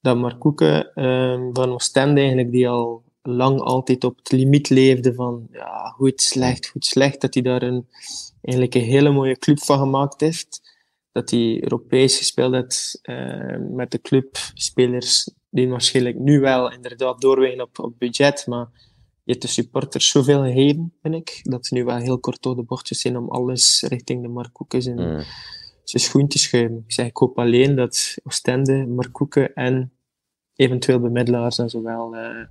dat 0.00 0.16
Mark 0.16 0.60
ehm, 0.60 1.52
van 1.52 1.72
Oostende 1.72 2.20
eigenlijk, 2.20 2.52
die 2.52 2.68
al 2.68 3.02
lang 3.22 3.60
altijd 3.60 4.04
op 4.04 4.16
het 4.16 4.32
limiet 4.32 4.68
leefde 4.68 5.14
van 5.14 5.46
ja, 5.52 5.88
goed, 5.96 6.20
slecht, 6.20 6.68
goed, 6.68 6.84
slecht, 6.84 7.20
dat 7.20 7.34
hij 7.34 7.42
daar 7.42 7.62
een, 7.62 7.86
eigenlijk 8.40 8.74
een 8.74 8.90
hele 8.90 9.10
mooie 9.10 9.38
club 9.38 9.58
van 9.58 9.78
gemaakt 9.78 10.20
heeft. 10.20 10.78
Dat 11.12 11.30
hij 11.30 11.62
Europees 11.62 12.16
gespeeld 12.16 12.52
heeft 12.52 12.98
eh, 13.02 13.56
met 13.58 13.90
de 13.90 14.00
club, 14.00 14.36
spelers 14.54 15.30
die 15.50 15.68
waarschijnlijk 15.68 16.18
nu 16.18 16.40
wel 16.40 16.72
inderdaad 16.72 17.20
doorwegen 17.20 17.60
op, 17.60 17.78
op 17.78 17.98
budget, 17.98 18.46
maar 18.46 18.68
je 19.30 19.36
hebt 19.36 19.54
de 19.54 19.62
supporters 19.62 20.08
zoveel 20.10 20.42
gegeven, 20.42 20.92
vind 21.02 21.14
ik, 21.14 21.40
dat 21.42 21.66
ze 21.66 21.74
nu 21.74 21.84
wel 21.84 21.96
heel 21.96 22.18
kort 22.18 22.42
door 22.42 22.56
de 22.56 22.62
bochtjes 22.62 23.00
zijn 23.00 23.16
om 23.16 23.28
alles 23.28 23.84
richting 23.88 24.22
de 24.22 24.28
Mark 24.28 24.52
Koeken 24.52 24.82
zijn, 24.82 24.96
Mhm. 24.96 25.22
zijn 25.84 26.02
schoen 26.02 26.28
te 26.28 26.38
schuiven. 26.38 26.76
Ik 26.86 26.92
zeg, 26.92 27.06
ik 27.06 27.16
hoop 27.16 27.38
alleen 27.38 27.74
dat 27.76 28.16
Oostende, 28.24 28.86
Mark 28.86 29.12
Koeken 29.12 29.54
en 29.54 29.92
eventueel 30.54 31.00
bemiddelaars 31.00 31.58
en 31.58 31.68
zowel 31.68 32.14
eh, 32.16 32.44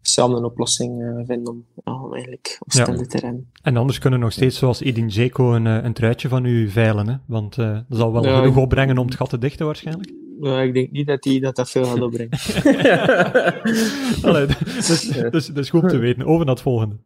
samen 0.00 0.36
een 0.36 0.44
oplossing 0.44 1.02
eh, 1.02 1.26
vinden 1.26 1.64
om, 1.84 2.12
eigenlijk 2.14 2.58
Oostende 2.66 3.06
te 3.06 3.18
rennen. 3.18 3.50
En 3.62 3.76
anders 3.76 3.98
kunnen 3.98 4.20
nog 4.20 4.32
steeds, 4.32 4.58
zoals 4.58 4.80
Edin 4.80 5.08
Dzeko, 5.08 5.54
een, 5.54 5.66
eh, 5.66 5.84
een 5.84 5.92
truitje 5.92 6.28
van 6.28 6.44
u 6.44 6.68
veilen. 6.68 7.08
Hè? 7.08 7.14
Want 7.26 7.58
eh, 7.58 7.72
dat 7.88 7.98
zal 7.98 8.12
wel 8.12 8.24
Ja, 8.24 8.38
genoeg 8.38 8.56
opbrengen 8.56 8.98
om 8.98 9.06
het 9.06 9.14
gat 9.16 9.28
te 9.30 9.38
dichten, 9.38 9.66
waarschijnlijk. 9.66 10.12
Ja, 10.40 10.60
ik 10.60 10.74
denk 10.74 10.90
niet 10.90 11.06
dat 11.06 11.22
die, 11.22 11.40
dat, 11.40 11.56
dat 11.56 11.70
veel 11.70 11.84
gaat 11.84 12.00
opbrengen. 12.00 12.38
Allee, 14.28 14.46
dus, 14.74 15.08
dus, 15.30 15.46
dus 15.46 15.70
goed 15.70 15.88
te 15.88 15.98
weten. 15.98 16.26
Over 16.26 16.46
naar 16.46 16.54
het 16.54 16.62
volgende. 16.62 16.96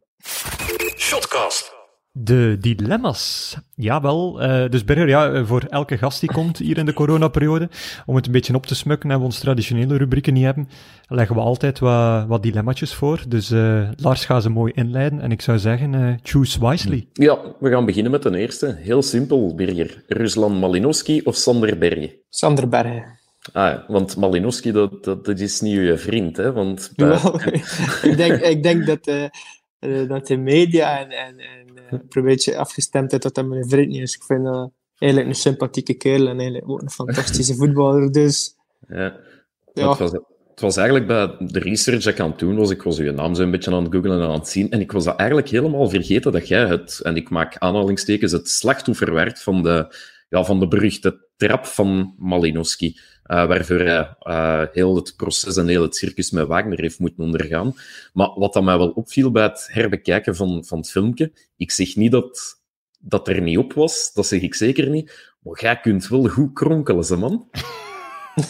Shotcast. 0.97 1.79
De 2.13 2.57
dilemma's. 2.59 3.57
Jawel, 3.75 4.41
eh 4.41 4.69
dus 4.69 4.83
Berger, 4.83 5.07
ja, 5.07 5.31
eh, 5.31 5.45
voor 5.45 5.63
elke 5.69 5.97
gast 5.97 6.19
die 6.19 6.31
komt 6.31 6.57
hier 6.57 6.77
in 6.77 6.85
de 6.85 6.93
coronaperiode, 6.93 7.69
om 8.05 8.15
het 8.15 8.25
een 8.25 8.31
beetje 8.31 8.55
op 8.55 8.65
te 8.65 8.75
smukken 8.75 9.11
en 9.11 9.17
we 9.17 9.23
onze 9.23 9.39
traditionele 9.39 9.97
rubrieken 9.97 10.33
niet 10.33 10.43
hebben, 10.43 10.69
leggen 11.07 11.35
we 11.35 11.41
altijd 11.41 11.79
wat, 11.79 12.27
wat 12.27 12.43
dilemma's 12.43 12.93
voor. 12.95 13.23
Dus 13.27 13.51
eh, 13.51 13.89
Lars 13.95 14.25
gaat 14.25 14.43
ze 14.43 14.49
mooi 14.49 14.71
inleiden 14.75 15.21
en 15.21 15.31
ik 15.31 15.41
zou 15.41 15.59
zeggen, 15.59 15.93
eh, 15.93 16.13
choose 16.21 16.67
wisely. 16.67 17.07
Ja, 17.13 17.37
we 17.59 17.69
gaan 17.69 17.85
beginnen 17.85 18.11
met 18.11 18.23
de 18.23 18.37
eerste. 18.37 18.75
Heel 18.79 19.01
simpel, 19.01 19.55
Birger. 19.55 20.03
Ruslan 20.07 20.59
Malinowski 20.59 21.21
of 21.23 21.35
Sander 21.35 21.77
Berge? 21.77 22.19
Sander 22.29 22.69
Bergen. 22.69 23.19
Ah, 23.53 23.87
want 23.87 24.15
Malinowski, 24.15 24.71
dat, 24.71 25.03
dat, 25.03 25.25
dat 25.25 25.39
is 25.39 25.61
niet 25.61 25.73
je 25.73 25.97
vriend, 25.97 26.37
hè? 26.37 26.51
Want 26.51 26.91
bij- 26.95 27.19
ik, 28.01 28.17
denk, 28.17 28.41
ik 28.41 28.63
denk 28.63 28.85
dat, 28.85 29.07
eh, 29.07 29.23
eh, 29.79 30.09
dat 30.09 30.27
de 30.27 30.37
media 30.37 30.99
en, 30.99 31.09
en, 31.09 31.39
en 31.39 31.65
eh, 31.89 31.99
een 32.09 32.23
beetje 32.23 32.57
afgestemd 32.57 33.11
heeft 33.11 33.23
dat 33.23 33.35
hij 33.35 33.45
mijn 33.45 33.69
vriend 33.69 33.87
niet 33.87 34.01
is. 34.01 34.15
Ik 34.15 34.23
vind 34.23 34.43
dat 34.43 34.71
eigenlijk 34.97 35.31
een 35.31 35.41
sympathieke 35.41 35.93
kerel 35.93 36.27
en 36.27 36.37
eigenlijk 36.39 36.69
ook 36.69 36.81
een 36.81 36.89
fantastische 36.89 37.55
voetballer. 37.55 38.11
Dus 38.11 38.55
ja. 38.87 39.15
ja, 39.73 39.89
Het, 39.89 39.99
was, 39.99 40.11
het 40.11 40.59
was 40.59 40.77
eigenlijk 40.77 41.07
bij 41.07 41.47
de 41.47 41.59
research 41.59 42.03
dat 42.03 42.13
ik 42.13 42.19
aan 42.19 42.29
het 42.29 42.39
doen 42.39 42.55
was, 42.55 42.69
ik 42.69 42.83
was 42.83 42.97
je 42.97 43.11
naam 43.11 43.35
zo 43.35 43.43
een 43.43 43.51
beetje 43.51 43.71
aan 43.71 43.83
het 43.83 43.93
googlen 43.93 44.21
en 44.21 44.27
aan 44.27 44.39
het 44.39 44.47
zien, 44.47 44.71
en 44.71 44.79
ik 44.79 44.91
was 44.91 45.03
dat 45.03 45.15
eigenlijk 45.15 45.49
helemaal 45.49 45.89
vergeten 45.89 46.31
dat 46.31 46.47
jij 46.47 46.65
het, 46.65 46.99
en 47.03 47.15
ik 47.15 47.29
maak 47.29 47.57
aanhalingstekens, 47.57 48.31
het 48.31 48.49
slachtoffer 48.49 49.13
werd 49.13 49.41
van 49.41 49.63
de, 49.63 49.95
ja, 50.29 50.43
van 50.43 50.59
de 50.59 50.67
beruchte 50.67 51.27
trap 51.37 51.65
van 51.65 52.15
Malinowski, 52.17 52.99
eh, 53.31 53.47
waarvoor 53.47 53.79
hij 53.79 54.15
eh, 54.19 54.63
heel 54.71 54.95
het 54.95 55.13
proces 55.17 55.57
en 55.57 55.67
heel 55.67 55.81
het 55.81 55.95
circus 55.95 56.31
met 56.31 56.47
Wagner 56.47 56.79
heeft 56.79 56.99
moeten 56.99 57.23
ondergaan. 57.23 57.73
Maar 58.13 58.31
wat 58.35 58.53
dat 58.53 58.63
mij 58.63 58.77
wel 58.77 58.89
opviel 58.89 59.31
bij 59.31 59.43
het 59.43 59.67
herbekijken 59.71 60.35
van, 60.35 60.65
van 60.65 60.77
het 60.77 60.91
filmpje, 60.91 61.31
ik 61.57 61.71
zeg 61.71 61.95
niet 61.95 62.11
dat 62.11 62.59
dat 62.99 63.27
er 63.27 63.41
niet 63.41 63.57
op 63.57 63.73
was, 63.73 64.13
dat 64.13 64.25
zeg 64.25 64.41
ik 64.41 64.55
zeker 64.55 64.89
niet. 64.89 65.33
Maar 65.39 65.61
jij 65.61 65.79
kunt 65.79 66.07
wel 66.07 66.27
goed 66.27 66.53
kronkelen, 66.53 67.03
ze 67.03 67.17
man. 67.17 67.49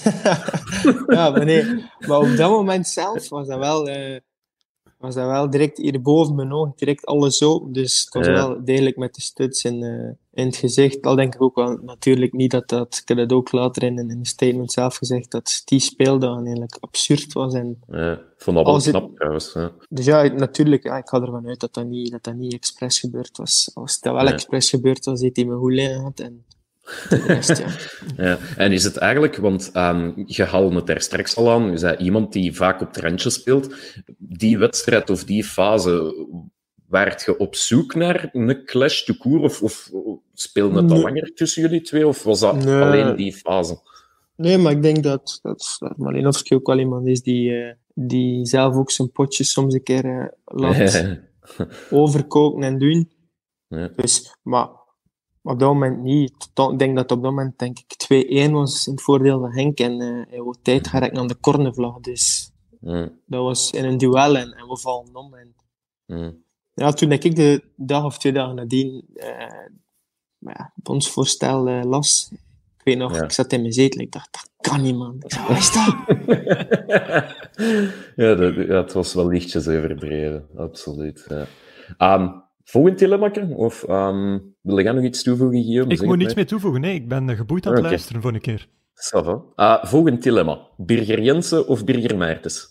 ja, 1.07 1.29
maar 1.29 1.45
nee. 1.45 1.85
Maar 2.07 2.19
op 2.19 2.37
dat 2.37 2.49
moment 2.49 2.87
zelf 2.87 3.29
was 3.29 3.47
dat 3.47 3.59
wel, 3.59 3.89
uh, 3.89 4.17
was 5.01 5.15
dat 5.15 5.25
wel 5.27 5.49
direct 5.49 5.77
hier 5.77 6.01
boven 6.01 6.35
mijn 6.35 6.53
ogen, 6.53 6.73
direct 6.75 7.05
alles 7.05 7.43
open. 7.43 7.71
Dus 7.73 8.01
het 8.03 8.13
was 8.13 8.25
Ja. 8.25 8.31
wel 8.33 8.65
degelijk 8.65 8.97
met 8.97 9.15
de 9.15 9.21
studs 9.21 9.63
in, 9.63 9.83
eh, 9.83 10.09
in 10.33 10.45
het 10.45 10.55
gezicht. 10.55 11.01
Al 11.01 11.15
denk 11.15 11.35
ik 11.35 11.41
ook 11.41 11.55
wel 11.55 11.77
natuurlijk 11.81 12.33
niet 12.33 12.51
dat 12.51 12.69
dat, 12.69 12.99
ik 13.01 13.07
heb 13.07 13.17
dat 13.17 13.31
ook 13.33 13.51
later 13.51 13.83
in, 13.83 13.97
in 13.97 14.09
een 14.09 14.25
statement 14.25 14.71
zelf 14.71 14.95
gezegd, 14.95 15.31
dat 15.31 15.61
die 15.65 15.79
speeldag 15.79 16.35
eigenlijk 16.43 16.77
absurd 16.79 17.33
was. 17.33 17.53
En, 17.53 17.79
Ja, 17.91 18.11
ik 18.13 18.19
vond 18.37 18.57
dat 18.57 18.65
wel 18.65 18.75
het- 18.75 19.15
trouwens. 19.15 19.53
Ja. 19.53 19.71
dus 19.89 20.05
ja, 20.05 20.23
natuurlijk, 20.23 20.83
ja, 20.83 20.97
ik 20.97 21.07
ga 21.09 21.21
ervan 21.21 21.47
uit 21.47 21.59
dat 21.59 21.73
dat 21.73 21.85
niet, 21.85 22.11
dat 22.11 22.23
dat 22.23 22.35
niet 22.35 22.53
expres 22.53 22.99
gebeurd 22.99 23.37
was. 23.37 23.71
Als 23.73 23.99
dat 23.99 24.13
wel 24.13 24.27
expres 24.27 24.69
gebeurd 24.69 25.05
was, 25.05 25.21
heeft 25.21 25.35
hij 25.35 25.45
me 25.45 25.55
goed 25.55 25.73
liggen 25.73 25.95
gehad. 25.95 26.19
En 26.19 26.43
de 27.09 27.23
rest, 27.27 27.57
ja. 27.57 27.67
Ja, 28.25 28.37
en 28.57 28.71
is 28.71 28.83
het 28.83 28.97
eigenlijk, 28.97 29.35
want 29.35 29.69
ehm, 29.73 30.11
je 30.25 30.43
haalde 30.43 30.75
het 30.75 30.87
daar 30.87 31.01
straks 31.01 31.35
al 31.35 31.51
aan, 31.51 31.71
je 31.71 31.77
zei 31.77 31.97
iemand 31.97 32.33
die 32.33 32.55
vaak 32.55 32.81
op 32.81 32.87
het 32.87 32.97
randje 32.97 33.29
speelt, 33.29 33.75
die 34.17 34.57
wedstrijd 34.57 35.09
of 35.09 35.23
die 35.23 35.43
fase, 35.43 36.27
waart 36.87 37.23
je 37.23 37.37
op 37.37 37.55
zoek 37.55 37.95
naar 37.95 38.29
een 38.31 38.65
clash 38.65 39.03
de 39.03 39.17
cour 39.17 39.39
of, 39.39 39.61
of 39.61 39.89
speelde 40.33 40.81
het 40.81 40.91
al 40.91 41.01
langer 41.01 41.33
tussen 41.33 41.61
jullie 41.61 41.81
twee, 41.81 42.07
of 42.07 42.23
was 42.23 42.39
dat 42.39 42.63
Nee. 42.63 42.81
alleen 42.81 43.15
die 43.15 43.33
fase? 43.33 43.79
Nee, 44.35 44.57
maar 44.57 44.71
ik 44.71 44.81
denk 44.81 45.03
dat, 45.03 45.39
dat, 45.41 45.75
dat 45.79 45.97
Malinowski 45.97 46.55
ook 46.55 46.67
wel 46.67 46.79
iemand 46.79 47.07
is 47.07 47.21
die, 47.21 47.55
eh, 47.55 47.73
die 47.93 48.45
zelf 48.45 48.75
ook 48.75 48.91
zijn 48.91 49.11
potjes 49.11 49.51
soms 49.51 49.73
een 49.73 49.83
keer 49.83 50.05
eh, 50.05 50.27
laat 50.43 51.17
overkoken 51.89 52.63
en 52.63 52.77
doen. 52.77 53.11
Ja. 53.67 53.89
Dus, 53.95 54.35
maar 54.41 54.67
op 55.41 55.59
dat 55.59 55.69
moment 55.73 56.01
niet. 56.01 56.49
Ik 56.71 56.79
denk 56.79 56.95
dat 56.95 57.11
op 57.11 57.21
dat 57.21 57.31
moment 57.31 57.59
denk 57.59 57.77
ik 57.79 58.47
2-1 58.47 58.51
was 58.51 58.87
in 58.87 58.93
het 58.93 59.01
voordeel 59.01 59.39
van 59.39 59.51
Henk. 59.51 59.79
En 59.79 60.01
eh 60.01 60.09
hij 60.29 60.53
tijd 60.61 60.87
rekken 60.87 61.19
aan 61.19 61.27
de 61.27 61.39
cornervlag. 61.39 61.99
Dus 61.99 62.51
Ja, 62.81 63.09
dat 63.25 63.43
was 63.43 63.71
in 63.71 63.85
een 63.85 63.97
duel 63.97 64.37
en, 64.37 64.51
en 64.53 64.67
we 64.67 64.77
vallen 64.77 65.15
om. 65.15 65.33
En, 65.35 65.55
ja. 66.05 66.33
ja, 66.73 66.91
toen 66.91 67.11
ik 67.11 67.35
de 67.35 67.63
dag 67.75 68.03
of 68.03 68.17
twee 68.17 68.33
dagen 68.33 68.55
nadien 68.55 69.05
maar 70.41 70.55
ja, 70.57 70.71
het 70.75 70.83
bondsvoorstel 70.83 71.67
eh, 71.67 71.83
las, 71.83 72.29
ik 72.77 72.83
weet 72.83 72.97
nog, 72.97 73.15
Ja. 73.15 73.23
ik 73.23 73.31
zat 73.31 73.53
in 73.53 73.61
mijn 73.61 73.73
zetel. 73.73 74.01
Ik 74.01 74.11
dacht, 74.11 74.31
dat 74.31 74.49
kan 74.71 74.81
niet, 74.81 74.95
man. 74.95 75.15
Ik 75.19 75.31
zei, 75.33 75.47
wat 75.47 75.57
is 75.57 75.71
dat? 75.73 75.95
ja, 78.25 78.35
dat, 78.35 78.55
ja, 78.55 78.81
het 78.81 78.93
was 78.93 79.13
wel 79.13 79.27
lichtjes 79.27 79.67
overdreven, 79.67 80.47
absoluut. 80.57 81.25
Ja. 81.29 81.45
Ehm, 81.97 82.29
volgend 82.63 82.99
dilemma, 82.99 83.31
of 83.55 83.83
ehm, 83.83 84.39
wil 84.61 84.81
jij 84.81 84.91
nog 84.91 85.03
iets 85.03 85.23
toevoegen, 85.23 85.63
Guillaume? 85.63 85.93
Ik 85.93 86.01
moet 86.01 86.17
niets 86.17 86.33
meer 86.33 86.47
toevoegen. 86.47 86.81
Nee, 86.81 86.95
ik 86.95 87.07
ben 87.07 87.29
eh, 87.29 87.35
geboeid 87.35 87.65
aan 87.65 87.73
het 87.73 87.81
luisteren 87.81 88.21
voor 88.21 88.33
een 88.33 88.41
keer. 88.41 88.67
Ça 88.93 89.23
va. 89.23 89.41
Ah, 89.55 89.83
volgend 89.85 90.23
dilemma. 90.23 90.59
Birger 90.77 91.21
Jensen 91.21 91.67
of 91.67 91.83
Birger 91.83 92.17
Maartens? 92.17 92.70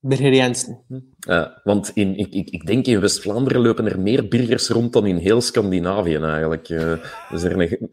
Birger 0.00 0.34
Jensen. 0.34 0.80
Ja, 1.18 1.60
want 1.64 1.90
in, 1.94 2.16
ik, 2.16 2.32
ik, 2.32 2.50
ik 2.50 2.66
denk 2.66 2.86
in 2.86 3.00
West-Vlaanderen 3.00 3.62
lopen 3.62 3.86
er 3.86 4.00
meer 4.00 4.28
burgers 4.28 4.68
rond 4.68 4.92
dan 4.92 5.06
in 5.06 5.16
heel 5.16 5.40
Scandinavië 5.40 6.16
eigenlijk. 6.16 6.68
Dat 6.68 6.98
is 7.30 7.42
er 7.42 7.52
een, 7.52 7.60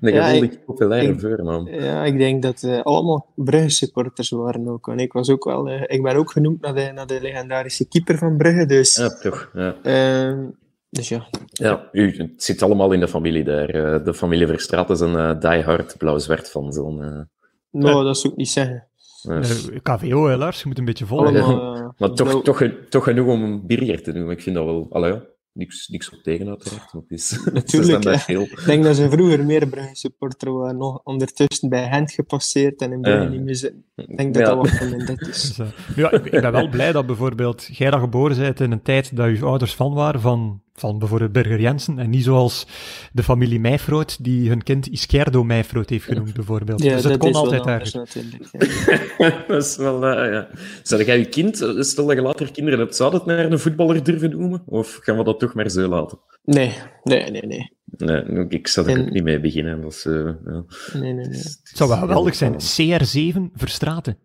een 0.00 0.12
Ja, 0.12 0.24
geweldig 0.24 0.64
populaire 0.64 1.18
voornaam. 1.18 1.68
Ja, 1.68 2.04
ik 2.04 2.18
denk 2.18 2.42
dat 2.42 2.62
eh 2.62 2.82
allemaal 2.82 3.32
Brugge 3.34 3.68
supporters 3.68 4.30
waren 4.30 4.68
ook. 4.68 4.88
En 4.88 4.98
ik 4.98 5.12
was 5.12 5.30
ook 5.30 5.44
wel, 5.44 5.68
eh, 5.68 5.82
ik 5.86 6.02
ben 6.02 6.16
ook 6.16 6.30
genoemd 6.30 6.60
naar 6.60 6.74
de, 6.74 6.90
naar 6.94 7.06
de 7.06 7.20
legendarische 7.20 7.88
keeper 7.88 8.18
van 8.18 8.36
Brugge. 8.36 8.66
Dus, 8.66 8.96
Ja, 8.96 9.08
toch. 9.08 9.50
Ja. 9.54 9.76
ehm, 9.82 10.46
dus 10.90 11.08
ja. 11.08 11.28
Ja, 11.52 11.88
u, 11.92 12.16
het 12.16 12.42
zit 12.42 12.62
allemaal 12.62 12.92
in 12.92 13.00
de 13.00 13.08
familie 13.08 13.44
daar. 13.44 14.04
De 14.04 14.14
familie 14.14 14.46
Verstraat 14.46 14.90
is 14.90 15.00
een 15.00 15.16
eh, 15.16 15.40
diehard 15.40 15.96
blauw-zwart 15.98 16.50
van 16.50 16.72
zo'n... 16.72 17.28
Nou, 17.70 18.04
dat 18.04 18.18
zou 18.18 18.32
ik 18.32 18.38
niet 18.38 18.48
zeggen. 18.48 18.89
Eh, 19.28 19.36
Eh, 19.38 19.80
KVO, 19.82 20.36
Lars? 20.36 20.60
Je 20.62 20.68
moet 20.68 20.78
een 20.78 20.84
beetje 20.84 21.06
volgen. 21.06 21.26
Allemaal, 21.42 21.74
eh, 21.76 21.88
maar 21.98 22.12
toch, 22.12 22.42
toch, 22.42 22.62
toch 22.88 23.04
genoeg 23.04 23.26
om 23.26 23.42
een 23.42 23.66
Birger 23.66 24.02
te 24.02 24.12
noemen. 24.12 24.32
Ik 24.32 24.42
vind 24.42 24.56
dat 24.56 24.64
wel... 24.64 24.86
Allee, 24.90 25.12
ja, 25.12 25.22
niks, 25.52 25.88
niks 25.88 26.10
op 26.10 26.18
tegen 26.22 26.48
uiteraard. 26.48 26.92
maar 26.92 27.02
het 27.02 27.10
is, 27.18 27.40
Natuurlijk. 27.52 28.04
Ik 28.04 28.62
denk 28.66 28.84
dat 28.84 28.96
ze 28.96 29.10
vroeger 29.10 29.44
meer 29.44 29.66
Brugge 29.68 29.94
supporter 29.96 30.52
waren. 30.52 30.76
Nog 30.76 31.00
ondertussen 31.04 31.68
bij 31.68 31.88
Gent 31.88 32.12
gepasseerd 32.12 32.80
en 32.80 32.92
in 32.92 33.00
Brugge 33.00 33.22
Ja. 33.22 33.28
niet 33.28 33.42
meer 33.42 33.56
zitten. 33.56 33.84
Ik 33.96 34.16
denk 34.16 34.34
dat 34.34 34.42
Ja. 34.42 34.48
dat 34.48 34.56
wat 34.56 34.68
verminderd 34.70 35.20
is. 35.20 35.42
Dus, 35.42 35.58
eh, 35.58 35.96
ja, 35.96 36.10
ik, 36.12 36.24
ik 36.24 36.40
ben 36.40 36.52
wel 36.52 36.68
blij 36.68 36.92
dat 36.92 37.06
bijvoorbeeld 37.06 37.76
jij 37.76 37.90
dat 37.90 38.00
geboren 38.00 38.36
bent 38.38 38.60
in 38.60 38.72
een 38.72 38.82
tijd 38.82 39.16
dat 39.16 39.36
je 39.38 39.44
ouders 39.44 39.72
fan 39.72 39.94
waren 39.94 40.20
van, 40.20 40.62
van 40.80 40.98
bijvoorbeeld 40.98 41.32
Birger 41.32 41.60
Jensen 41.60 41.98
en 41.98 42.10
niet 42.10 42.24
zoals 42.24 42.66
de 43.12 43.22
familie 43.22 43.60
Meijfroot 43.60 44.24
die 44.24 44.48
hun 44.48 44.62
kind 44.62 44.88
Iskerdo 44.88 45.44
Meijfroot 45.44 45.88
heeft 45.90 46.04
genoemd 46.04 46.34
bijvoorbeeld. 46.34 46.82
Ja, 46.82 46.94
dus 46.94 47.02
het 47.02 47.12
dat 47.12 47.18
kon 47.20 47.28
is 47.28 47.34
wel 47.34 47.44
altijd 47.44 47.62
anders 47.66 47.92
ja. 47.92 49.44
dat 49.48 49.64
is 49.64 49.76
wel, 49.76 50.06
eh, 50.06 50.32
ja. 50.32 50.48
Zou 50.82 51.04
jij 51.04 51.18
je 51.18 51.28
kind, 51.28 51.56
stel 51.78 52.06
dat 52.06 52.16
je 52.16 52.22
later 52.22 52.52
kinderen 52.52 52.78
hebt, 52.78 52.96
zou 52.96 53.10
dat 53.10 53.26
naar 53.26 53.52
een 53.52 53.58
voetballer 53.58 54.04
durven 54.04 54.30
noemen? 54.30 54.62
Of 54.66 54.98
gaan 55.02 55.16
we 55.16 55.24
dat 55.24 55.38
toch 55.40 55.54
maar 55.54 55.70
zo 55.70 55.88
laten? 55.88 56.18
Nee, 56.44 56.72
nee, 57.02 57.30
nee, 57.30 57.46
nee. 57.46 57.72
Nee, 57.96 58.46
ik 58.48 58.68
zou 58.68 58.88
er 58.88 58.96
En- 58.96 59.00
ook 59.00 59.10
niet 59.10 59.22
mee 59.22 59.40
beginnen. 59.40 59.80
Dat 59.80 59.92
is, 59.92 60.04
eh, 60.06 60.12
ja. 60.44 60.64
Nee, 60.92 61.12
nee, 61.12 61.26
nee. 61.26 61.38
Het 61.38 61.60
zou 61.74 61.88
wel 61.88 61.98
geweldig 61.98 62.34
zijn. 62.34 62.54
CR7 62.54 63.50
Verstraten. 63.54 64.16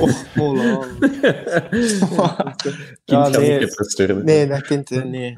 Oh, 0.00 0.10
hola. 0.34 0.78
Kind 2.60 2.74
Ja, 3.04 3.28
nee. 3.28 3.68
Nee, 4.22 4.46
dat 4.46 4.62
kind, 4.62 4.90
eh, 4.90 5.04
nee. 5.04 5.34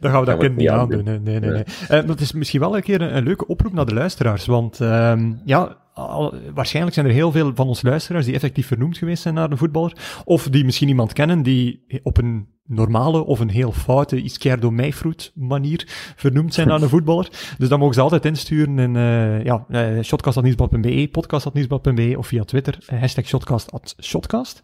Dan 0.00 0.10
gaan 0.10 0.20
we 0.20 0.26
dat 0.26 0.38
kind 0.38 0.56
niet 0.56 0.68
aandoen. 0.68 1.04
Nee, 1.04 1.18
nee, 1.18 1.40
nee. 1.40 1.50
Nee. 1.50 1.64
Eh, 1.88 2.06
dat 2.06 2.20
is 2.20 2.32
misschien 2.32 2.60
wel 2.60 2.76
een 2.76 2.82
keer 2.82 3.00
een, 3.00 3.16
een 3.16 3.24
leuke 3.24 3.46
oproep 3.46 3.72
naar 3.72 3.86
de 3.86 3.94
luisteraars. 3.94 4.46
Want 4.46 4.80
ehm, 4.80 5.32
ja, 5.44 5.76
al- 5.96 6.34
waarschijnlijk 6.54 6.94
zijn 6.94 7.06
er 7.06 7.12
heel 7.12 7.32
veel 7.32 7.54
van 7.54 7.68
ons 7.68 7.82
luisteraars 7.82 8.24
die 8.24 8.34
effectief 8.34 8.66
vernoemd 8.66 8.98
geweest 8.98 9.22
zijn 9.22 9.34
naar 9.34 9.50
een 9.50 9.58
voetballer. 9.58 9.92
Of 10.24 10.48
die 10.48 10.64
misschien 10.64 10.88
iemand 10.88 11.12
kennen 11.12 11.42
die 11.42 11.84
op 12.02 12.18
een 12.18 12.48
normale 12.64 13.24
of 13.24 13.40
een 13.40 13.48
heel 13.48 13.72
foute 13.72 14.22
Izquierdo 14.22 14.70
Meijfroet 14.70 15.32
manier 15.34 15.84
vernoemd 16.16 16.54
zijn 16.54 16.68
naar 16.68 16.82
een 16.82 16.88
voetballer. 16.96 17.28
Dus 17.58 17.68
dan 17.68 17.78
mogen 17.78 17.94
ze 17.94 18.00
altijd 18.00 18.24
insturen 18.24 18.78
in 18.78 18.94
uh, 18.94 19.44
ja, 19.44 19.64
uh, 19.68 20.02
shotcast.nieuwsblad.be, 20.02 21.08
podcast.nieuwsblad.be 21.12 22.14
of 22.18 22.26
via 22.26 22.44
Twitter, 22.44 22.78
uh, 22.92 23.00
hashtag 23.00 23.26
shotcast.shotcast. 23.26 24.60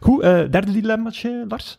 Goed, 0.00 0.24
uh, 0.24 0.30
derde 0.30 0.72
dilemmaatje, 0.72 1.44
Lars? 1.48 1.78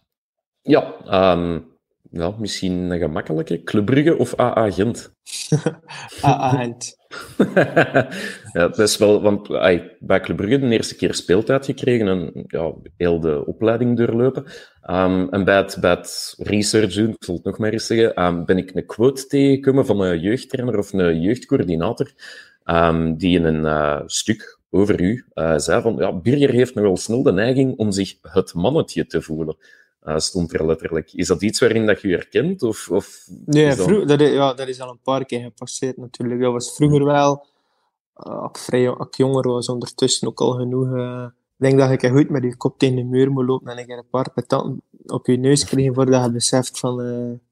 Ja, 0.62 0.94
um, 1.34 1.66
ja, 2.12 2.36
misschien 2.40 2.74
een 2.74 3.00
gemakkelijke. 3.00 3.64
Club 3.64 3.86
Brugge 3.86 4.18
of 4.18 4.40
AA 4.40 4.72
Gent? 4.72 5.14
AA 6.22 6.50
Gent. 6.50 6.98
ja, 8.54 8.68
dat 8.68 8.80
is 8.80 8.98
wel, 8.98 9.22
want 9.22 9.50
ay, 9.50 9.98
bij 10.00 10.20
Club 10.20 10.38
Brugge 10.38 10.60
de 10.60 10.70
eerste 10.70 10.96
keer 10.96 11.14
speeltijd 11.14 11.66
gekregen 11.66 12.08
en 12.08 12.44
ja, 12.48 12.74
heel 12.98 13.20
de 13.20 13.46
opleiding 13.46 13.98
doorlopen. 13.98 14.44
Um, 14.90 15.30
en 15.30 15.44
bij 15.44 15.58
het, 15.58 15.78
bij 15.80 15.90
het 15.90 16.36
research 16.38 16.94
doen, 16.94 17.10
ik 17.10 17.24
zal 17.24 17.36
het 17.36 17.44
nog 17.44 17.58
maar 17.58 17.72
eens 17.72 17.86
zeggen, 17.86 18.24
um, 18.24 18.46
ben 18.46 18.58
ik 18.58 18.76
een 18.76 18.86
quote 18.86 19.26
tegengekomen 19.26 19.86
van 19.86 20.02
een 20.02 20.20
jeugdtrainer 20.20 20.78
of 20.78 20.94
een 20.94 21.22
jeugdcoördinator, 21.22 22.12
um, 22.66 23.18
die 23.18 23.38
in 23.38 23.44
een 23.46 23.64
uh, 23.64 24.02
stuk 24.06 24.60
over 24.70 25.02
u 25.02 25.26
uh, 25.34 25.58
zei 25.58 25.82
van, 25.82 25.96
ja, 25.96 26.14
Birger 26.14 26.50
heeft 26.50 26.76
nogal 26.76 26.98
snel 26.98 27.24
de 27.24 27.32
neiging 27.32 27.78
om 27.78 27.92
zich 27.92 28.18
het 28.22 28.54
mannetje 28.54 29.06
te 29.06 29.22
voelen. 29.22 29.58
Uh, 30.04 30.18
stond 30.18 30.54
er 30.54 30.66
letterlijk. 30.66 31.14
Is 31.14 31.28
dat 31.28 31.42
iets 31.42 31.60
waarin 31.60 31.86
dat 31.86 32.02
je 32.02 32.08
herkent? 32.08 32.64
Of, 32.64 32.90
of 32.90 33.28
nee, 33.46 33.68
dat... 33.68 33.78
Vroeg, 33.78 34.06
dat, 34.06 34.22
is, 34.22 34.32
ja, 34.32 34.54
dat 34.54 34.68
is 34.68 34.82
al 34.82 34.90
een 34.90 35.00
paar 35.04 35.26
keer 35.26 35.42
gepasseerd 35.42 35.98
natuurlijk. 35.98 36.42
Dat 36.42 36.52
was 36.52 36.76
vroeger 36.76 37.04
wel, 37.04 37.46
uh, 38.28 38.46
ik 38.50 38.58
vrij, 38.58 38.84
ik 38.84 39.16
jonger 39.16 39.48
was, 39.48 39.70
ondertussen 39.70 40.28
ook 40.28 40.40
al 40.40 40.52
genoeg. 40.52 40.88
Uh, 40.88 41.26
ik 41.26 41.66
denk 41.66 41.80
dat 41.80 42.02
je 42.02 42.10
goed 42.10 42.30
met 42.30 42.44
je 42.44 42.58
kop 42.58 42.80
tegen 42.80 42.96
de 42.96 43.04
muur 43.04 43.32
moet 43.32 43.46
lopen 43.46 43.78
en 43.78 43.86
keer 43.86 43.98
een 43.98 44.10
paar 44.10 44.32
petanten 44.34 44.82
op 45.06 45.28
je 45.28 45.38
neus 45.38 45.66
krijgen 45.66 45.94
voordat 45.94 46.26
je 46.26 46.32
beseft 46.32 46.80
van, 46.80 46.98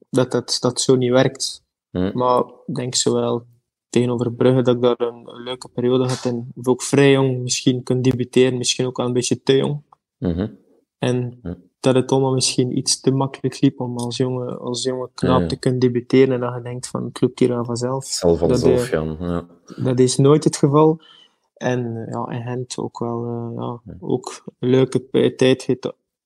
dat, 0.10 0.32
dat 0.32 0.58
dat 0.60 0.82
zo 0.82 0.96
niet 0.96 1.12
werkt. 1.12 1.64
Hmm. 1.90 2.12
Maar 2.14 2.44
ik 2.66 2.76
denk 2.76 2.96
zowel 2.96 3.46
tegenover 3.90 4.34
Brugge 4.34 4.62
dat 4.62 4.76
ik 4.76 4.82
daar 4.82 5.00
een, 5.02 5.28
een 5.28 5.44
leuke 5.44 5.70
periode 5.70 6.08
had 6.08 6.26
en 6.26 6.52
ook 6.64 6.82
vrij 6.82 7.12
jong 7.12 7.42
misschien 7.42 7.84
kon 7.84 8.02
debuteren, 8.02 8.58
misschien 8.58 8.86
ook 8.86 8.98
wel 8.98 9.06
een 9.06 9.14
beetje 9.14 9.44
te 9.44 9.56
jong. 9.56 9.82
-hmm. 10.18 10.58
En 11.00 11.40
mm 11.42 11.67
dat 11.80 11.96
het 11.96 12.12
allemaal 12.12 12.34
misschien 12.34 12.78
iets 12.78 13.02
te 13.02 13.12
makkelijk 13.12 13.62
liep 13.62 13.80
om 13.80 13.98
als 13.98 14.18
jonge, 14.18 14.58
als 14.58 14.84
jonge 14.84 15.10
knaap 15.14 15.42
ja. 15.42 15.48
te 15.48 15.60
kunnen 15.60 15.80
debuteren 15.80 16.34
en 16.34 16.40
dat 16.40 16.54
je 16.56 16.62
denkt 16.62 16.88
van 16.88 17.04
het 17.04 17.22
loopt 17.22 17.40
hier 17.40 17.54
aan 17.54 17.66
vanzelf. 17.66 18.06
Zal 18.06 18.36
vanzelf 18.36 18.88
gaan, 18.88 19.18
ja. 19.20 19.46
Dat 19.76 20.00
is 20.00 20.18
nooit 20.18 20.44
het 20.44 20.58
geval. 20.58 21.00
En 21.54 22.08
ja, 22.10 22.30
in 22.30 22.42
Gent 22.42 22.78
ook 22.78 23.00
wel 23.00 23.26
uh, 23.26 23.56
ja, 23.56 23.96
ook 24.00 24.44
een 24.60 24.70
leuke 24.70 25.36
tijd 25.36 25.78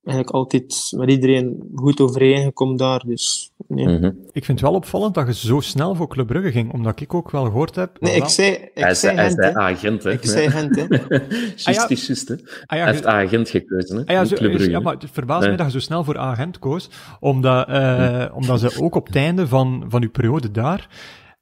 eigenlijk 0.03 0.35
altijd 0.35 0.93
met 0.97 1.09
iedereen 1.09 1.69
goed 1.75 1.99
overeengekomen 2.01 2.75
daar. 2.77 3.03
Dus, 3.05 3.51
nee. 3.67 3.87
Mhm. 3.87 4.05
Ik 4.31 4.45
vind 4.45 4.59
het 4.59 4.61
wel 4.69 4.77
opvallend 4.77 5.13
dat 5.13 5.27
je 5.27 5.33
zo 5.47 5.59
snel 5.59 5.95
voor 5.95 6.07
Club 6.07 6.27
Brugge 6.27 6.51
ging, 6.51 6.73
omdat 6.73 6.99
ik 6.99 7.13
ook 7.13 7.31
wel 7.31 7.43
gehoord 7.45 7.75
heb... 7.75 7.97
nee, 7.99 8.15
ik 8.15 8.25
zei, 8.27 8.51
ik 8.51 8.69
Hij 8.73 8.93
zei 8.93 9.15
zei, 9.15 9.15
hij 9.15 9.25
Gent, 9.25 9.41
zei 9.41 9.53
agent, 9.55 10.03
hè. 10.03 10.11
Ik 10.11 10.25
zei 10.25 10.49
Gent, 10.49 10.75
hè. 10.75 10.85
Juist, 10.89 11.67
Ah, 11.67 11.73
ja. 11.73 11.89
is 11.89 12.07
juist, 12.07 12.27
hè. 12.27 12.33
Ah, 12.35 12.41
ja, 12.41 12.65
Hij 12.67 12.77
je- 12.79 12.85
heeft 12.85 13.05
agent 13.05 13.49
gekozen, 13.49 13.95
hè. 13.95 14.01
Ah 14.05 14.07
ja, 14.15 14.25
zo, 14.25 14.35
Club 14.35 14.51
Brugge, 14.51 14.69
ja, 14.69 14.79
maar 14.79 14.93
het 14.93 15.05
verbaast 15.11 15.39
Nee. 15.39 15.49
mij 15.49 15.57
dat 15.57 15.65
je 15.65 15.71
zo 15.79 15.85
snel 15.85 16.03
voor 16.03 16.17
agent 16.17 16.59
koos, 16.59 16.89
omdat, 17.19 17.67
eh, 17.67 18.25
omdat 18.33 18.59
ze 18.59 18.81
ook 18.81 18.95
op 18.95 19.07
het 19.07 19.15
einde 19.15 19.47
van, 19.47 19.85
van 19.89 20.01
uw 20.01 20.09
periode 20.11 20.51
daar 20.51 20.89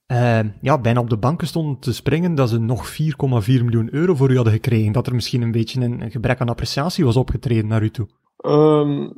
eh, 0.06 0.40
ja, 0.62 0.78
bijna 0.78 1.00
op 1.00 1.10
de 1.10 1.18
banken 1.18 1.48
stonden 1.48 1.80
te 1.80 1.94
springen 1.94 2.36
dat 2.36 2.50
ze 2.50 2.60
nog 2.60 2.88
4,4 2.90 3.64
miljoen 3.64 3.94
euro 3.94 4.16
voor 4.16 4.32
u 4.32 4.36
hadden 4.36 4.54
gekregen. 4.54 4.92
Dat 4.92 5.08
er 5.08 5.16
misschien 5.16 5.42
een 5.42 5.52
beetje 5.52 5.82
een, 5.82 6.02
een 6.02 6.12
gebrek 6.12 6.40
aan 6.40 6.50
appreciatie 6.50 7.06
was 7.06 7.16
opgetreden 7.16 7.68
naar 7.68 7.84
u 7.84 7.90
toe. 7.92 8.08
Ehm, 8.40 9.10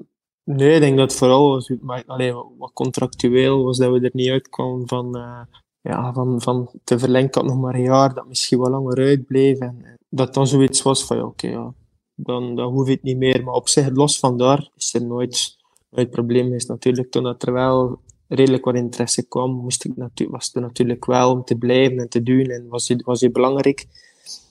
nee, 0.43 0.73
ik 0.75 0.81
denk 0.81 0.97
dat 0.97 1.15
vooral 1.15 1.49
was, 1.49 1.71
maar, 1.81 2.03
allee, 2.07 2.33
wat- 2.33 2.73
contractueel 2.73 3.63
was 3.63 3.77
dat 3.77 3.91
we 3.91 3.99
er 3.99 4.09
niet 4.13 4.29
uitkwamen 4.29 4.87
van, 4.87 5.15
eh, 5.15 5.41
ja, 5.81 6.13
van, 6.13 6.41
van 6.41 6.69
te 6.83 6.99
verlengen 6.99 7.29
had 7.31 7.43
nog 7.45 7.57
maar 7.59 7.75
een 7.75 7.81
jaar, 7.81 8.13
dat 8.13 8.27
misschien 8.27 8.59
wel 8.59 8.69
langer 8.69 8.97
uitbleef. 8.97 9.59
En 9.59 9.99
dat 10.09 10.33
dan 10.33 10.47
zoiets 10.47 10.81
was 10.81 11.05
van, 11.05 11.17
ja, 11.17 11.23
oké, 11.25 11.47
ja, 11.47 11.73
dan, 12.15 12.55
dan 12.55 12.73
hoef 12.73 12.87
je 12.87 12.93
het 12.93 13.03
niet 13.03 13.17
meer. 13.17 13.43
Maar 13.43 13.53
op 13.53 13.69
zich, 13.69 13.89
los 13.89 14.19
van 14.19 14.37
daar, 14.37 14.69
is 14.75 14.93
er 14.93 15.05
nooit, 15.05 15.57
nooit 15.89 16.09
probleem 16.09 16.43
geweest. 16.43 16.67
Natuurlijk, 16.67 17.11
toen 17.11 17.23
dat 17.23 17.43
er 17.43 17.53
wel 17.53 17.99
redelijk 18.27 18.65
wat 18.65 18.75
interesse 18.75 19.27
kwam, 19.27 19.51
moest 19.51 19.83
ik 19.85 19.93
was 20.29 20.49
het 20.53 20.63
natuurlijk 20.63 21.05
wel 21.05 21.31
om 21.31 21.43
te 21.43 21.55
blijven 21.57 21.97
en 21.97 22.09
te 22.09 22.23
doen. 22.23 22.45
En 22.45 22.67
was 22.67 22.87
het, 22.87 23.03
was 23.03 23.31
belangrijk. 23.31 23.87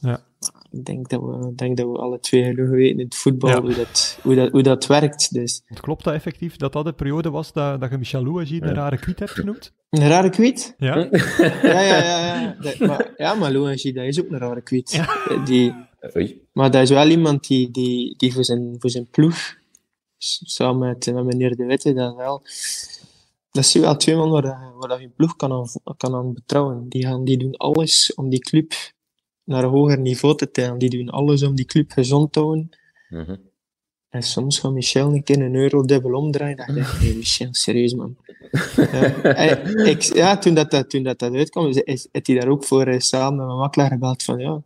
Ja. 0.01 0.23
Ik 0.73 0.85
denk 0.85 1.09
dat 1.09 1.21
we, 1.21 1.53
denk 1.55 1.77
dat 1.77 1.87
we 1.87 1.99
alle 1.99 2.21
twee 2.21 2.45
genoeg 2.45 2.68
weten 2.68 2.99
in 2.99 3.05
het 3.05 3.14
voetbal 3.14 3.51
Ja. 3.51 3.61
hoe, 3.61 3.75
dat, 3.75 4.18
hoe, 4.23 4.35
dat, 4.35 4.51
hoe 4.51 4.62
dat 4.62 4.87
werkt. 4.87 5.33
Dus. 5.35 5.62
Klopt 5.81 6.05
dat 6.05 6.14
effectief, 6.14 6.57
dat 6.57 6.73
dat 6.73 6.85
de 6.85 6.93
periode 6.93 7.31
was 7.31 7.53
dat, 7.53 7.81
dat 7.81 7.91
je 7.91 7.99
Michel 7.99 8.25
Louagie 8.25 8.62
een 8.62 8.75
rare 8.75 8.99
kwiet 8.99 9.18
hebt 9.18 9.31
genoemd? 9.31 9.73
Een 9.91 10.09
rare 10.09 10.31
kwiet? 10.31 10.75
Ja? 10.79 10.97
Ja, 11.62 11.81
ja, 11.81 11.81
ja. 11.83 12.41
Ja, 12.41 12.57
dat, 12.61 12.79
maar, 12.79 13.12
ja, 13.16 13.35
maar 13.35 13.53
Louagie, 13.53 13.93
dat 13.93 14.05
is 14.05 14.21
ook 14.21 14.31
een 14.31 14.39
rare 14.39 14.61
kwiet. 14.62 15.03
Die, 15.45 15.75
Oei. 16.16 16.43
maar 16.53 16.71
dat 16.71 16.83
is 16.83 16.91
wel 16.91 17.09
iemand 17.09 17.47
die, 17.47 17.71
die, 17.71 18.14
die 18.16 18.33
voor, 18.33 18.45
zijn, 18.45 18.77
voor 18.79 18.91
zijn 18.91 19.07
ploeg, 19.11 19.37
samen 20.18 20.89
met, 20.89 21.12
met 21.14 21.25
meneer 21.25 21.57
De 21.57 21.64
Witte, 21.64 21.93
dat 21.93 22.11
is 22.11 22.16
wel... 22.16 22.43
Dat 23.51 23.64
zijn 23.66 23.83
wel 23.85 23.97
twee 23.97 24.16
man 24.16 24.31
waar, 24.31 24.43
je- 24.45 24.73
waar 24.79 24.97
je 24.97 25.03
je 25.07 25.09
ploeg 25.16 25.37
kan 25.37 25.53
aan, 25.53 25.66
kan 25.97 26.14
aan 26.14 26.33
betrouwen. 26.35 26.89
Die, 26.89 27.03
gaan, 27.07 27.25
die 27.25 27.37
doen 27.39 27.57
alles 27.57 28.14
om 28.14 28.29
die 28.31 28.39
club 28.39 28.73
naar 29.51 29.64
een 29.64 29.70
hoger 29.70 29.98
niveau 29.98 30.36
te 30.36 30.51
tillen. 30.51 30.78
Die 30.78 30.90
doen 30.90 31.09
alles 31.09 31.42
om 31.42 31.55
die 31.55 31.64
club 31.64 31.90
gezond 31.92 32.32
te 32.32 32.38
houden. 32.40 32.68
Mhm. 33.09 33.36
En 34.09 34.22
soms 34.22 34.59
gaat 34.59 34.72
Michel 34.72 35.12
een 35.12 35.22
keer 35.22 35.40
een 35.40 35.55
euro 35.55 35.84
dubbel 35.84 36.12
omdraaien. 36.14 36.57
Dan 36.57 36.74
denk 36.74 36.86
ik, 36.86 37.01
hey 37.01 37.14
Michel, 37.14 37.48
serieus 37.51 37.94
man. 37.94 38.16
ja, 38.76 39.14
en 39.34 39.86
ik, 39.86 40.03
ja, 40.03 40.38
toen 40.38 40.55
dat, 40.55 40.70
dat, 40.70 40.90
toen 40.90 41.03
dat, 41.03 41.18
dat 41.18 41.34
uitkwam, 41.34 41.66
is, 41.84 42.09
heeft 42.12 42.26
hij 42.26 42.36
daar 42.36 42.48
ook 42.48 42.64
voor 42.64 42.86
eh, 42.86 42.98
samen 42.98 43.36
met 43.36 43.46
mijn 43.46 43.59
makelaar 43.59 43.90
gebeld 43.90 44.22
van 44.22 44.38
ja, 44.38 44.62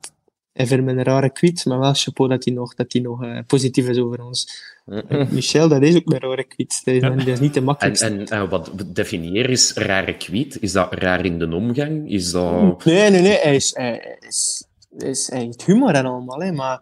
hij 0.53 0.67
vindt 0.67 0.85
me 0.85 0.91
een 0.91 1.03
rare 1.03 1.31
kwiet, 1.33 1.65
maar 1.65 1.79
wel 1.79 1.95
chapeau 1.95 2.31
dat 2.31 2.45
hij 2.45 2.55
nog, 2.55 2.75
dat 2.75 2.93
hij 2.93 3.03
nog 3.03 3.23
eh, 3.25 3.39
positief 3.47 3.89
is 3.89 3.99
over 3.99 4.25
ons. 4.25 4.63
En 5.09 5.29
Michel, 5.31 5.69
dat 5.69 5.83
is 5.83 5.97
ook 5.97 6.13
een 6.13 6.19
rare 6.21 6.45
kwiet. 6.45 6.81
Dat 6.85 6.95
is, 6.95 7.01
Ja. 7.01 7.11
dat 7.11 7.27
is 7.27 7.41
niet 7.41 7.53
de 7.55 7.59
En, 7.59 7.65
makkelijkste. 7.65 8.07
en 8.07 8.27
eh, 8.27 8.51
wat 8.51 8.71
definieer 8.87 9.51
is 9.51 9.73
rare 9.73 10.17
kwiet? 10.17 10.57
Is 10.61 10.73
dat 10.73 10.95
raar 10.95 11.25
in 11.25 11.39
de 11.39 11.55
omgang? 11.55 12.11
Is 12.11 12.31
dat... 12.31 12.85
Nee, 12.85 13.11
nee, 13.11 13.21
nee, 13.21 13.39
hij 13.43 13.55
is, 13.55 13.75
hij 13.77 14.17
is, 14.21 14.65
is, 14.97 15.31
heeft 15.31 15.65
humor 15.65 15.95
en 15.95 16.07
allemaal, 16.07 16.41
hè, 16.41 16.53
maar 16.53 16.81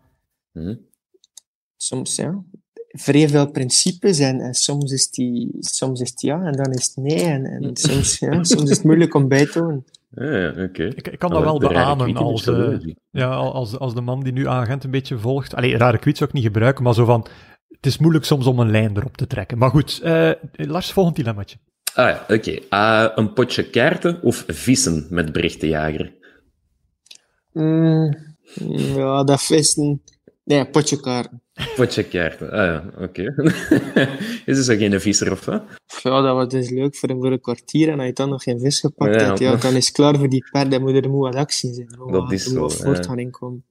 Mhm. 0.53 0.75
soms 1.77 2.17
ja, 2.17 2.43
vrij 2.89 3.29
veel 3.29 3.51
principes 3.51 4.19
en, 4.19 4.41
en 4.41 4.55
soms 4.55 4.93
is 4.93 5.11
die, 5.11 5.57
soms 5.59 6.01
is 6.01 6.11
het 6.11 6.21
ja 6.21 6.43
en 6.45 6.53
dan 6.53 6.73
is 6.73 6.87
het 6.87 6.97
nee 6.97 7.23
en, 7.23 7.45
en 7.47 7.71
soms, 7.77 8.19
ja, 8.19 8.45
soms 8.45 8.71
is 8.71 8.77
het 8.77 8.85
moeilijk 8.85 9.15
om 9.15 9.29
bij 9.29 9.47
te. 9.47 9.83
Ah, 10.15 10.25
ja, 10.33 10.49
oké. 10.65 10.85
Ik, 10.85 11.09
ik 11.09 11.19
kan 11.19 11.31
dat 11.31 11.43
wel 11.43 11.59
beamen 11.59 12.17
als, 12.17 12.47
Michel 12.47 12.73
eh, 12.73 12.95
ja, 13.11 13.35
als, 13.35 13.79
als 13.79 13.95
de 13.95 14.01
man 14.01 14.23
die 14.23 14.33
nu 14.33 14.49
agent 14.49 14.85
een 14.85 14.91
beetje 14.91 15.19
volgt. 15.19 15.55
Allee, 15.55 15.77
rare 15.77 15.99
kwiet 15.99 16.17
zou 16.17 16.29
ik 16.29 16.35
niet 16.35 16.45
gebruiken, 16.45 16.85
maar 16.85 16.95
zo 16.95 17.05
van... 17.05 17.27
Het 17.69 17.87
is 17.87 17.99
moeilijk 17.99 18.25
soms 18.25 18.47
om 18.47 18.59
een 18.59 18.71
lijn 18.71 18.97
erop 18.97 19.17
te 19.17 19.27
trekken. 19.27 19.59
Maar 19.59 19.71
goed, 19.71 20.01
eh, 20.03 20.31
Lars, 20.53 20.93
volgend 20.93 21.17
dilemmaatje. 21.17 21.57
Ah 21.95 22.09
ja, 22.09 22.25
oké. 22.37 22.59
Eh, 22.69 23.07
een 23.15 23.33
potje 23.33 23.71
kaarten 23.71 24.23
of 24.23 24.45
vissen 24.47 25.07
met 25.11 25.33
berichtenjager? 25.33 26.13
Mm, 27.53 28.17
ja, 28.97 29.25
dat 29.25 29.43
vissen. 29.43 30.03
Nee, 30.45 30.67
potje 30.67 31.01
kaarten. 31.01 31.43
Potje 31.77 32.05
kaarten, 32.05 32.51
ah 32.51 32.67
ja, 32.67 33.05
oké. 33.05 33.35
is 34.47 34.59
er 34.59 34.65
zo 34.65 34.77
geen 34.77 35.01
visser 35.01 35.33
of 35.33 35.45
wat? 35.45 35.63
Ja, 36.03 36.21
dat 36.21 36.35
was 36.35 36.49
dus 36.49 36.71
leuk 36.71 36.97
voor 36.97 37.11
een, 37.11 37.21
voor 37.21 37.33
een 37.33 37.41
kwartier 37.41 37.89
en 37.89 37.99
als 37.99 38.07
je 38.07 38.13
dan 38.13 38.29
nog 38.29 38.43
geen 38.43 38.61
vis 38.61 38.81
gepakt 38.81 39.21
Ja, 39.21 39.27
hebt, 39.27 39.39
ja, 39.39 39.57
dan 39.57 39.75
is 39.75 39.87
het 39.87 39.95
klaar 39.95 40.19
voor 40.19 40.29
die 40.29 40.45
perd. 40.51 40.71
Dan 40.71 40.81
moet 40.81 40.95
er 40.95 41.11
moet 41.11 41.21
wat 41.21 41.35
actie 41.35 41.75
zijn. 41.75 41.95
Moet 41.99 42.13
Dat 42.13 42.33
is 42.33 42.45
er 42.45 42.51
zo, 42.51 42.69
voort 42.69 42.97
ja. 42.97 43.03
gaan 43.03 43.19
inkomen. 43.19 43.65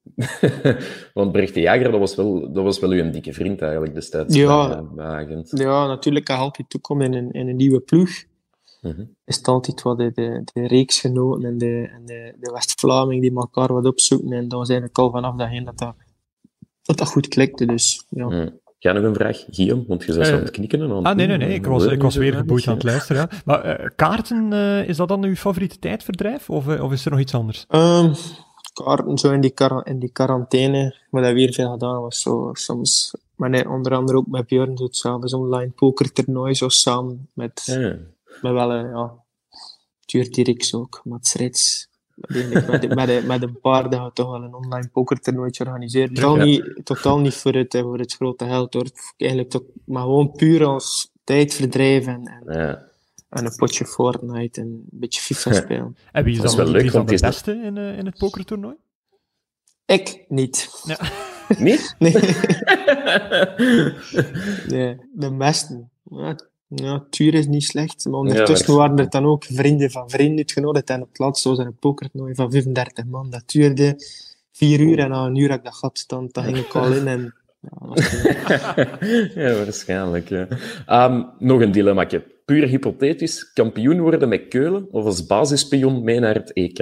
Want 1.13 1.31
berichtenjager, 1.31 1.91
dat 1.91 1.99
was 1.99 2.15
wel, 2.15 2.53
dat 2.53 2.63
was 2.63 2.79
wel 2.79 2.89
uw 2.89 3.11
dikke 3.11 3.33
vriend 3.33 3.61
eigenlijk 3.61 3.93
destijds. 3.93 4.35
Ja. 4.35 4.67
bij, 4.67 4.83
bij 4.95 5.05
agent. 5.05 5.51
Ja, 5.53 5.87
natuurlijk, 5.87 6.29
als 6.29 6.37
je 6.37 6.43
altijd 6.43 6.69
toekomt 6.69 7.01
in 7.03 7.13
een, 7.13 7.31
in 7.31 7.47
een 7.47 7.55
nieuwe 7.55 7.79
ploeg, 7.79 8.09
Mhm. 8.81 9.03
is 9.25 9.35
het 9.35 9.47
altijd 9.47 9.81
wat 9.81 9.97
de, 9.97 10.11
de, 10.13 10.41
de 10.53 10.67
reeksgenoten 10.67 11.45
en 11.45 11.57
de, 11.57 11.89
en 11.93 12.05
de, 12.05 12.35
de 12.39 12.51
West-Vlaming 12.51 13.21
die 13.21 13.35
elkaar 13.35 13.73
wat 13.73 13.85
opzoeken. 13.85 14.31
En 14.31 14.47
dat 14.47 14.59
was 14.59 14.69
eigenlijk 14.69 14.99
al 14.99 15.11
vanaf 15.11 15.35
dat 15.35 15.47
heen 15.47 15.65
dat 15.65 15.77
dat, 15.77 15.95
dat, 16.81 16.97
dat 16.97 17.07
goed 17.07 17.27
klikte. 17.27 17.65
Dus 17.65 18.05
ja. 18.09 18.27
Hm. 18.27 18.49
Ga 18.79 18.91
nog 18.91 19.03
een 19.03 19.13
vraag, 19.13 19.45
Guillaume? 19.49 19.83
Want 19.87 20.03
je 20.03 20.13
zo 20.13 20.19
Eh, 20.19 20.33
aan 20.33 20.39
het 20.39 20.51
knikken. 20.51 20.81
En 20.81 20.89
aan 20.89 20.95
het 20.95 21.05
Ah, 21.05 21.15
nee, 21.15 21.27
nee, 21.27 21.37
nee. 21.37 21.53
Ik 21.53 21.65
was, 21.65 21.85
Eh, 21.85 21.91
ik 21.91 22.01
was 22.01 22.15
weer 22.15 22.31
eh, 22.33 22.37
geboeid 22.39 22.67
aan 22.67 22.73
het 22.73 22.83
eh, 22.83 22.89
luisteren. 22.89 23.27
Ja. 23.31 23.37
Maar 23.45 23.61
eh, 23.63 23.89
kaarten, 23.95 24.53
eh, 24.53 24.87
is 24.89 24.97
dat 24.97 25.07
dan 25.07 25.23
uw 25.23 25.35
favoriete 25.35 25.79
tijdverdrijf? 25.79 26.49
Of, 26.49 26.67
eh, 26.67 26.83
of 26.83 26.91
is 26.91 27.05
er 27.05 27.11
nog 27.11 27.19
iets 27.19 27.33
anders? 27.33 27.65
Ehm, 27.67 28.13
kaarten 28.73 29.17
zo 29.17 29.31
in 29.31 29.41
die, 29.41 29.53
in 29.83 29.99
die 29.99 30.11
quarantaine, 30.11 30.95
wat 31.09 31.23
we 31.23 31.39
hier 31.39 31.53
veel 31.53 31.71
gedaan 31.71 32.01
was 32.01 32.21
zo 32.21 32.49
soms, 32.53 33.15
maar 33.35 33.49
nee, 33.49 33.69
onder 33.69 33.95
andere 33.95 34.17
ook 34.17 34.27
met 34.27 34.47
Björn 34.47 34.77
zo 34.77 34.83
hetzelfde, 34.83 35.37
online 35.37 35.71
pokertoernooi 35.71 36.53
zo 36.55 36.69
samen 36.69 37.29
met, 37.33 37.61
Ja. 37.65 37.95
Met 38.41 38.51
wel 38.51 38.71
een, 38.71 38.89
ja, 38.89 39.13
Tuur 40.05 40.31
Dirks 40.31 40.73
ook, 40.73 41.01
Mats 41.03 41.33
Rits. 41.33 41.89
Met, 42.15 42.67
met, 42.67 42.95
met, 42.95 43.25
met 43.25 43.41
een 43.41 43.59
paar 43.59 43.89
dat 43.89 44.03
we 44.03 44.11
toch 44.13 44.29
wel 44.31 44.43
een 44.43 44.53
online 44.53 44.89
pokertoernooitje 44.89 45.65
organiseren. 45.65 46.13
Totaal, 46.13 46.37
Ja. 46.37 46.43
niet, 46.43 46.81
totaal 46.83 47.19
niet 47.19 47.35
voor 47.35 47.53
het, 47.53 47.73
eh, 47.73 47.81
voor 47.81 47.99
het 47.99 48.13
grote 48.13 48.45
geld 48.45 48.73
hoor. 48.73 48.85
Eigenlijk 49.17 49.51
toch, 49.51 49.63
maar 49.85 50.01
gewoon 50.03 50.31
puur 50.31 50.65
als 50.65 51.11
tijdverdrijf 51.23 52.05
en, 52.07 52.27
en, 52.45 52.59
Ja. 52.59 52.83
en 53.29 53.45
een 53.45 53.55
potje 53.55 53.85
Fortnite 53.85 54.61
en 54.61 54.67
een 54.67 54.85
beetje 54.91 55.21
FIFA 55.21 55.51
Ja. 55.51 55.61
spelen. 55.61 55.97
En 56.11 56.23
wie 56.23 56.33
is 56.33 56.39
Dat 56.41 56.49
is 56.49 56.55
dan, 56.55 56.65
wel 56.65 56.73
wie 56.73 56.75
leuk, 56.75 56.85
is 56.85 56.91
dan 56.91 57.05
want 57.05 57.19
de 57.19 57.25
het 57.25 57.35
is- 57.35 57.41
beste 57.43 57.61
in, 57.67 57.77
eh, 57.77 57.97
in 57.97 58.05
het 58.05 58.17
pokertoernooi? 58.17 58.75
Ik 59.85 60.25
niet. 60.27 60.69
Niet? 61.57 61.95
Nee. 61.99 62.13
Nee, 64.67 64.97
de 65.13 65.31
mesten. 65.31 65.91
Ja, 66.09 66.35
ja, 66.75 67.05
Tuur 67.09 67.33
is 67.33 67.47
niet 67.47 67.63
slecht. 67.63 68.05
Maar 68.05 68.19
ondertussen 68.19 68.73
Ja, 68.73 68.79
waren 68.79 68.99
er 68.99 69.09
dan 69.09 69.25
ook 69.25 69.43
vrienden 69.43 69.91
van 69.91 70.09
vrienden 70.09 70.37
uitgenodigd. 70.37 70.89
En 70.89 71.01
op 71.01 71.07
het 71.07 71.19
laatst 71.19 71.43
was 71.43 71.59
er 71.59 71.65
een 71.65 71.77
pokertoernooi 71.79 72.35
van 72.35 72.51
35 72.51 73.05
man. 73.05 73.29
Dat 73.29 73.43
duurde 73.45 73.95
vier 74.51 74.79
uur. 74.79 74.99
En 74.99 75.09
na 75.09 75.25
een 75.25 75.35
uur 75.35 75.49
had 75.49 75.57
ik 75.57 75.63
dat 75.63 75.75
gat, 75.75 76.03
dan, 76.07 76.29
dan 76.31 76.43
ging 76.43 76.57
ik 76.57 76.75
al 76.75 76.91
in. 76.91 77.07
En, 77.07 77.33
ja, 79.35 79.55
waarschijnlijk. 79.63 80.29
Ja. 80.29 80.47
Ehm, 80.85 81.23
nog 81.39 81.61
een 81.61 81.71
dilemma. 81.71 82.07
Puur 82.45 82.67
hypothetisch. 82.67 83.53
Kampioen 83.53 83.99
worden 83.99 84.29
met 84.29 84.47
Keulen 84.47 84.87
of 84.91 85.05
als 85.05 85.25
basispion 85.25 86.03
mee 86.03 86.19
naar 86.19 86.33
het 86.33 86.53
EK? 86.53 86.79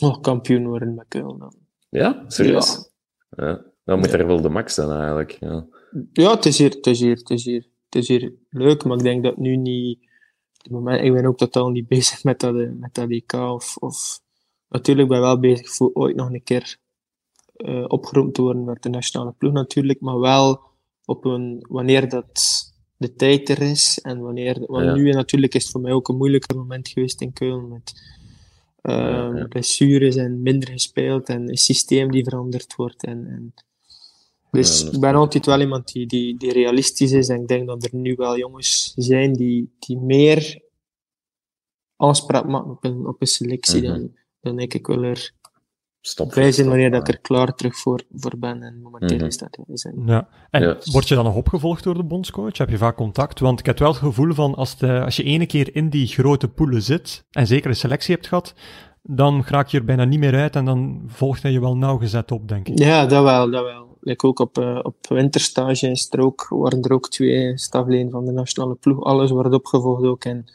oh, 0.00 0.20
kampioen 0.20 0.66
worden 0.66 0.94
met 0.94 1.04
Keulen. 1.08 1.38
Dan. 1.38 1.54
Ja? 1.88 2.24
Serieus? 2.26 2.90
Ja. 3.30 3.64
Dan 3.84 3.98
moet 3.98 4.12
er 4.12 4.26
wel 4.26 4.40
de 4.40 4.48
max 4.48 4.74
zijn, 4.74 4.90
eigenlijk. 4.90 5.36
Ja. 5.40 5.66
Ja, 6.12 6.30
het 6.30 6.46
is, 6.46 6.58
hier, 6.58 6.70
het, 6.70 6.86
is 6.86 7.00
hier, 7.00 7.16
het, 7.16 7.30
is 7.30 7.44
hier, 7.44 7.66
het 7.92 8.02
is 8.02 8.08
hier 8.08 8.32
leuk. 8.50 8.84
Maar 8.84 8.96
ik 8.96 9.02
denk 9.02 9.22
dat 9.22 9.36
nu 9.36 9.56
niet... 9.56 9.98
op 9.98 10.62
dit 10.62 10.72
moment, 10.72 11.04
ik 11.04 11.12
ben 11.12 11.26
ook 11.26 11.36
totaal 11.36 11.70
niet 11.70 11.88
bezig 11.96 12.24
met 12.24 12.40
dat, 12.40 12.56
eh, 12.56 12.70
met 12.72 12.94
dat 12.94 13.10
EK. 13.10 13.32
Of, 13.32 13.76
of, 13.76 14.20
natuurlijk 14.68 15.08
ben 15.08 15.16
ik 15.16 15.22
wel 15.22 15.38
bezig 15.40 15.70
voor 15.70 15.90
ooit 15.92 16.16
nog 16.16 16.32
een 16.32 16.42
keer 16.42 16.76
eh 17.56 17.84
opgeroepen 17.88 18.32
te 18.32 18.42
worden 18.42 18.64
met 18.64 18.82
de 18.82 18.88
nationale 18.88 19.32
ploeg 19.38 19.52
natuurlijk, 19.52 20.00
maar 20.00 20.18
wel 20.18 20.60
op 21.04 21.24
een, 21.24 21.66
wanneer 21.68 22.08
dat 22.08 22.40
de 22.96 23.14
tijd 23.14 23.48
er 23.48 23.62
is 23.62 23.98
en 24.00 24.20
wanneer, 24.20 24.64
want 24.66 24.84
Ja. 24.84 24.94
nu 24.94 25.10
natuurlijk 25.10 25.54
is 25.54 25.62
het 25.62 25.72
voor 25.72 25.80
mij 25.80 25.92
ook 25.92 26.08
een 26.08 26.16
moeilijker 26.16 26.56
moment 26.56 26.88
geweest 26.88 27.20
in 27.20 27.32
Keulen 27.32 27.68
met 27.68 27.92
Ja, 28.82 29.36
ja. 29.36 29.46
blessures 29.46 30.16
en 30.16 30.42
minder 30.42 30.68
gespeeld 30.70 31.28
en 31.28 31.48
een 31.48 31.56
systeem 31.56 32.10
die 32.10 32.24
veranderd 32.24 32.74
wordt 32.74 33.04
en, 33.04 33.26
en 33.26 33.54
dus 34.60 34.90
ik 34.90 35.00
ben 35.00 35.14
altijd 35.14 35.46
wel 35.46 35.60
iemand 35.60 35.92
die, 35.92 36.06
die, 36.06 36.36
die 36.36 36.52
realistisch 36.52 37.12
is 37.12 37.28
en 37.28 37.40
ik 37.40 37.48
denk 37.48 37.66
dat 37.66 37.84
er 37.84 37.90
nu 37.92 38.14
wel 38.14 38.38
jongens 38.38 38.92
zijn 38.96 39.32
die, 39.32 39.76
die 39.78 39.98
meer 39.98 40.60
aanspraak 41.96 42.46
maken 42.46 42.70
op 42.70 42.84
een, 42.84 43.06
op 43.06 43.20
een 43.20 43.26
selectie 43.26 43.82
Mhm. 43.82 43.90
dan, 43.90 44.12
dan 44.40 44.58
ik. 44.58 44.74
Ik 44.74 44.86
wil 44.86 45.02
er 45.02 45.32
stap 46.00 46.34
Wij 46.34 46.52
zijn 46.52 46.68
wanneer 46.68 46.90
dat 46.90 47.08
ik 47.08 47.14
er 47.14 47.20
klaar 47.20 47.54
terug 47.54 47.76
voor, 47.76 48.02
voor 48.10 48.38
ben. 48.38 48.62
En 48.62 48.80
momenteel 48.82 49.16
Mhm. 49.16 49.26
is 49.26 49.38
dat. 49.38 49.58
Dat 49.66 49.92
Ja. 50.06 50.28
En 50.50 50.78
word 50.84 51.08
je 51.08 51.14
dan 51.14 51.24
nog 51.24 51.36
opgevolgd 51.36 51.84
door 51.84 51.94
de 51.94 52.04
bondscoach? 52.04 52.58
Heb 52.58 52.68
je 52.70 52.78
vaak 52.78 52.96
contact? 52.96 53.38
Want 53.40 53.60
ik 53.60 53.66
heb 53.66 53.78
wel 53.78 53.88
het 53.88 53.98
gevoel 53.98 54.32
van 54.34 54.54
als, 54.54 54.78
de, 54.78 55.00
als 55.04 55.16
je 55.16 55.22
ene 55.22 55.46
keer 55.46 55.74
in 55.76 55.90
die 55.90 56.06
grote 56.06 56.48
poelen 56.48 56.82
zit 56.82 57.24
en 57.30 57.46
zeker 57.46 57.70
een 57.70 57.76
selectie 57.76 58.14
hebt 58.14 58.26
gehad, 58.26 58.54
dan 59.02 59.42
raak 59.46 59.68
je 59.68 59.78
er 59.78 59.84
bijna 59.84 60.04
niet 60.04 60.18
meer 60.18 60.34
uit 60.34 60.56
en 60.56 60.64
dan 60.64 61.02
volgt 61.06 61.42
hij 61.42 61.52
je 61.52 61.60
wel 61.60 61.76
nauwgezet 61.76 62.30
op, 62.30 62.48
denk 62.48 62.68
ik. 62.68 62.78
Ja, 62.78 63.06
dat 63.06 63.22
wel, 63.22 63.50
dat 63.50 63.64
wel. 63.64 63.91
Like 64.04 64.26
ook 64.26 64.38
op, 64.38 64.58
eh, 64.58 64.80
op 64.82 65.06
winterstage 65.08 65.90
is 65.90 66.06
er 66.10 66.20
ook, 66.20 66.46
waren 66.48 66.82
er 66.82 66.92
ook 66.92 67.08
twee 67.08 67.58
stafleden 67.58 68.10
van 68.10 68.24
de 68.24 68.32
nationale 68.32 68.74
ploeg. 68.74 69.04
Alles 69.04 69.30
wordt 69.30 69.54
opgevolgd 69.54 70.04
ook. 70.04 70.24
En, 70.24 70.46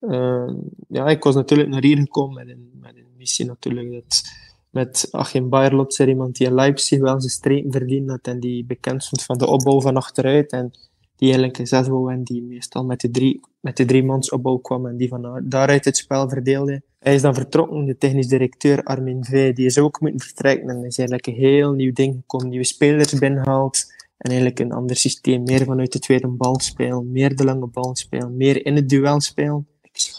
eh, 0.00 0.50
ja, 0.88 1.06
ik 1.06 1.22
was 1.22 1.34
natuurlijk 1.34 1.68
naar 1.68 1.82
hier 1.82 1.96
gekomen 1.98 2.34
met 2.34 2.48
een, 2.48 2.70
met 2.80 2.96
een 2.96 3.16
missie 3.16 3.46
natuurlijk. 3.46 3.92
Dat, 3.92 4.22
met 4.70 5.08
Achim 5.10 5.48
Bayerlot 5.48 5.98
er 5.98 6.08
iemand 6.08 6.36
die 6.36 6.46
in 6.46 6.54
Leipzig 6.54 7.00
wel 7.00 7.20
zijn 7.20 7.32
streken 7.32 7.72
verdiend 7.72 8.10
had 8.10 8.26
en 8.26 8.40
die 8.40 8.64
bekend 8.64 9.02
stond 9.04 9.22
van 9.22 9.38
de 9.38 9.46
opbouw 9.46 9.80
van 9.80 9.96
achteruit. 9.96 10.52
En 10.52 10.72
die 11.18 11.28
eigenlijk 11.28 11.58
een 11.58 11.66
zes 11.66 11.88
wou 11.88 12.12
en 12.12 12.22
die 12.22 12.42
meestal 12.42 12.84
met 12.84 13.00
de 13.00 13.10
drie, 13.10 13.40
met 13.60 13.76
de 13.76 13.84
drie 13.84 14.04
mans 14.04 14.30
opbouw 14.30 14.56
kwam 14.56 14.86
en 14.86 14.96
die 14.96 15.08
van 15.08 15.42
daaruit 15.44 15.84
het 15.84 15.96
spel 15.96 16.28
verdeelde. 16.28 16.82
Hij 16.98 17.14
is 17.14 17.22
dan 17.22 17.34
vertrokken, 17.34 17.84
de 17.84 17.96
technisch 17.96 18.26
directeur 18.26 18.82
Armin 18.82 19.24
V, 19.24 19.54
die 19.54 19.66
is 19.66 19.78
ook 19.78 20.00
moeten 20.00 20.20
vertrekken. 20.20 20.68
En 20.68 20.84
is 20.84 20.98
eigenlijk 20.98 21.26
een 21.26 21.34
heel 21.34 21.72
nieuw 21.72 21.92
ding 21.92 22.14
gekomen, 22.14 22.48
nieuwe 22.48 22.64
spelers 22.64 23.18
binnenhaald. 23.18 23.96
En 24.18 24.30
eigenlijk 24.30 24.58
een 24.60 24.72
ander 24.72 24.96
systeem, 24.96 25.42
meer 25.42 25.64
vanuit 25.64 25.92
de 25.92 25.98
tweede 25.98 26.28
bal 26.28 26.60
meer 27.04 27.36
de 27.36 27.44
lange 27.44 27.66
bal 27.66 27.96
spelen, 27.96 28.36
meer 28.36 28.66
in 28.66 28.76
het 28.76 28.88
duel 28.88 29.20
spelen. 29.20 29.66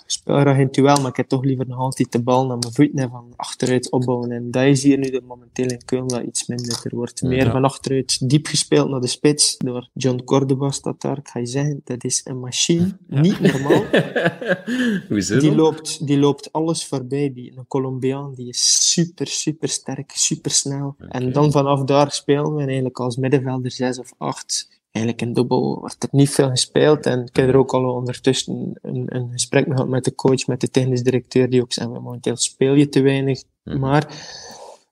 Speel 0.05 0.39
graag 0.39 0.57
in 0.57 0.63
het 0.65 0.73
duel, 0.73 0.95
maar 1.01 1.09
ik 1.09 1.17
heb 1.17 1.27
toch 1.27 1.43
liever 1.43 1.67
nog 1.67 1.77
altijd 1.77 2.11
de 2.11 2.21
bal 2.21 2.45
naar 2.45 2.57
mijn 2.57 2.73
voeten 2.73 2.97
en 2.99 3.09
van 3.09 3.33
achteruit 3.35 3.91
opbouwen. 3.91 4.31
En 4.31 4.51
dat 4.51 4.63
is 4.63 4.83
hier 4.83 4.97
nu 4.97 5.09
de, 5.09 5.21
momenteel 5.27 5.65
in 5.67 5.85
Keulen 5.85 6.09
wel 6.09 6.21
iets 6.21 6.47
minder. 6.47 6.79
Er 6.83 6.95
wordt 6.95 7.21
meer 7.21 7.45
Ja. 7.45 7.51
van 7.51 7.63
achteruit 7.63 8.29
diep 8.29 8.47
gespeeld 8.47 8.89
naar 8.89 8.99
de 9.01 9.07
spits 9.07 9.57
door 9.57 9.89
John 9.93 10.23
Cordoba 10.23 10.71
staat 10.71 11.01
daar. 11.01 11.17
Ik 11.17 11.27
ga 11.27 11.39
je 11.39 11.45
zeggen, 11.45 11.81
dat 11.83 12.03
is 12.03 12.21
een 12.23 12.39
machine. 12.39 12.97
Niet 13.07 13.39
normaal. 13.39 13.83
Die 15.09 15.39
dan? 15.41 15.55
loopt, 15.55 16.07
die 16.07 16.17
loopt 16.19 16.51
alles 16.51 16.85
voorbij. 16.85 17.33
Die, 17.33 17.53
een 17.57 17.67
Colombiaan 17.67 18.33
die 18.33 18.47
is 18.47 18.91
super, 18.91 19.27
super 19.27 19.69
sterk, 19.69 20.11
super 20.15 20.51
snel. 20.51 20.95
En 21.09 21.31
dan 21.31 21.51
vanaf 21.51 21.83
daar 21.83 22.11
spelen 22.11 22.55
we 22.55 22.63
eigenlijk 22.63 22.99
als 22.99 23.17
middenvelder 23.17 23.71
6 23.71 23.99
of 23.99 24.13
8. 24.17 24.78
Eigenlijk 24.91 25.25
in 25.25 25.33
dubbel 25.33 25.79
wordt 25.79 26.03
er 26.03 26.09
niet 26.11 26.29
veel 26.29 26.49
gespeeld. 26.49 27.05
En 27.05 27.19
ik 27.25 27.35
heb 27.35 27.47
er 27.47 27.55
ook 27.57 27.73
al 27.73 27.93
ondertussen 27.93 28.73
een, 28.81 29.03
een 29.05 29.29
gesprek 29.31 29.67
mee 29.67 29.75
gehad 29.75 29.91
met 29.91 30.03
de 30.03 30.15
coach, 30.15 30.47
met 30.47 30.61
de 30.61 30.69
technisch 30.69 31.03
directeur, 31.03 31.49
die 31.49 31.61
ook 31.61 31.73
zei: 31.73 31.87
momenteel 31.87 32.35
speel 32.37 32.73
je 32.73 32.89
te 32.89 33.01
weinig. 33.01 33.43
Mhm. 33.63 33.79
Maar 33.79 34.07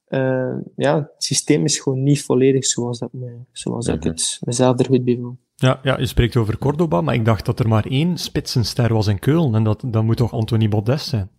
eh, 0.08 0.56
ja, 0.76 0.96
het 0.96 1.24
systeem 1.24 1.64
is 1.64 1.80
gewoon 1.80 2.04
niet 2.04 2.22
volledig 2.24 2.66
zoals, 2.66 3.00
dat 3.00 3.14
me, 3.14 3.36
zoals 3.52 3.88
ik 3.88 4.00
Mhm. 4.00 4.08
het 4.08 4.40
mezelf 4.46 4.80
er 4.80 4.86
goed 4.86 5.06
bij 5.06 5.18
voel. 5.22 5.38
Ja, 5.56 5.80
ja, 5.84 6.00
je 6.00 6.06
spreekt 6.06 6.36
over 6.36 6.58
Cordoba, 6.58 7.02
maar 7.02 7.14
ik 7.16 7.26
dacht 7.26 7.46
dat 7.46 7.60
er 7.60 7.68
maar 7.68 7.86
één 7.86 8.18
spitsenster 8.18 8.94
was 8.94 9.08
in 9.08 9.20
Keulen 9.20 9.56
en 9.56 9.64
dat, 9.64 9.84
dat 9.86 10.04
moet 10.04 10.18
toch 10.18 10.32
Anthony 10.34 10.68
Modest 10.68 11.08
zijn? 11.08 11.30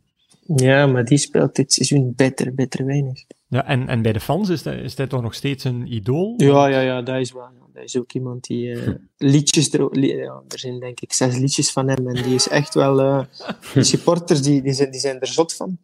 Ja, 0.56 0.86
maar 0.86 1.04
die 1.04 1.18
speelt 1.18 1.54
dit 1.56 1.72
seizoen 1.72 2.12
beter, 2.16 2.54
beter 2.54 2.84
weinig. 2.84 3.24
Ja, 3.48 3.66
en, 3.66 3.88
en 3.88 4.02
bij 4.02 4.12
de 4.12 4.20
fans 4.20 4.48
is 4.48 4.64
hij, 4.64 4.76
is 4.80 4.96
hij 4.96 5.06
toch 5.06 5.22
nog 5.22 5.34
steeds 5.34 5.64
een 5.64 5.92
idool? 5.94 6.34
Ja, 6.36 6.66
ja, 6.66 6.80
ja, 6.80 7.02
dat 7.02 7.16
is 7.16 7.32
wel. 7.32 7.42
ja. 7.42 7.66
Dat 7.78 7.86
is 7.88 7.96
ook 7.96 8.12
iemand 8.12 8.44
die 8.46 8.72
eh, 8.72 8.94
liedjes 9.32 9.72
er, 9.72 9.88
li- 9.98 10.16
ja, 10.16 10.42
er 10.48 10.58
zijn 10.58 10.80
denk 10.80 11.00
ik 11.00 11.12
zes 11.12 11.36
liedjes 11.38 11.72
van 11.72 11.88
hem 11.88 12.08
en 12.08 12.22
die 12.22 12.34
is 12.34 12.48
echt 12.48 12.74
wel. 12.74 13.00
eh 13.00 13.24
de 13.74 13.82
supporters 13.92 14.42
die, 14.42 14.62
die, 14.62 14.72
zijn, 14.72 14.90
die 14.90 15.00
zijn 15.00 15.20
er 15.20 15.26
zot 15.26 15.54
van. 15.54 15.78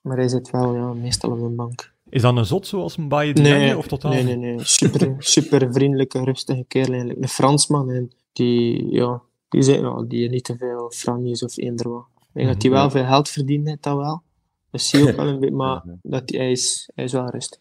Maar 0.00 0.16
hij 0.16 0.28
zit 0.28 0.50
wel 0.50 0.74
ja, 0.74 0.92
meestal 0.92 1.30
op 1.30 1.38
de 1.40 1.48
bank. 1.48 1.92
Is 2.10 2.22
dat 2.22 2.36
een 2.36 2.44
zot 2.46 2.66
zoals 2.66 2.96
een 2.96 3.08
Baye 3.08 3.32
Diagne 3.32 3.76
of 3.76 3.86
totaal? 3.86 4.12
nee, 4.12 4.22
nee, 4.24 4.36
nee. 4.36 4.58
Super, 4.64 5.14
super 5.18 5.72
vriendelijke, 5.72 6.24
rustige 6.24 6.64
kerel 6.68 6.88
eigenlijk. 6.90 7.22
Een 7.22 7.28
Fransman 7.28 7.90
en 7.90 8.10
die, 8.32 8.90
ja, 8.90 9.22
die, 9.48 9.62
zijn, 9.62 9.80
ja, 9.80 10.02
die 10.02 10.28
niet 10.28 10.44
te 10.44 10.56
veel 10.56 10.90
franjes 10.94 11.42
of 11.42 11.56
eender 11.58 11.88
wat. 11.88 12.06
Ik 12.18 12.34
denk 12.34 12.46
dat 12.48 12.62
hij 12.62 12.70
wel 12.70 12.90
veel 12.90 13.04
geld 13.04 13.28
verdient, 13.28 13.82
dat 13.82 13.96
wel. 13.96 14.22
Dat 14.70 14.80
zie 14.80 14.98
je 14.98 15.08
ook 15.08 15.16
wel 15.16 15.26
een 15.26 15.38
beetje, 15.40 15.54
maar 15.54 15.82
dat, 16.02 16.30
hij, 16.30 16.50
is, 16.50 16.90
hij 16.94 17.04
is 17.04 17.12
wel 17.12 17.28
rustig. 17.28 17.58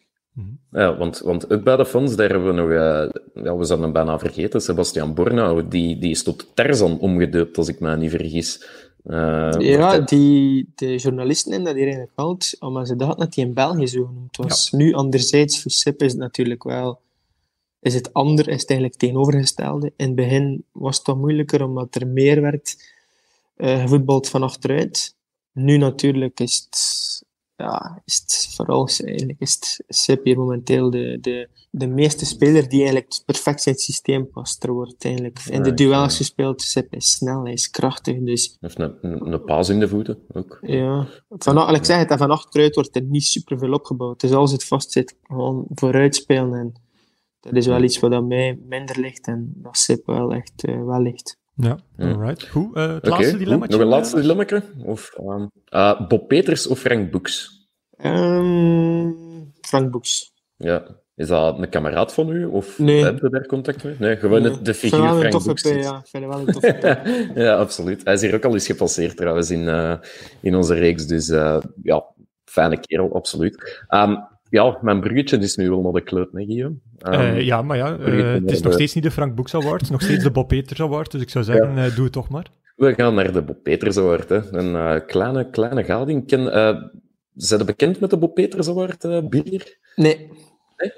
Ja, 0.72 0.98
want, 0.98 1.20
want 1.20 1.52
ook 1.52 1.64
bij 1.64 1.76
de 1.76 1.86
fans, 1.86 2.16
daar 2.16 2.30
hebben 2.30 2.48
we 2.56 2.62
nog... 2.62 2.70
eh, 2.70 3.44
ja, 3.44 3.56
we 3.58 3.64
zijn 3.64 3.82
hem 3.82 3.92
bijna 3.92 4.20
vergeten. 4.20 4.62
Sebastian 4.62 5.14
Bornau, 5.14 5.68
die, 5.68 5.98
die 6.00 6.10
is 6.12 6.24
tot 6.24 6.48
Tarzan 6.54 7.00
omgedoopt, 7.00 7.58
als 7.58 7.68
ik 7.68 7.80
me 7.80 7.98
niet 7.98 8.10
vergis. 8.12 8.66
Eh, 9.04 9.56
Ja, 9.60 10.00
die, 10.00 10.72
de 10.76 10.96
journalisten 10.96 11.52
hebben 11.52 11.70
dat 11.74 11.78
hier 11.84 11.88
eigenlijk 11.94 12.16
omdat 12.60 12.88
ze 12.88 12.96
dachten 12.96 13.20
dat 13.20 13.36
hij 13.36 13.44
in 13.44 13.54
België 13.54 13.88
zo 13.88 14.06
genoemd 14.06 14.38
was. 14.38 14.72
Nu, 14.72 14.94
anderzijds, 14.94 15.62
voor 15.62 15.72
Sip 15.72 16.02
is 16.02 16.12
het 16.12 16.22
natuurlijk 16.22 16.64
wel... 16.64 17.00
Is 17.80 17.94
het 17.94 18.14
ander, 18.14 18.48
is 18.48 18.62
het 18.62 18.70
eigenlijk 18.70 19.00
tegenovergestelde. 19.00 19.94
In 19.96 20.06
het 20.06 20.16
begin 20.16 20.64
was 20.72 20.96
het 20.96 21.06
toch 21.06 21.18
moeilijker, 21.18 21.64
omdat 21.64 21.96
er 21.96 22.08
meer 22.08 22.42
werd 22.42 22.94
eh 23.56 23.82
gevoetbald 23.82 24.30
van 24.30 24.44
achteruit. 24.44 25.16
Nu 25.52 25.78
natuurlijk 25.78 26.40
is 26.40 26.56
het... 26.56 27.06
Ja, 27.58 28.02
is 28.06 28.20
het 28.20 28.54
vooral 28.56 28.88
eigenlijk 28.88 29.40
is 29.40 29.54
het 29.54 29.84
Sip 29.88 30.24
hier 30.24 30.38
momenteel 30.38 30.90
de, 30.90 31.18
de, 31.22 31.50
de 31.72 31.88
meeste 31.88 32.26
speler 32.26 32.70
die 32.70 32.80
eigenlijk 32.80 33.22
perfect 33.26 33.66
in 33.66 33.72
het 33.72 33.82
systeem 33.82 34.30
past. 34.30 34.64
Er 34.64 34.72
wordt 34.72 35.06
eigenlijk 35.06 35.40
in 35.50 35.64
de 35.64 35.74
duels 35.74 36.18
gespeeld. 36.18 36.62
Sip 36.62 36.94
is 36.94 37.12
snel, 37.12 37.44
hij 37.44 37.54
is 37.54 37.70
krachtig, 37.70 38.18
dus 38.20 38.58
heeft 38.60 38.80
een, 38.80 38.98
een, 39.02 39.44
paas 39.44 39.70
in 39.70 39.80
de 39.80 39.88
voeten 39.88 40.18
ook. 40.34 40.60
ja, 40.62 41.08
van, 41.30 41.76
ik 41.76 41.86
zeg 41.86 41.98
het, 41.98 42.12
en 42.12 42.18
van 42.18 42.32
achteruit 42.32 42.76
wordt 42.76 42.96
er 42.96 43.04
niet 43.04 43.26
superveel 43.26 43.74
opgebouwd. 43.74 44.20
Dus 44.20 44.32
als 44.32 44.52
het 44.52 44.64
vast 44.64 44.92
zit, 44.92 45.16
gewoon 45.24 45.66
vooruit 45.70 46.16
spelen. 46.16 46.54
En 46.54 46.74
dat 47.40 47.56
is 47.56 47.66
wel 47.66 47.84
iets 47.84 48.00
wat 48.00 48.14
aan 48.14 48.28
mij 48.28 48.60
minder 48.68 49.00
ligt 49.00 49.28
en 49.28 49.54
dat 49.56 49.78
Sip 49.78 50.06
wel 50.06 50.34
echt 50.34 50.64
eh, 50.64 50.84
wel 50.84 51.02
ligt. 51.02 51.38
Ja, 51.60 51.78
Ja. 51.98 52.12
alright. 52.12 52.48
Goed, 52.48 52.76
eh, 52.76 52.94
het 52.94 53.08
laatste 53.08 53.38
dilemma. 53.38 53.66
Nog 53.68 53.80
een 53.80 53.88
laatste 53.88 54.22
dilemma? 54.22 54.46
Of, 54.84 55.12
ehm, 55.18 55.46
eh, 55.66 56.08
Bob 56.08 56.28
Peters 56.28 56.68
of 56.68 56.80
Frank 56.80 57.12
Boeks? 57.12 57.66
Ehm, 57.98 59.12
Frank 59.62 59.92
Boeks. 59.92 60.34
Ja. 60.58 60.84
Is 61.16 61.28
dat 61.28 61.60
een 61.60 61.70
kameraad 61.70 62.14
van 62.14 62.30
u? 62.30 62.46
Of 62.46 62.80
Nee. 62.80 63.04
heb 63.04 63.20
je 63.22 63.30
daar 63.30 63.46
contact 63.46 63.84
mee? 63.84 63.96
Nee, 64.00 64.18
gewoon 64.18 64.42
Nee, 64.42 64.52
het- 64.52 64.66
de 64.66 64.72
ik 64.72 64.78
vind 64.78 64.94
figuur 64.94 65.06
wel 65.08 65.14
een 65.14 65.18
Frank 65.20 65.32
toffe 65.32 65.48
Boeks. 65.48 65.62
P, 65.62 65.66
ja. 65.66 65.98
Ik 65.98 66.08
vind 66.08 66.24
hem 66.24 66.28
wel 66.32 66.40
een 66.40 66.46
toffe 66.54 66.74
P. 67.34 67.36
ja, 67.38 67.56
absoluut. 67.56 68.04
Hij 68.04 68.14
is 68.14 68.22
hier 68.22 68.36
ook 68.36 68.46
al 68.46 68.54
eens 68.54 68.66
gepasseerd 68.66 69.18
trouwens 69.18 69.52
in, 69.52 69.68
eh, 69.68 69.94
in 70.42 70.56
onze 70.56 70.74
reeks. 70.74 71.08
Dus 71.08 71.30
eh, 71.30 71.58
ja, 71.84 72.06
fijne 72.46 72.80
kerel, 72.80 73.14
absoluut. 73.16 73.84
Ehm, 73.88 74.16
ja, 74.50 74.78
mijn 74.82 75.00
bruggetje 75.00 75.38
is 75.38 75.56
nu 75.56 75.70
wel 75.70 75.82
naar 75.82 75.92
de 75.92 76.02
kleut, 76.02 76.30
hè, 76.32 76.44
Guillaume? 76.46 76.76
Ehm, 77.00 77.14
Eh, 77.14 77.42
ja, 77.42 77.62
maar 77.62 77.78
ja, 77.78 77.98
eh, 77.98 78.34
het 78.34 78.52
is 78.52 78.62
nog 78.62 78.68
de- 78.68 78.72
steeds 78.78 78.94
niet 78.94 79.04
de 79.04 79.12
Frank 79.12 79.36
Boeks 79.36 79.56
Award, 79.56 79.72
het 79.74 79.82
is 79.82 79.90
nog 79.90 80.02
steeds 80.02 80.24
de 80.24 80.32
Bob 80.32 80.48
Peters 80.48 80.82
Award, 80.82 81.12
dus 81.12 81.22
ik 81.22 81.30
zou 81.30 81.44
zeggen, 81.44 81.78
eh, 81.78 81.96
doe 81.96 82.04
het 82.04 82.14
toch 82.14 82.30
maar. 82.30 82.46
We 82.76 82.94
gaan 82.94 83.14
naar 83.16 83.32
de 83.34 83.42
Bob 83.42 83.64
Peters 83.64 83.98
Award. 83.98 84.30
Hè. 84.30 84.54
Een 84.54 85.06
kleine, 85.06 85.50
kleine 85.50 85.84
gading. 85.84 86.28
Ken, 86.28 86.52
eh 86.54 86.76
zijn 87.34 87.66
bekend 87.66 88.00
met 88.00 88.10
de 88.10 88.18
Bob 88.18 88.34
Peters 88.34 88.70
Award, 88.70 89.04
eh 89.04 89.20
Birger? 89.30 89.78
Nee. 89.96 90.30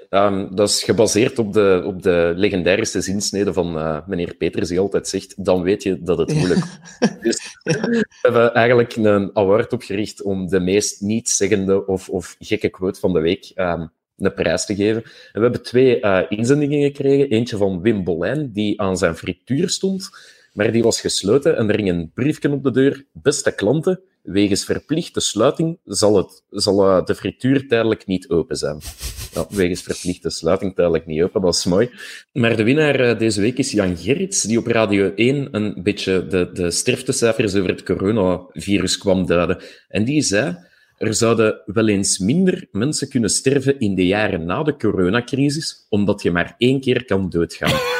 Ehm, 0.08 0.54
dat 0.54 0.68
is 0.68 0.82
gebaseerd 0.82 1.38
op 1.38 1.52
de, 1.52 1.82
op 1.84 2.02
de 2.02 2.32
legendarische 2.36 3.00
zinsnede 3.00 3.52
van 3.52 3.78
eh, 3.78 4.06
meneer 4.06 4.34
Peters, 4.34 4.68
die 4.68 4.80
altijd 4.80 5.08
zegt, 5.08 5.44
dan 5.44 5.62
weet 5.62 5.82
je 5.82 6.02
dat 6.02 6.18
het 6.18 6.34
moeilijk 6.34 6.60
is. 7.20 7.56
Dus 7.62 7.74
we 7.80 8.04
hebben 8.22 8.54
eigenlijk 8.54 8.96
een 8.96 9.30
award 9.36 9.72
opgericht 9.72 10.22
om 10.22 10.48
de 10.48 10.60
meest 10.60 11.00
niet-zeggende 11.00 11.86
of, 11.86 12.08
of 12.08 12.36
gekke 12.38 12.68
quote 12.68 13.00
van 13.00 13.12
de 13.12 13.20
week 13.20 13.52
ehm, 13.54 13.86
een 14.16 14.34
prijs 14.34 14.66
te 14.66 14.74
geven. 14.74 15.02
En 15.02 15.10
we 15.32 15.40
hebben 15.40 15.62
twee 15.62 16.00
eh, 16.00 16.26
inzendingen 16.28 16.82
gekregen. 16.82 17.28
Eentje 17.28 17.56
van 17.56 17.80
Wim 17.80 18.04
Bolijn, 18.04 18.52
die 18.52 18.80
aan 18.80 18.98
zijn 18.98 19.16
frituur 19.16 19.68
stond, 19.70 20.10
maar 20.52 20.72
die 20.72 20.82
was 20.82 21.00
gesloten 21.00 21.56
en 21.56 21.68
er 21.68 21.74
ging 21.74 21.88
een 21.88 22.10
briefje 22.14 22.52
op 22.52 22.62
de 22.62 22.70
deur. 22.70 23.04
Beste 23.12 23.54
klanten, 23.54 24.00
wegens 24.22 24.64
verplichte 24.64 25.20
sluiting 25.20 25.78
zal, 25.84 26.16
het, 26.16 26.42
zal 26.50 26.86
eh, 26.86 27.04
de 27.04 27.14
frituur 27.14 27.68
tijdelijk 27.68 28.06
niet 28.06 28.28
open 28.28 28.56
zijn. 28.56 28.78
Ja, 29.34 29.46
wegens 29.50 29.82
verplichte 29.82 30.30
sluiting 30.30 30.74
tijdelijk 30.74 31.06
niet 31.06 31.22
open, 31.22 31.40
dat 31.40 31.54
is 31.54 31.64
mooi. 31.64 31.90
Maar 32.32 32.56
de 32.56 32.62
winnaar 32.62 33.00
eh, 33.00 33.18
deze 33.18 33.40
week 33.40 33.58
is 33.58 33.70
Jan 33.70 33.96
Gerrits, 33.96 34.42
die 34.42 34.58
op 34.58 34.66
Radio 34.66 35.12
1 35.14 35.48
een 35.50 35.82
beetje 35.82 36.26
de, 36.26 36.50
de 36.52 36.70
sterftecijfers 36.70 37.54
over 37.54 37.68
het 37.68 37.82
coronavirus 37.82 38.98
kwam 38.98 39.26
duiden. 39.26 39.58
En 39.88 40.04
die 40.04 40.22
zei, 40.22 40.56
er 40.96 41.14
zouden 41.14 41.62
wel 41.64 41.88
eens 41.88 42.18
minder 42.18 42.68
mensen 42.72 43.08
kunnen 43.08 43.30
sterven 43.30 43.78
in 43.78 43.94
de 43.94 44.06
jaren 44.06 44.44
na 44.44 44.62
de 44.62 44.76
coronacrisis, 44.76 45.86
omdat 45.88 46.22
je 46.22 46.30
maar 46.30 46.54
één 46.58 46.80
keer 46.80 47.04
kan 47.04 47.28
doodgaan. 47.28 47.80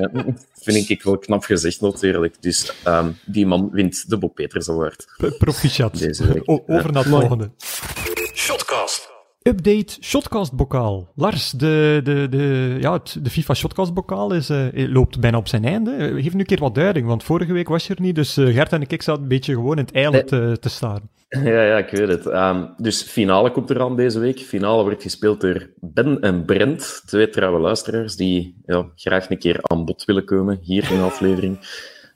Ja, 0.00 0.10
vind 0.64 0.88
ik 0.88 1.02
wel 1.02 1.18
knap 1.18 1.44
gezegd 1.44 1.80
natuurlijk. 1.80 2.42
Dus 2.42 2.72
ehm, 2.84 3.10
die 3.24 3.46
man 3.46 3.70
wint 3.72 4.08
de 4.10 4.18
Bob 4.18 4.34
Peters 4.34 4.68
Award. 4.70 5.06
Proficiat. 5.38 5.98
Deze 5.98 6.26
week. 6.32 6.42
O- 6.50 6.64
over 6.66 6.92
naar 6.92 7.02
het 7.04 7.12
volgende. 7.12 7.50
Shotcast. 8.34 9.12
Update 9.48 9.96
Shotcast-bokaal. 10.00 11.12
Lars, 11.14 11.50
de, 11.50 12.00
de, 12.04 12.26
de, 12.30 12.76
ja, 12.80 12.92
het, 12.92 13.18
de 13.22 13.30
FIFA 13.30 13.54
Shotcast-bokaal 13.54 14.32
is, 14.32 14.50
uh, 14.50 14.68
loopt 14.72 15.20
bijna 15.20 15.36
op 15.36 15.48
zijn 15.48 15.64
einde. 15.64 15.96
Uh, 15.96 16.22
geef 16.22 16.32
nu 16.32 16.40
een 16.40 16.46
keer 16.46 16.58
wat 16.60 16.74
duiding, 16.74 17.06
want 17.06 17.22
vorige 17.22 17.52
week 17.52 17.68
was 17.68 17.86
je 17.86 17.94
er 17.94 18.00
niet, 18.00 18.14
dus 18.14 18.38
uh, 18.38 18.54
Gert 18.54 18.72
en 18.72 18.82
ik 18.82 19.02
zaten 19.02 19.22
een 19.22 19.28
beetje 19.28 19.54
gewoon 19.54 19.78
in 19.78 19.84
het 19.84 19.94
eiland 19.94 20.28
te, 20.28 20.56
te 20.60 20.68
staren. 20.68 21.10
Ja, 21.28 21.62
ja, 21.62 21.76
ik 21.76 21.90
weet 21.90 22.08
het. 22.08 22.26
Um, 22.26 22.74
dus 22.76 23.02
finale 23.02 23.50
komt 23.50 23.70
eraan 23.70 23.96
deze 23.96 24.18
week. 24.18 24.38
Finale 24.38 24.82
wordt 24.82 25.02
gespeeld 25.02 25.40
door 25.40 25.70
Ben 25.80 26.20
en 26.20 26.44
Brent, 26.44 27.02
twee 27.06 27.28
trouwe 27.28 27.60
luisteraars 27.60 28.16
die 28.16 28.62
ja, 28.66 28.86
graag 28.96 29.30
een 29.30 29.38
keer 29.38 29.58
aan 29.62 29.84
bod 29.84 30.04
willen 30.04 30.24
komen 30.24 30.58
hier 30.62 30.90
in 30.90 30.96
de 30.96 31.02
aflevering. 31.02 31.58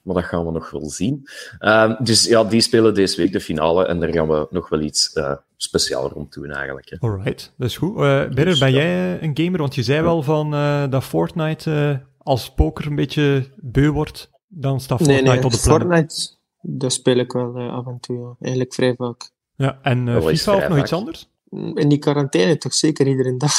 Maar 0.02 0.14
dat 0.14 0.24
gaan 0.24 0.46
we 0.46 0.52
nog 0.52 0.70
wel 0.70 0.90
zien. 0.90 1.28
Um, 1.60 1.96
dus 1.98 2.24
ja, 2.24 2.44
die 2.44 2.60
spelen 2.60 2.94
deze 2.94 3.16
week 3.16 3.32
de 3.32 3.40
finale 3.40 3.86
en 3.86 4.00
daar 4.00 4.12
gaan 4.12 4.28
we 4.28 4.46
nog 4.50 4.68
wel 4.68 4.80
iets 4.80 5.12
speciaal 5.58 6.08
rond 6.08 6.32
doen 6.32 6.50
eigenlijk. 6.50 6.90
Hè. 6.90 6.96
Alright, 6.98 7.52
dat 7.56 7.68
is 7.68 7.76
goed. 7.76 7.98
Uh, 7.98 8.30
dus, 8.30 8.58
ben 8.58 8.70
ja. 8.70 8.76
jij 8.76 9.22
een 9.22 9.36
gamer? 9.38 9.60
Want 9.60 9.74
je 9.74 9.82
zei 9.82 10.02
wel 10.02 10.22
van 10.22 10.54
uh, 10.54 10.90
dat 10.90 11.04
Fortnite 11.04 12.02
als 12.18 12.54
poker 12.54 12.86
een 12.86 12.94
beetje 12.94 13.44
beu 13.56 13.90
wordt. 13.90 14.30
Dan 14.48 14.80
staat 14.80 14.98
Fortnite 14.98 15.22
nee, 15.22 15.32
nee, 15.32 15.44
op 15.44 15.50
de 15.50 15.60
planning. 15.62 15.90
Fortnite, 15.90 16.36
dat 16.60 16.92
speel 16.92 17.16
ik 17.16 17.32
wel 17.32 17.70
af 17.70 17.86
en 17.86 18.00
toe. 18.00 18.18
Ja. 18.18 18.34
Eigenlijk 18.40 18.74
vrij 18.74 18.94
vaak. 18.94 19.30
Ja, 19.54 19.78
en 19.82 20.06
uh, 20.06 20.22
FIFA 20.22 20.54
of 20.54 20.60
nog 20.60 20.68
vaak. 20.68 20.82
iets 20.82 20.92
anders? 20.92 21.28
In 21.74 21.88
die 21.88 21.98
quarantaine 21.98 22.58
toch 22.58 22.74
zeker 22.74 23.06
iedere 23.06 23.36
dag. 23.36 23.52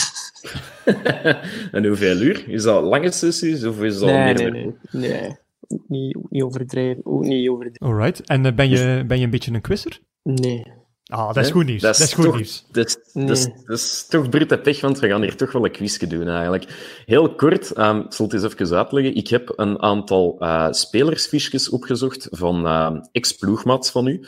en 1.72 1.86
hoeveel 1.86 2.22
uur? 2.22 2.50
Is 2.50 2.64
dat 2.64 2.84
lange 2.84 3.12
sessies 3.12 3.64
of 3.64 3.82
is 3.82 4.00
dat 4.00 4.10
nee, 4.10 4.34
meer? 4.34 4.52
nee, 4.52 4.76
nee, 4.92 5.12
nee. 5.12 5.38
Ook 5.68 5.84
niet, 5.88 6.18
niet 6.30 6.44
overdrijven. 6.44 7.06
Ook 7.06 7.24
niet 7.24 7.50
overdrijven. 7.50 7.88
Alright. 7.88 8.22
En 8.28 8.46
uh, 8.46 8.54
ben, 8.54 8.70
je, 8.70 9.04
ben 9.08 9.18
je 9.18 9.24
een 9.24 9.30
beetje 9.30 9.54
een 9.54 9.62
quizzer? 9.62 10.00
Nee. 10.24 10.78
Ah, 11.10 11.28
dat 11.28 11.38
is 11.38 11.42
Nee, 11.44 11.52
goed 11.52 11.66
nieuws. 11.66 11.82
Dat 11.82 12.00
is, 12.00 12.14
goed 12.14 12.24
toch, 12.24 12.36
nieuws. 12.36 12.66
Dat 12.72 12.88
is, 12.88 12.98
dat, 13.14 13.30
is, 13.30 13.46
Nee. 13.46 13.56
dat 13.66 13.78
is 13.78 14.06
toch 14.10 14.30
brute 14.30 14.58
pech, 14.58 14.82
want 14.82 15.00
we 15.00 15.08
gaan 15.08 15.22
hier 15.22 15.36
toch 15.36 15.52
wel 15.52 15.66
een 15.66 15.72
quizje 15.72 16.08
doen 16.08 16.28
eigenlijk. 16.28 16.66
Heel 17.06 17.36
kort, 17.36 17.78
um, 17.78 18.00
ik 18.00 18.14
zal 18.14 18.26
het 18.26 18.34
eens 18.34 18.54
even 18.54 18.78
uitleggen. 18.78 19.16
Ik 19.16 19.28
heb 19.28 19.54
een 19.56 19.82
aantal 19.82 20.36
uh, 20.40 20.68
spelersfiches 20.72 21.70
opgezocht 21.70 22.28
van 22.32 22.66
uh, 22.66 22.96
ex-ploegmaats 23.12 23.92
van 23.92 24.08
u. 24.08 24.26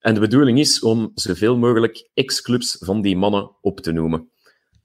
En 0.00 0.14
de 0.14 0.20
bedoeling 0.20 0.58
is 0.58 0.80
om 0.80 1.10
zoveel 1.14 1.56
mogelijk 1.56 2.08
ex-clubs 2.14 2.76
van 2.80 3.00
die 3.00 3.16
mannen 3.16 3.50
op 3.60 3.80
te 3.80 3.92
noemen. 3.92 4.30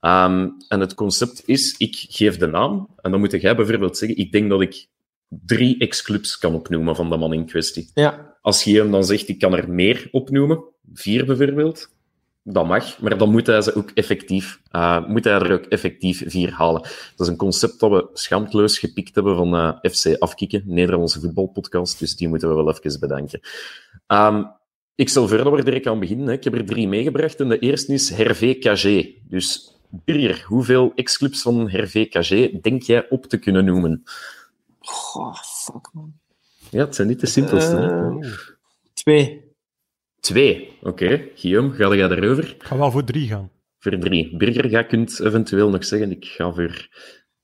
Um, 0.00 0.56
en 0.68 0.80
het 0.80 0.94
concept 0.94 1.42
is, 1.44 1.74
ik 1.78 2.06
geef 2.08 2.36
de 2.36 2.46
naam, 2.46 2.88
en 2.96 3.10
dan 3.10 3.20
moet 3.20 3.40
jij 3.40 3.56
bijvoorbeeld 3.56 3.98
zeggen, 3.98 4.18
ik 4.18 4.32
denk 4.32 4.50
dat 4.50 4.60
ik 4.60 4.86
drie 5.46 5.78
ex-clubs 5.78 6.38
kan 6.38 6.54
opnoemen 6.54 6.96
van 6.96 7.10
de 7.10 7.16
man 7.16 7.32
in 7.32 7.46
kwestie. 7.46 7.90
Ja. 7.94 8.36
Als 8.40 8.64
je 8.64 8.78
hem 8.78 8.90
dan 8.90 9.04
zegt, 9.04 9.28
ik 9.28 9.38
kan 9.38 9.54
er 9.54 9.70
meer 9.70 10.08
opnoemen, 10.10 10.64
vier 10.94 11.24
bijvoorbeeld, 11.24 11.90
dat 12.42 12.66
mag, 12.66 12.98
maar 12.98 13.18
dan 13.18 13.30
moet 13.30 13.46
hij, 13.46 13.62
ze 13.62 13.74
ook 13.74 13.90
effectief, 13.94 14.60
uh, 14.72 15.06
moet 15.06 15.24
hij 15.24 15.32
er 15.32 15.52
ook 15.52 15.64
effectief 15.64 16.22
vier 16.26 16.52
halen. 16.52 16.80
Dat 16.80 17.26
is 17.26 17.26
een 17.26 17.36
concept 17.36 17.80
dat 17.80 17.90
we 17.90 18.08
schaamteloos 18.12 18.78
gepikt 18.78 19.14
hebben 19.14 19.36
van 19.36 19.54
uh, 19.54 19.92
FC 19.92 20.16
Afkikken, 20.18 20.62
Nederlandse 20.66 21.20
voetbalpodcast, 21.20 21.98
dus 21.98 22.16
die 22.16 22.28
moeten 22.28 22.48
we 22.48 22.54
wel 22.54 22.74
even 22.74 23.00
bedanken. 23.00 23.40
Um, 24.06 24.50
ik 24.94 25.08
stel 25.08 25.28
voor 25.28 25.36
dat 25.36 25.50
we 25.52 25.58
er 25.58 25.64
direct 25.64 25.86
aan 25.86 26.00
beginnen. 26.00 26.26
Hè. 26.26 26.32
Ik 26.32 26.44
heb 26.44 26.54
er 26.54 26.64
drie 26.64 26.88
meegebracht 26.88 27.40
en 27.40 27.48
de 27.48 27.58
eerste 27.58 27.92
is 27.92 28.10
Hervé 28.10 28.54
Cagé. 28.54 29.14
Dus 29.28 29.76
Birger, 29.88 30.44
hoeveel 30.46 30.92
ex-clubs 30.94 31.42
van 31.42 31.70
Hervé 31.70 32.06
Cagé 32.06 32.58
denk 32.60 32.82
jij 32.82 33.08
op 33.08 33.26
te 33.26 33.38
kunnen 33.38 33.64
noemen? 33.64 34.02
Oh, 35.14 35.34
fuck 35.34 35.88
man. 35.92 36.12
Ja, 36.70 36.84
het 36.84 36.94
zijn 36.94 37.08
niet 37.08 37.20
de 37.20 37.26
simpelste. 37.26 37.76
hè. 37.76 38.10
Uh, 38.10 38.32
twee. 38.92 39.50
Twee. 40.20 40.68
Oké. 40.80 40.88
Okay. 40.88 41.32
Guillaume, 41.34 41.74
ga 41.74 41.94
jij 41.94 42.08
daarover? 42.08 42.44
Ik 42.54 42.62
ga 42.64 42.76
wel 42.76 42.90
voor 42.90 43.04
drie 43.04 43.28
gaan. 43.28 43.50
Voor 43.78 43.98
drie. 43.98 44.36
Birger, 44.36 44.68
jij 44.68 44.86
kunt 44.86 45.20
eventueel 45.20 45.70
nog 45.70 45.84
zeggen, 45.84 46.10
ik 46.10 46.24
ga 46.24 46.52
voor 46.52 46.88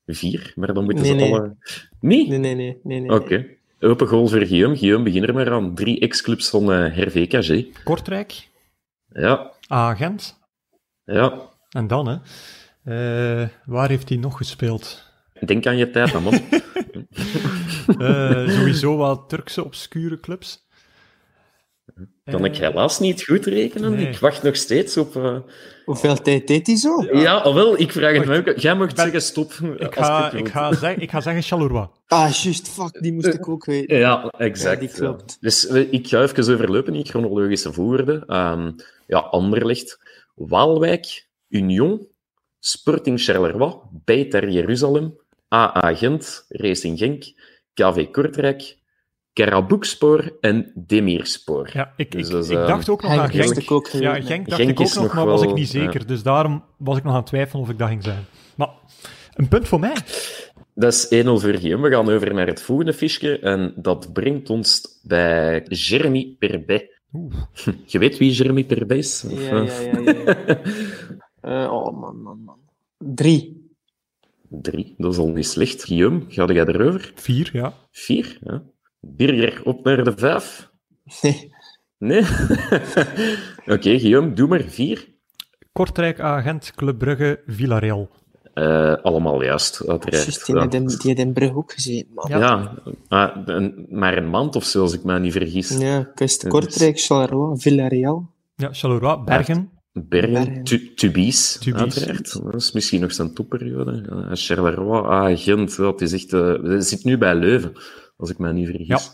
vier, 0.05 0.51
maar 0.55 0.73
dan 0.73 0.83
moeten 0.83 1.03
Nee, 1.03 1.11
ze 1.11 1.17
nee. 1.19 1.33
alle... 1.33 1.55
Niet? 1.99 2.27
Nee, 2.29 2.37
nee, 2.37 2.55
nee. 2.55 2.79
nee, 2.83 2.99
nee. 2.99 3.11
Oké. 3.11 3.57
Open 3.79 4.07
goal 4.07 4.27
voor 4.27 4.45
Guillaume. 4.45 4.77
Guillaume, 4.77 5.03
begin 5.03 5.23
er 5.23 5.33
maar 5.33 5.51
aan. 5.51 5.75
Drie 5.75 5.99
ex-clubs 5.99 6.49
van 6.49 6.71
uh, 6.71 6.95
Hervé 6.95 7.27
Cagé. 7.27 7.67
Kortrijk, 7.83 8.49
Ja, 9.07 9.51
Agent. 9.67 10.39
ja. 11.03 11.49
En 11.69 11.87
dan, 11.87 12.07
hè. 12.07 12.17
Uh, 13.41 13.47
waar 13.65 13.89
heeft 13.89 14.09
hij 14.09 14.17
nog 14.17 14.37
gespeeld? 14.37 15.08
Denk 15.45 15.65
aan 15.65 15.77
je 15.77 15.89
tijd, 15.89 16.11
dan, 16.11 16.23
man. 16.23 16.41
uh, 17.97 18.49
sowieso 18.57 18.97
wel 18.97 19.25
Turkse 19.25 19.63
obscure 19.63 20.19
clubs. 20.19 20.67
Kan 22.23 22.45
ik 22.45 22.57
helaas 22.57 22.99
niet 22.99 23.23
goed 23.23 23.45
rekenen. 23.45 23.91
Nee. 23.91 24.07
Ik 24.07 24.17
wacht 24.17 24.43
nog 24.43 24.55
steeds 24.55 24.97
op... 24.97 25.15
Uh... 25.15 25.37
Hoeveel 25.85 26.15
tijd 26.15 26.47
deed 26.47 26.67
hij 26.67 26.75
zo? 26.75 27.03
Ja, 27.11 27.19
ja 27.19 27.53
wel, 27.53 27.79
ik 27.79 27.91
vraag 27.91 28.15
het 28.15 28.25
mij 28.25 28.37
ook. 28.37 28.57
Jij 28.57 28.75
mag 28.75 28.87
Ben- 28.87 28.95
zeggen 29.03 29.21
stop. 29.21 29.53
Ik 29.77 29.95
ga, 29.95 30.31
ik 30.31 30.47
ga, 30.47 30.73
zeg, 30.73 30.95
ik 30.95 31.09
ga 31.09 31.21
zeggen 31.21 31.43
Charleroi. 31.43 31.87
Ah, 32.07 32.31
juist, 32.31 32.69
fuck, 32.69 33.01
die 33.01 33.13
moest 33.13 33.27
ik 33.27 33.49
ook 33.49 33.65
weten. 33.65 33.97
Ja, 33.97 34.33
exact. 34.37 34.81
Ja, 34.81 34.87
die 34.87 34.97
klopt. 34.97 35.31
ja. 35.31 35.37
Dus 35.39 35.67
eh, 35.67 35.93
ik 35.93 36.07
ga 36.07 36.21
even 36.21 36.53
overlopen 36.53 36.95
in 36.95 37.05
chronologische 37.05 37.73
volgorde. 37.73 38.23
Um, 38.27 38.75
ja, 39.07 39.19
Anderlecht, 39.19 39.99
Waalwijk, 40.35 41.27
Union, 41.47 42.07
Sporting 42.59 43.21
Charleroi, 43.21 43.73
Beitar 44.05 44.49
Jeruzalem, 44.49 45.17
AA 45.49 45.95
Gent, 45.95 46.45
Racing 46.47 46.97
Genk, 46.97 47.23
KV 47.73 48.11
Kortrijk, 48.11 48.77
Karabukspor 49.33 50.37
en 50.41 50.71
Demirspor. 50.75 51.69
Ja, 51.73 51.93
ik, 51.95 52.11
Dus 52.11 52.25
ik, 52.27 52.31
dat 52.33 52.43
is, 52.43 52.49
ik 52.49 52.57
eh, 52.57 52.67
dacht 52.67 52.89
ook 52.89 53.01
nog 53.01 53.11
aan 53.11 53.29
Genk. 53.29 53.55
ik 53.55 53.71
ook 53.71 53.87
Ja. 53.87 54.13
Genk 54.21 54.49
dacht 54.49 54.61
Genk 54.61 54.71
ik 54.71 54.79
ook 54.79 54.85
is 54.85 54.93
nog, 54.95 55.13
maar 55.13 55.25
was 55.25 55.41
ik 55.41 55.53
niet 55.53 55.69
zeker. 55.69 55.99
ja. 55.99 56.05
Dus 56.07 56.23
daarom 56.23 56.63
was 56.77 56.97
ik 56.97 57.03
nog 57.03 57.11
aan 57.13 57.19
het 57.19 57.27
twijfelen 57.27 57.63
of 57.63 57.69
ik 57.69 57.77
dat 57.77 57.87
ging 57.87 58.03
zijn. 58.03 58.25
Maar 58.55 58.69
een 59.33 59.47
punt 59.47 59.67
voor 59.67 59.79
mij. 59.79 59.95
Dat 60.73 60.93
is 60.93 61.23
1-0 61.23 61.25
voor 61.25 61.39
Guillaume. 61.39 61.89
We 61.89 61.95
gaan 61.95 62.09
over 62.09 62.33
naar 62.33 62.47
het 62.47 62.61
volgende 62.61 62.93
fiche. 62.93 63.39
En 63.39 63.73
dat 63.75 64.13
brengt 64.13 64.49
ons 64.49 64.99
bij 65.03 65.63
Jeremy 65.67 66.35
Perbet. 66.39 66.99
Oeh. 67.13 67.33
Je 67.85 67.99
weet 67.99 68.17
wie 68.17 68.31
Jeremy 68.31 68.63
Perbet 68.65 68.97
is? 68.97 69.23
Of, 69.31 69.49
Ja, 69.49 69.55
ja, 69.61 69.71
ja. 70.03 70.35
ja. 70.45 70.59
Eh, 71.41 71.71
oh, 71.73 71.99
man, 71.99 72.21
man, 72.21 72.39
man. 72.45 72.57
Drie. 72.97 73.58
Drie, 74.49 74.93
dat 74.97 75.11
is 75.11 75.17
al 75.17 75.27
niet 75.27 75.47
slecht. 75.47 75.83
Guillaume, 75.83 76.21
ga 76.27 76.45
jij 76.45 76.65
erover? 76.65 77.11
Vier, 77.15 77.49
ja. 77.53 77.73
Vier, 77.91 78.37
ja. 78.43 78.63
Birger, 78.99 79.61
op 79.63 79.83
naar 79.83 80.03
de 80.03 80.13
vijf. 80.17 80.67
Nee. 81.21 81.51
Nee? 81.97 82.21
Oké, 83.75 83.99
Guillaume, 83.99 84.33
doe 84.33 84.47
maar 84.47 84.61
vier. 84.61 85.07
Kortrijk, 85.71 86.19
Agent, 86.19 86.71
Club 86.75 86.97
Brugge, 86.97 87.41
Villarreal. 87.45 88.09
Eh, 88.53 88.93
allemaal 88.93 89.43
juist, 89.43 89.87
uiteraard. 89.87 90.45
Die 90.45 90.55
Ja. 90.55 90.61
had 90.61 90.73
in, 90.73 90.85
die 91.15 91.31
Brugge 91.31 91.55
ook 91.55 91.71
gezeten, 91.71 92.13
man. 92.13 92.25
Ja. 92.29 92.37
Ja, 92.39 92.73
maar 93.09 93.41
een, 93.45 93.85
maar 93.89 94.17
een 94.17 94.29
maand 94.29 94.55
of 94.55 94.63
zo, 94.63 94.81
als 94.81 94.93
ik 94.93 95.03
me 95.03 95.19
niet 95.19 95.31
vergis. 95.31 95.77
Ja, 95.77 96.11
wist 96.15 96.47
Kortrijk, 96.47 96.99
Charleroi, 96.99 97.59
Villarreal. 97.59 98.29
Ja, 98.55 98.69
Charleroi, 98.71 99.23
Bergen. 99.23 99.69
Bergen, 100.07 100.33
Bergen. 100.33 100.63
Tu- 100.63 100.93
Tubies, 100.93 101.57
Tubies. 101.59 101.81
uiteraard. 101.81 102.33
Dat 102.43 102.55
is 102.55 102.71
misschien 102.71 103.01
nog 103.01 103.13
zijn 103.13 103.33
topperiode. 103.33 104.29
Charleroi, 104.33 105.01
ah, 105.01 105.37
Gent, 105.37 105.77
dat 105.77 106.01
is 106.01 106.13
echt... 106.13 106.33
eh, 106.33 106.53
hij 106.63 106.81
zit 106.81 107.03
nu 107.03 107.17
bij 107.17 107.35
Leuven, 107.35 107.71
als 108.17 108.29
ik 108.29 108.37
me 108.37 108.53
niet 108.53 108.67
vergis. 108.67 109.11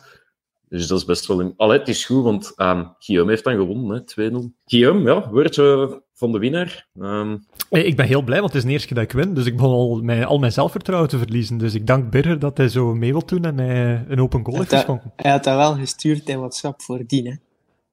Dus 0.69 0.87
dat 0.87 0.97
is 0.99 1.05
best 1.05 1.25
wel... 1.27 1.39
Een... 1.41 1.53
Allee, 1.57 1.79
het 1.79 1.87
is 1.87 2.05
goed, 2.05 2.23
want 2.23 2.53
ehm, 2.55 2.83
Guillaume 2.99 3.31
heeft 3.31 3.43
dan 3.43 3.55
gewonnen, 3.55 4.03
hè, 4.15 4.29
2-0. 4.31 4.35
Guillaume, 4.65 5.11
ja, 5.13 5.29
woordje 5.29 6.01
van 6.13 6.31
de 6.31 6.39
winnaar. 6.39 6.87
Ehm, 6.99 7.37
Hey, 7.69 7.83
Ik 7.83 7.95
ben 7.95 8.05
heel 8.05 8.21
blij, 8.21 8.39
want 8.39 8.53
het 8.53 8.61
is 8.61 8.67
de 8.67 8.73
eerste 8.73 8.87
keer 8.87 8.97
dat 8.97 9.05
ik 9.05 9.11
win. 9.11 9.33
Dus 9.33 9.45
ik 9.45 9.55
begon 9.55 9.71
al 9.71 10.01
mijn, 10.01 10.23
al 10.25 10.37
mijn 10.39 10.51
zelfvertrouwen 10.51 11.09
te 11.09 11.17
verliezen. 11.17 11.57
Dus 11.57 11.73
ik 11.73 11.87
dank 11.87 12.11
Birger 12.11 12.39
dat 12.39 12.57
hij 12.57 12.67
zo 12.69 12.93
mee 12.93 13.11
wil 13.11 13.25
doen 13.25 13.45
en 13.45 13.55
mij 13.55 14.05
een 14.07 14.19
open 14.21 14.45
goal 14.45 14.57
heeft 14.57 14.73
geschonken. 14.73 15.13
Hij 15.15 15.31
had 15.31 15.43
dat 15.43 15.55
wel 15.55 15.75
gestuurd 15.75 16.29
in 16.29 16.37
WhatsApp 16.37 16.81
voordien, 16.81 17.25
hè. 17.25 17.33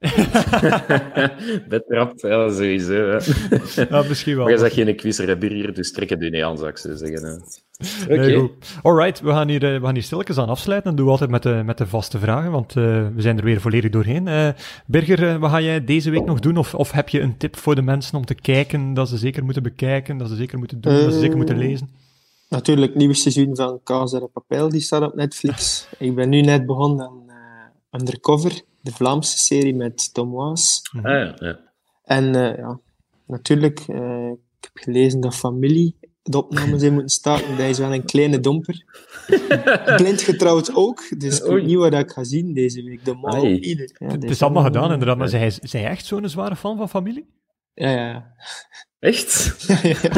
betrapt, 1.68 2.20
ja, 2.20 2.50
sowieso. 2.50 2.92
Hè. 2.92 3.18
Ja, 3.88 4.02
misschien 4.08 4.34
wel. 4.34 4.44
Maar 4.44 4.52
je 4.52 4.58
zegt 4.58 4.74
geen 4.74 4.96
quizzer, 4.96 5.28
hè, 5.28 5.36
Birger, 5.36 5.74
dus 5.74 5.92
trek 5.92 6.10
het 6.10 6.22
u 6.22 6.30
niet 6.30 6.42
aan, 6.42 6.56
zou 6.56 6.68
ik 6.68 6.78
zo 6.78 6.96
zeggen. 6.96 7.24
Hè. 7.24 7.34
Oké. 8.04 8.16
Nee, 8.16 8.36
goed. 8.36 8.50
Alright, 8.82 9.20
we 9.20 9.30
gaan 9.30 9.48
hier, 9.48 9.74
eh, 9.74 9.80
we 9.80 9.84
gaan 9.84 9.94
hier 9.94 10.02
stilletjes 10.02 10.38
aan 10.38 10.48
afsluiten. 10.48 10.88
Dat 10.88 10.96
doen 10.96 11.06
we 11.06 11.12
altijd 11.12 11.30
met 11.30 11.42
de, 11.42 11.62
met 11.64 11.78
de 11.78 11.86
vaste 11.86 12.18
vragen, 12.18 12.50
want 12.50 12.76
eh, 12.76 12.84
we 13.14 13.22
zijn 13.22 13.38
er 13.38 13.44
weer 13.44 13.60
volledig 13.60 13.90
doorheen. 13.90 14.28
Eh 14.28 14.48
Birger, 14.86 15.38
wat 15.38 15.50
ga 15.50 15.60
jij 15.60 15.84
deze 15.84 16.10
week 16.10 16.24
nog 16.24 16.40
doen? 16.40 16.56
Of, 16.56 16.74
of 16.74 16.90
heb 16.90 17.08
je 17.08 17.20
een 17.20 17.36
tip 17.36 17.56
voor 17.56 17.74
de 17.74 17.82
mensen 17.82 18.18
om 18.18 18.24
te 18.24 18.34
kijken, 18.34 18.94
dat 18.94 19.08
ze 19.08 19.16
zeker 19.16 19.44
moeten 19.44 19.62
bekijken, 19.62 20.18
dat 20.18 20.28
ze 20.28 20.36
zeker 20.36 20.58
moeten 20.58 20.80
doen, 20.80 20.92
dat 20.92 21.12
ze 21.12 21.18
zeker 21.18 21.36
moeten 21.36 21.58
lezen? 21.58 21.88
Natuurlijk, 22.48 22.86
het 22.86 22.96
nieuwe 22.96 23.14
seizoen 23.14 23.56
van 23.56 23.80
Casa 23.84 24.18
de 24.18 24.28
Papel, 24.32 24.68
die 24.68 24.80
staat 24.80 25.02
op 25.02 25.14
Netflix. 25.14 25.86
Ik 25.98 26.14
ben 26.14 26.28
nu 26.28 26.40
net 26.40 26.66
begonnen 26.66 27.06
aan 27.06 27.22
eh, 27.28 28.00
Undercover, 28.00 28.62
de 28.82 28.92
Vlaamse 28.92 29.38
serie 29.38 29.74
met 29.74 30.14
Tom 30.14 30.30
Waas. 30.30 30.82
Ah, 30.96 31.02
ja, 31.02 31.36
ja. 31.36 31.58
En 32.04 32.34
eh, 32.34 32.56
ja, 32.56 32.80
natuurlijk, 33.26 33.78
eh, 33.78 34.28
ik 34.28 34.64
heb 34.64 34.70
gelezen 34.74 35.20
dat 35.20 35.34
familie 35.34 35.96
de 36.22 36.36
opnames 36.36 36.80
zijn 36.80 36.92
moeten 36.92 37.10
starten. 37.10 37.56
Dat 37.56 37.66
is 37.66 37.78
wel 37.78 37.92
een 37.92 38.04
kleine 38.04 38.40
domper. 38.40 38.84
Blind 39.96 40.22
getrouwd 40.22 40.74
ook, 40.74 41.20
dus 41.20 41.40
ik 41.40 41.50
weet 41.50 41.64
niet 41.64 41.76
wat 41.76 41.94
ik 41.94 42.10
ga 42.10 42.24
zien 42.24 42.54
deze 42.54 42.82
week. 42.82 43.04
De 43.04 43.60
ieder. 43.60 43.96
Ja, 43.98 44.06
Het 44.06 44.24
is 44.24 44.42
allemaal 44.42 44.62
gedaan, 44.62 44.92
inderdaad. 44.92 45.16
Maar 45.16 45.28
zij, 45.28 45.50
zij 45.50 45.84
echt 45.84 46.06
zo'n 46.06 46.28
zware 46.28 46.56
fan 46.56 46.76
van 46.76 46.88
familie? 46.88 47.26
Ja, 47.74 47.90
ja. 47.90 48.34
Echt? 48.98 49.66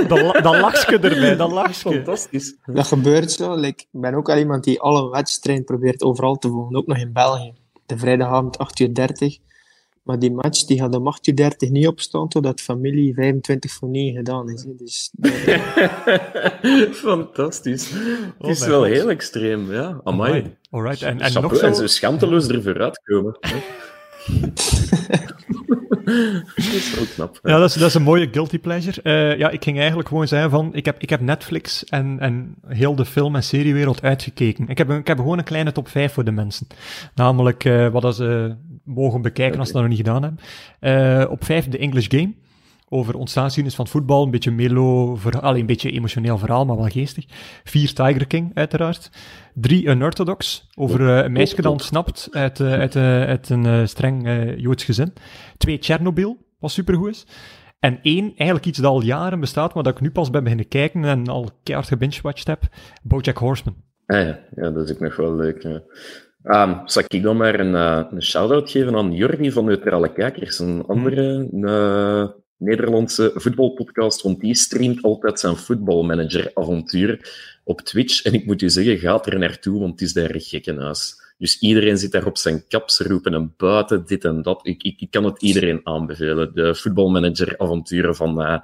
dan, 0.08 0.42
dan 0.42 0.60
lach 0.60 0.90
je 0.90 0.98
erbij, 0.98 1.36
dan 1.36 1.52
lach 1.52 1.68
je. 1.68 1.74
Fantastisch. 1.74 2.58
Dat 2.64 2.86
gebeurt 2.86 3.30
zo. 3.30 3.54
Like, 3.54 3.82
ik 3.82 4.00
ben 4.00 4.14
ook 4.14 4.30
al 4.30 4.38
iemand 4.38 4.64
die 4.64 4.80
alle 4.80 5.10
wedstrijden 5.10 5.64
probeert 5.64 6.02
overal 6.02 6.34
te 6.34 6.48
volgen. 6.48 6.76
Ook 6.76 6.86
nog 6.86 6.98
in 6.98 7.12
België. 7.12 7.54
De 7.86 7.98
vrijdagavond 7.98 8.58
8 8.58 8.80
uur 8.80 8.94
30. 8.94 9.38
Maar 10.02 10.18
die 10.18 10.32
match 10.32 10.64
die 10.64 10.78
gaat 10.78 10.94
om 10.94 11.06
8 11.06 11.26
uur 11.26 11.36
30 11.36 11.70
niet 11.70 11.86
opstaan 11.86 12.28
totdat 12.28 12.60
familie 12.60 13.14
25 13.14 13.72
voor 13.72 13.88
9 13.88 14.16
gedaan 14.16 14.50
is. 14.50 14.62
hè. 14.64 14.74
Dus, 14.76 15.10
Fantastisch. 17.08 17.90
Het 17.90 17.98
Oh 18.38 18.50
is 18.50 18.66
wel 18.66 18.80
God. 18.82 18.88
heel 18.92 19.10
extreem, 19.10 19.72
ja. 19.72 20.00
Amai. 20.04 20.30
Amai. 20.30 20.56
Alright, 20.70 21.02
en, 21.02 21.20
en 21.20 21.42
nog 21.42 21.56
zo... 21.56 21.66
en 21.66 21.74
zo 21.74 21.86
schaamteloos 21.86 22.48
er 22.48 22.62
vooruit 22.62 23.02
komen. 23.04 23.38
dat 26.04 26.56
is 26.56 26.94
wel 26.94 27.04
knap. 27.14 27.38
Ja, 27.42 27.58
dat 27.58 27.68
is, 27.68 27.74
dat 27.74 27.88
is 27.88 27.94
een 27.94 28.02
mooie 28.02 28.28
guilty 28.32 28.58
pleasure. 28.58 29.02
Eh, 29.02 29.38
ja, 29.38 29.50
ik 29.50 29.62
ging 29.64 29.78
eigenlijk 29.78 30.08
gewoon 30.08 30.28
zeggen 30.28 30.50
van, 30.50 30.74
ik 30.74 30.84
heb, 30.84 30.96
ik 30.98 31.10
heb 31.10 31.20
Netflix 31.20 31.84
en, 31.84 32.20
en 32.20 32.54
heel 32.66 32.94
de 32.94 33.04
film- 33.04 33.36
en 33.36 33.42
seriewereld 33.42 34.02
uitgekeken. 34.02 34.68
Ik 34.68 34.78
heb, 34.78 34.90
ik 34.90 35.06
heb 35.06 35.18
gewoon 35.18 35.38
een 35.38 35.44
kleine 35.44 35.72
top 35.72 35.88
5 35.88 36.12
voor 36.12 36.24
de 36.24 36.32
mensen. 36.32 36.66
Namelijk, 37.14 37.64
eh, 37.64 37.88
wat 37.88 38.16
ze 38.16 38.56
mogen 38.84 39.22
bekijken 39.22 39.58
als 39.58 39.68
ze 39.68 39.74
dat 39.74 39.82
nog 39.82 39.90
niet 39.90 40.06
gedaan 40.06 40.22
hebben. 40.22 40.40
Eh, 40.80 41.30
op 41.30 41.44
5 41.44 41.68
de 41.68 41.78
English 41.78 42.06
Game. 42.08 42.32
Over 42.88 43.14
ontstaansgeschiedenis 43.16 43.76
van 43.76 43.86
voetbal. 43.86 44.22
Een 44.22 44.30
beetje 44.30 44.50
melo, 44.50 45.16
verhaal, 45.16 45.56
een 45.56 45.66
beetje 45.66 45.90
emotioneel 45.90 46.38
verhaal, 46.38 46.64
maar 46.64 46.76
wel 46.76 46.88
geestig. 46.88 47.24
4 47.64 47.92
Tiger 47.92 48.26
King, 48.26 48.50
uiteraard. 48.54 49.10
3 49.54 49.86
Unorthodox. 49.86 50.68
Over 50.74 51.00
eh, 51.00 51.24
een 51.24 51.32
meisje 51.32 51.62
dat 51.62 51.72
ontsnapt 51.72 52.28
uit, 52.30 52.60
eh, 52.60 52.72
uit, 52.72 52.96
eh, 52.96 53.22
uit 53.22 53.48
een 53.48 53.88
streng 53.88 54.28
Joods 54.56 54.84
gezin. 54.84 55.12
2 55.56 55.78
Chernobyl, 55.80 56.36
wat 56.58 56.70
supergoed 56.70 57.10
is. 57.10 57.26
En 57.78 57.98
één, 58.02 58.24
eigenlijk 58.24 58.66
iets 58.66 58.78
dat 58.78 58.90
al 58.90 59.02
jaren 59.02 59.40
bestaat, 59.40 59.74
maar 59.74 59.82
dat 59.82 59.94
ik 59.94 60.00
nu 60.00 60.10
pas 60.10 60.30
ben 60.30 60.42
beginnen 60.42 60.68
kijken 60.68 61.04
en 61.04 61.26
al 61.26 61.50
keihard 61.62 61.88
gebingewatcht 61.88 62.46
heb. 62.46 62.62
Bojack 63.02 63.38
Horseman. 63.38 63.76
Ah, 64.06 64.20
ja. 64.20 64.38
ja, 64.54 64.70
dat 64.70 64.88
is 64.88 64.94
ook 64.94 65.00
nog 65.00 65.16
wel 65.16 65.34
leuk. 65.34 65.62
Ja. 65.62 65.82
Ehm, 66.42 66.78
zal 66.84 67.02
ik 67.08 67.22
dan 67.22 67.36
maar 67.36 67.60
een, 67.60 67.74
een 68.14 68.22
shout-out 68.22 68.70
geven 68.70 68.96
aan 68.96 69.12
Jordi 69.12 69.52
van 69.52 69.64
Neutrale 69.64 70.12
Kijkers, 70.12 70.58
een 70.58 70.84
andere 70.86 71.48
eh, 71.62 72.43
Nederlandse 72.58 73.32
voetbalpodcast, 73.34 74.22
want 74.22 74.40
die 74.40 74.54
streamt 74.54 75.02
altijd 75.02 75.40
zijn 75.40 75.56
voetbalmanager-avontuur 75.56 77.32
op 77.64 77.80
Twitch. 77.80 78.22
En 78.22 78.32
ik 78.32 78.46
moet 78.46 78.62
u 78.62 78.70
zeggen, 78.70 78.98
gaat 78.98 79.26
er 79.26 79.38
naartoe, 79.38 79.80
want 79.80 79.92
het 79.92 80.00
is 80.00 80.12
daar 80.12 80.34
een 80.34 80.40
gekkenhuis. 80.40 81.22
Dus 81.38 81.58
iedereen 81.58 81.98
zit 81.98 82.12
daar 82.12 82.26
op 82.26 82.38
zijn 82.38 82.66
kap, 82.68 82.90
ze 82.90 83.04
roepen 83.04 83.34
en 83.34 83.54
buiten, 83.56 84.06
dit 84.06 84.24
en 84.24 84.42
dat. 84.42 84.66
Ik, 84.66 84.82
ik, 84.82 85.00
ik 85.00 85.10
kan 85.10 85.24
het 85.24 85.42
iedereen 85.42 85.80
aanbevelen. 85.82 86.54
De 86.54 86.74
voetbalmanager-avonturen 86.74 88.16
van, 88.16 88.42
eh, 88.42 88.58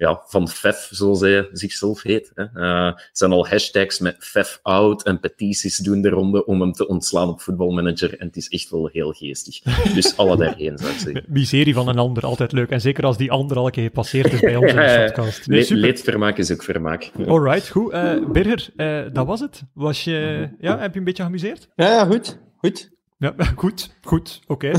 ja, 0.00 0.22
van 0.26 0.48
FEF, 0.48 0.88
zoals 0.90 1.20
hij 1.20 1.48
zichzelf 1.52 2.02
heet. 2.02 2.30
Hè. 2.34 2.44
Eh, 2.44 2.86
er 2.86 3.08
zijn 3.12 3.32
al 3.32 3.46
hashtags 3.48 3.98
met 3.98 4.16
FEF 4.18 4.58
out 4.62 5.02
en 5.04 5.20
petities 5.20 5.76
doen 5.76 6.02
de 6.02 6.08
ronde 6.08 6.44
om 6.46 6.60
hem 6.60 6.72
te 6.72 6.88
ontslaan 6.88 7.28
op 7.28 7.40
voetbalmanager. 7.40 8.18
En 8.18 8.26
het 8.26 8.36
is 8.36 8.48
echt 8.48 8.70
wel 8.70 8.88
heel 8.92 9.12
geestig. 9.12 9.60
Dus 9.94 10.16
alle 10.16 10.36
daarheen, 10.36 10.78
zou 10.78 10.90
ik 10.92 10.98
zeggen. 10.98 11.24
Miserie 11.28 11.74
van 11.74 11.88
een 11.88 11.98
ander, 11.98 12.22
altijd 12.24 12.52
leuk. 12.52 12.70
En 12.70 12.80
zeker 12.80 13.04
als 13.04 13.16
die 13.16 13.30
ander 13.30 13.56
al 13.56 13.66
een 13.66 13.70
keer 13.72 13.84
gepasseerd 13.84 14.32
is 14.32 14.40
bij 14.40 14.56
ons 14.56 14.70
in 14.70 14.76
de 14.76 15.02
podcast. 15.14 15.46
Nee, 15.46 15.66
Le- 15.68 15.74
leedvermaak 15.76 16.38
is 16.38 16.52
ook 16.52 16.62
vermaak. 16.62 17.10
Alright, 17.26 17.68
goed. 17.68 17.92
Eh 17.92 18.14
Birger, 18.32 18.68
eh, 18.76 19.02
dat 19.12 19.26
was 19.26 19.40
het. 19.40 19.62
Was 19.74 20.04
je, 20.04 20.48
ja, 20.60 20.78
heb 20.78 20.92
je 20.92 20.98
een 20.98 21.04
beetje 21.04 21.22
geamuseerd? 21.22 21.68
ja, 21.76 21.86
ja, 21.86 22.04
goed. 22.04 22.38
Goed. 22.56 22.90
Ja, 23.20 23.34
goed, 23.56 23.90
goed, 24.02 24.40
oké. 24.46 24.66
Ja. 24.66 24.78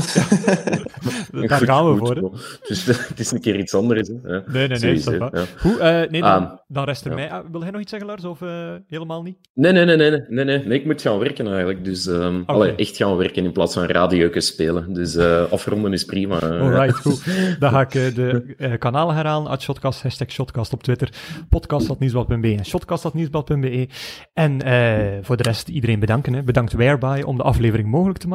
Goed, 1.32 1.48
Daar 1.48 1.60
gaan 1.60 1.92
we 1.92 1.98
goed, 1.98 2.18
voor. 2.18 2.30
Dus 2.68 2.84
het 2.84 3.18
is 3.20 3.30
een 3.30 3.40
keer 3.40 3.58
iets 3.58 3.74
anders. 3.74 4.08
Hè. 4.08 4.14
Ja, 4.32 4.42
Nee, 4.46 4.68
nee, 4.68 4.78
nee. 4.78 5.18
Ja. 5.18 5.30
Eh, 6.02 6.10
nee, 6.10 6.20
dan, 6.20 6.30
Ah, 6.30 6.52
dan 6.68 6.84
rest 6.84 7.04
er 7.04 7.14
mij. 7.14 7.30
Ah, 7.30 7.44
wil 7.50 7.60
jij 7.62 7.70
nog 7.70 7.80
iets 7.80 7.90
zeggen, 7.90 8.08
Lars, 8.08 8.24
of 8.24 8.42
eh, 8.42 8.74
helemaal 8.86 9.22
niet? 9.22 9.36
Nee, 9.54 9.72
nee, 9.72 9.84
nee, 9.84 9.96
nee, 9.96 10.10
nee, 10.10 10.20
nee, 10.28 10.44
nee, 10.44 10.64
nee, 10.64 10.78
ik 10.78 10.84
moet 10.84 11.02
gaan 11.02 11.18
werken 11.18 11.46
eigenlijk. 11.46 11.84
Dus 11.84 12.06
ehm 12.06 12.42
allee, 12.46 12.74
echt 12.74 12.96
gaan 12.96 13.16
werken 13.16 13.44
in 13.44 13.52
plaats 13.52 13.74
van 13.74 13.84
radio's 13.84 14.46
spelen. 14.46 14.92
Dus 14.92 15.16
eh, 15.16 15.52
afronden 15.52 15.92
is 15.92 16.04
prima. 16.04 16.40
Alright, 16.40 16.96
goed. 16.96 17.24
Dan 17.60 17.70
ga 17.70 17.80
ik 17.80 17.90
de 17.90 18.76
kanalen 18.78 19.14
herhalen. 19.14 19.50
At 19.50 19.62
Shotcast, 19.62 20.02
hashtag 20.02 20.30
Shotcast 20.30 20.72
op 20.72 20.82
Twitter. 20.82 21.12
Podcast.nieuwsblad.be 21.48 22.54
en 22.54 22.64
Shotcast.nieuwsblad.be. 22.64 23.88
En 24.32 24.60
voor 25.24 25.36
de 25.36 25.42
rest 25.42 25.68
iedereen 25.68 26.00
bedanken. 26.00 26.32
Hè. 26.32 26.42
Bedankt 26.42 26.72
Whereby 26.72 27.22
om 27.24 27.36
de 27.36 27.42
aflevering 27.42 27.88
mogelijk 27.88 28.18
te 28.18 28.28
maken. 28.28 28.31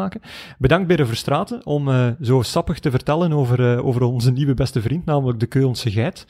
Bedankt 0.58 0.88
Birre 0.88 1.06
Verstraten 1.06 1.66
om 1.66 1.90
eh, 1.90 2.08
zo 2.22 2.42
sappig 2.42 2.80
te 2.80 2.92
vertellen 2.92 3.34
over, 3.34 3.74
eh, 3.74 3.86
over 3.86 4.02
onze 4.02 4.32
nieuwe 4.32 4.54
beste 4.54 4.82
vriend, 4.82 5.06
namelijk 5.06 5.40
de 5.40 5.46
Keulse 5.46 5.92
geit. 5.92 6.26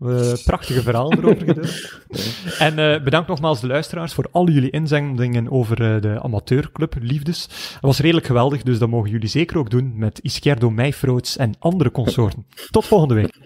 Eh, 0.00 0.32
prachtige 0.44 0.82
verhalen 0.82 1.18
erover 1.18 1.46
gedeeld. 1.46 1.98
En 2.58 3.04
bedankt 3.04 3.28
nogmaals 3.28 3.60
de 3.60 3.66
luisteraars 3.66 4.14
voor 4.14 4.28
al 4.30 4.48
jullie 4.48 4.70
inzendingen 4.70 5.50
over 5.50 6.00
de 6.00 6.22
amateurclub 6.22 6.94
Liefdes. 7.00 7.46
Dat 7.72 7.80
was 7.80 7.98
redelijk 7.98 8.26
geweldig, 8.26 8.62
dus 8.62 8.78
dat 8.78 8.88
mogen 8.88 9.10
jullie 9.10 9.28
zeker 9.28 9.58
ook 9.58 9.70
doen 9.70 9.92
met 9.96 10.18
Izquierdo 10.18 10.70
Meijfroots 10.70 11.36
en 11.36 11.54
andere 11.58 11.90
consorten. 11.90 12.46
Tot 12.70 12.86
volgende 12.86 13.14
week. 13.14 13.38